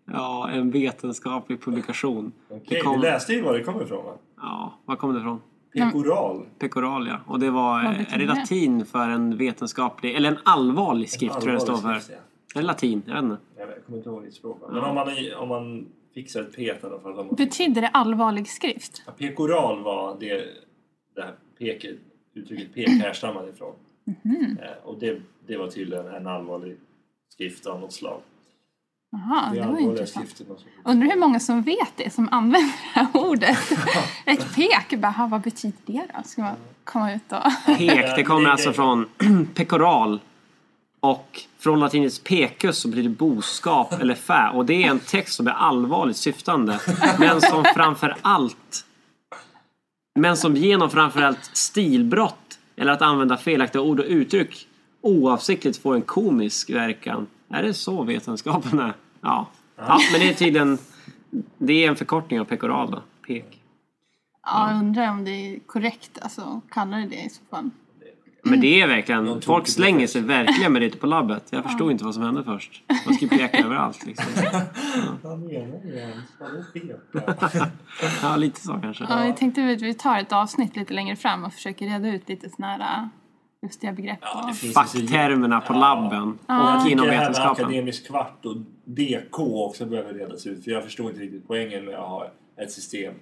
Ja, 0.05 0.51
en 0.51 0.71
vetenskaplig 0.71 1.63
publikation. 1.63 2.33
Okej, 2.49 2.63
Det 2.69 2.81
kom- 2.81 3.01
du 3.01 3.03
läste 3.03 3.33
ju 3.33 3.43
var 3.43 3.59
det 3.59 3.65
kommer 3.65 3.83
ifrån 3.85 4.05
va? 4.05 4.13
Ja, 4.37 4.79
var 4.85 4.97
kom 4.97 5.15
det 5.15 5.21
ifrån? 5.21 5.41
Pekoral. 5.73 6.47
Pecoralia. 6.59 7.21
Och 7.27 7.41
det 7.41 7.51
var, 7.51 7.81
är 7.81 8.07
det 8.11 8.17
det? 8.19 8.27
latin 8.27 8.87
för 8.87 9.09
en 9.09 9.37
vetenskaplig, 9.37 10.15
eller 10.15 10.29
en 10.29 10.39
allvarlig 10.45 11.11
skrift 11.11 11.41
tror 11.41 11.49
jag 11.53 11.57
det 11.57 11.61
står 11.61 11.77
för. 11.77 11.79
Allvarlig 11.81 12.03
skrift, 12.03 12.21
Eller 12.55 12.67
latin, 12.67 13.03
jag 13.07 13.15
vet 13.15 13.23
inte. 13.25 13.37
Jag 13.59 13.69
kommer 13.87 13.99
inte 13.99 14.11
ihåg 14.11 14.23
ditt 14.23 14.35
språk. 14.35 14.63
Men 14.69 14.85
om 14.85 14.95
man, 14.95 15.09
om 15.39 15.49
man 15.49 15.87
fixar 16.15 16.41
ett 16.41 16.57
P 16.57 16.63
i 16.63 16.71
alla 16.83 17.01
fall. 17.01 17.15
Man 17.15 17.29
Betyder 17.29 17.81
det 17.81 17.89
allvarlig 17.89 18.49
skrift? 18.49 19.03
Ja, 19.07 19.13
Pekoral 19.13 19.83
var 19.83 20.17
det, 20.21 20.45
det 21.15 21.23
här 21.23 21.35
peket, 21.59 21.97
uttrycket 22.35 22.75
pek 22.75 22.89
härstammade 22.89 23.51
ifrån. 23.51 23.75
Eh, 24.63 24.89
och 24.89 24.99
det, 24.99 25.21
det 25.47 25.57
var 25.57 25.69
tydligen 25.69 26.07
en 26.07 26.27
allvarlig 26.27 26.77
skrift 27.29 27.67
av 27.67 27.81
något 27.81 27.93
slag. 27.93 28.21
Jaha, 29.13 29.51
det 29.53 29.59
är 29.59 29.67
det 29.67 29.73
var 29.73 29.79
intressant. 29.79 30.43
Undrar 30.85 31.09
hur 31.09 31.17
många 31.21 31.41
som 31.41 31.63
vet 31.63 31.97
det, 31.97 32.11
som 32.11 32.29
använder 32.33 32.69
det 32.69 33.01
här 33.01 33.07
ordet. 33.15 33.59
Ett 34.25 34.55
pek, 34.55 34.99
bara, 35.01 35.13
"Ha, 35.13 35.27
vad 35.27 35.41
betyder 35.41 35.79
det 35.87 36.07
då? 36.17 36.23
Ska 36.25 36.43
man 36.43 36.57
komma 36.85 37.13
ut 37.15 37.33
och... 37.33 37.43
Pek, 37.79 38.17
det 38.17 38.23
kommer 38.25 38.51
alltså 38.51 38.73
från 38.73 39.09
pekoral. 39.55 40.21
Och 41.01 41.41
från 41.59 41.81
latinets 41.81 42.19
pecus 42.19 42.79
så 42.79 42.89
blir 42.89 43.03
det 43.03 43.09
boskap 43.09 43.93
eller 43.93 44.15
fä. 44.15 44.51
Och 44.55 44.67
det 44.67 44.85
är 44.85 44.91
en 44.91 44.99
text 44.99 45.35
som 45.35 45.47
är 45.47 45.53
allvarligt 45.53 46.17
syftande. 46.17 46.81
Men 47.19 47.41
som 47.41 47.65
framför 47.75 48.17
allt... 48.23 48.87
Men 50.15 50.37
som 50.37 50.57
genom 50.57 50.91
framför 50.91 51.23
allt 51.23 51.45
stilbrott 51.57 52.40
eller 52.81 52.93
att 52.93 53.03
använda 53.03 53.37
felaktiga 53.37 53.83
ord 53.83 54.01
och 54.01 54.07
uttryck 54.09 54.69
oavsiktligt 55.01 55.83
får 55.83 55.95
en 55.95 56.03
komisk 56.03 56.71
verkan. 56.71 57.27
Är 57.49 57.63
det 57.63 57.75
så 57.75 58.03
vetenskapen 58.03 58.79
är? 58.79 58.95
Ja. 59.21 59.47
ja 59.77 59.99
men 60.13 60.21
det 60.21 60.29
är 60.29 60.35
tydligen... 60.35 60.79
Det 61.59 61.85
är 61.85 61.89
en 61.89 61.97
förkortning 61.97 62.41
av 62.41 62.45
pekoral 62.45 62.91
då. 62.91 63.03
Pek. 63.27 63.63
Ja, 64.43 64.71
jag 64.71 64.79
undrar 64.79 65.11
om 65.11 65.25
det 65.25 65.31
är 65.31 65.59
korrekt, 65.59 66.19
alltså 66.23 66.61
kallar 66.71 66.99
det 66.99 67.07
det 67.07 67.23
i 67.23 67.31
så 67.31 67.43
fall. 67.51 67.71
Men 68.43 68.61
det 68.61 68.81
är 68.81 68.87
verkligen, 68.89 69.41
folk 69.43 69.69
slänger 69.69 70.07
sig 70.07 70.23
verkligen 70.23 70.73
med 70.73 70.83
det 70.83 70.87
ute 70.87 70.99
på 70.99 71.07
labbet. 71.07 71.45
Jag 71.51 71.65
förstod 71.65 71.91
inte 71.91 72.05
vad 72.05 72.15
som 72.15 72.23
hände 72.23 72.45
först. 72.45 72.83
Man 73.07 73.15
ska 73.15 73.25
ju 73.25 73.29
peka 73.29 73.59
överallt 73.65 74.07
liksom. 74.07 74.27
Peka? 74.35 74.63
Ja, 78.23 78.37
lite 78.37 78.61
så 78.61 78.73
kanske. 78.83 79.07
Ja, 79.09 79.23
vi 79.27 79.33
tänkte 79.33 79.65
att 79.73 79.83
vi 79.83 79.95
tar 79.95 80.19
ett 80.19 80.33
avsnitt 80.33 80.77
lite 80.77 80.95
längre 80.95 81.17
fram 81.17 81.45
och 81.45 81.53
försöker 81.53 81.87
reda 81.87 82.09
ut 82.09 82.29
lite 82.29 82.51
såna 82.51 82.67
här 82.69 82.81
äh, 82.81 83.07
lustiga 83.63 83.93
begrepp. 83.93 84.19
Ja, 84.23 84.53
Facktermerna 84.75 85.61
på 85.61 85.75
Ja. 85.75 85.79
labben 85.79 86.39
Jag 86.47 86.81
och 86.85 86.91
inom 86.91 87.07
det 87.07 87.13
här 87.13 87.19
med 87.19 87.29
vetenskapen. 87.29 87.65
akademisk 87.65 88.07
kvart 88.07 88.45
och 88.47 88.57
DK 88.85 89.39
också 89.41 89.87
behöver 89.87 90.15
redas 90.15 90.47
ut. 90.47 90.65
För 90.65 90.71
jag 90.71 90.85
förstår 90.85 91.11
inte 91.11 91.21
riktigt 91.23 91.47
poängen 91.47 91.85
med 91.85 91.95
att 91.95 92.09
ha 92.09 92.31
ett 92.63 92.73
system. 92.73 93.15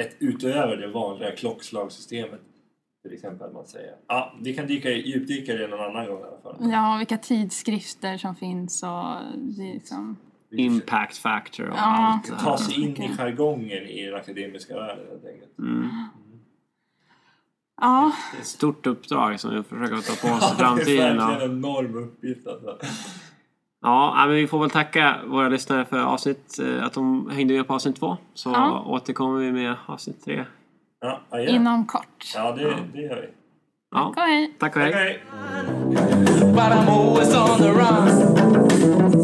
Ett 0.00 0.16
utöver 0.18 0.76
det 0.76 0.88
vanliga 0.88 1.30
klockslagssystemet. 1.36 2.40
Till 3.02 3.12
exempel 3.12 3.46
att 3.46 3.52
man 3.52 3.66
säger. 3.66 3.94
Ja, 4.06 4.34
vi 4.40 4.54
kan 4.54 4.66
dyka, 4.66 4.90
i- 4.90 5.08
djupdyka 5.10 5.52
i 5.52 5.56
det 5.56 5.66
någon 5.68 5.80
annan 5.80 6.06
gång 6.06 6.20
i 6.20 6.22
alla 6.24 6.40
fall. 6.58 6.70
Ja, 6.72 6.96
vilka 6.98 7.18
tidskrifter 7.18 8.16
som 8.18 8.34
finns 8.36 8.82
och 8.82 9.14
liksom... 9.58 10.16
Impact 10.50 11.16
factor 11.18 11.68
och 11.68 11.76
Ja. 11.76 11.80
allt 11.82 12.26
det 12.26 12.38
Ta 12.44 12.58
sig 12.58 12.82
in 12.84 13.02
i 13.02 13.08
jargongen 13.16 13.82
i 13.86 14.06
den 14.06 14.14
akademiska 14.14 14.74
världen 14.74 15.06
helt 15.10 15.24
enkelt. 15.26 15.58
Mm. 15.58 15.88
Ja, 17.80 18.12
Det 18.32 18.36
är 18.36 18.40
ett 18.40 18.46
stort 18.46 18.86
uppdrag 18.86 19.40
som 19.40 19.54
vi 19.56 19.62
försöker 19.62 19.96
ta 19.96 20.28
på 20.28 20.34
oss 20.34 20.52
i 20.52 20.54
Ja, 20.58 20.58
det 20.58 20.62
är 20.62 20.66
framtiden. 20.66 21.16
verkligen 21.16 21.50
en 21.50 21.56
enorm 21.58 21.94
uppgift 21.96 22.46
alltså. 22.46 22.78
Ja, 23.84 24.14
ja, 24.16 24.26
men 24.26 24.36
vi 24.36 24.46
får 24.46 24.60
väl 24.60 24.70
tacka 24.70 25.16
våra 25.26 25.48
lyssnare 25.48 25.84
för 25.84 25.98
avsnitt, 26.02 26.58
eh, 26.58 26.84
att 26.84 26.92
de 26.92 27.30
hängde 27.30 27.54
med 27.54 27.66
på 27.66 27.74
avsnitt 27.74 27.96
två. 27.96 28.16
Så 28.34 28.50
Ja. 28.50 28.84
återkommer 28.86 29.38
vi 29.38 29.52
med 29.52 29.74
avsnitt 29.86 30.24
tre. 30.24 30.44
Ja, 31.02 31.20
adjö. 31.30 31.50
inom 31.50 31.86
kort. 31.86 32.32
Ja, 32.34 32.52
det, 32.52 32.74
det 32.94 33.00
gör 33.00 33.16
vi. 33.20 33.28
Ja, 33.90 34.06
Och 34.08 34.16
hej! 34.22 34.54
tack 34.60 34.76
och 34.76 34.82
hej. 34.82 34.90
Okej. 34.90 35.22
But 36.52 36.62
I'm 36.62 36.88
always 36.88 37.34
on 37.34 37.58
the 37.58 37.70
run. 37.70 39.22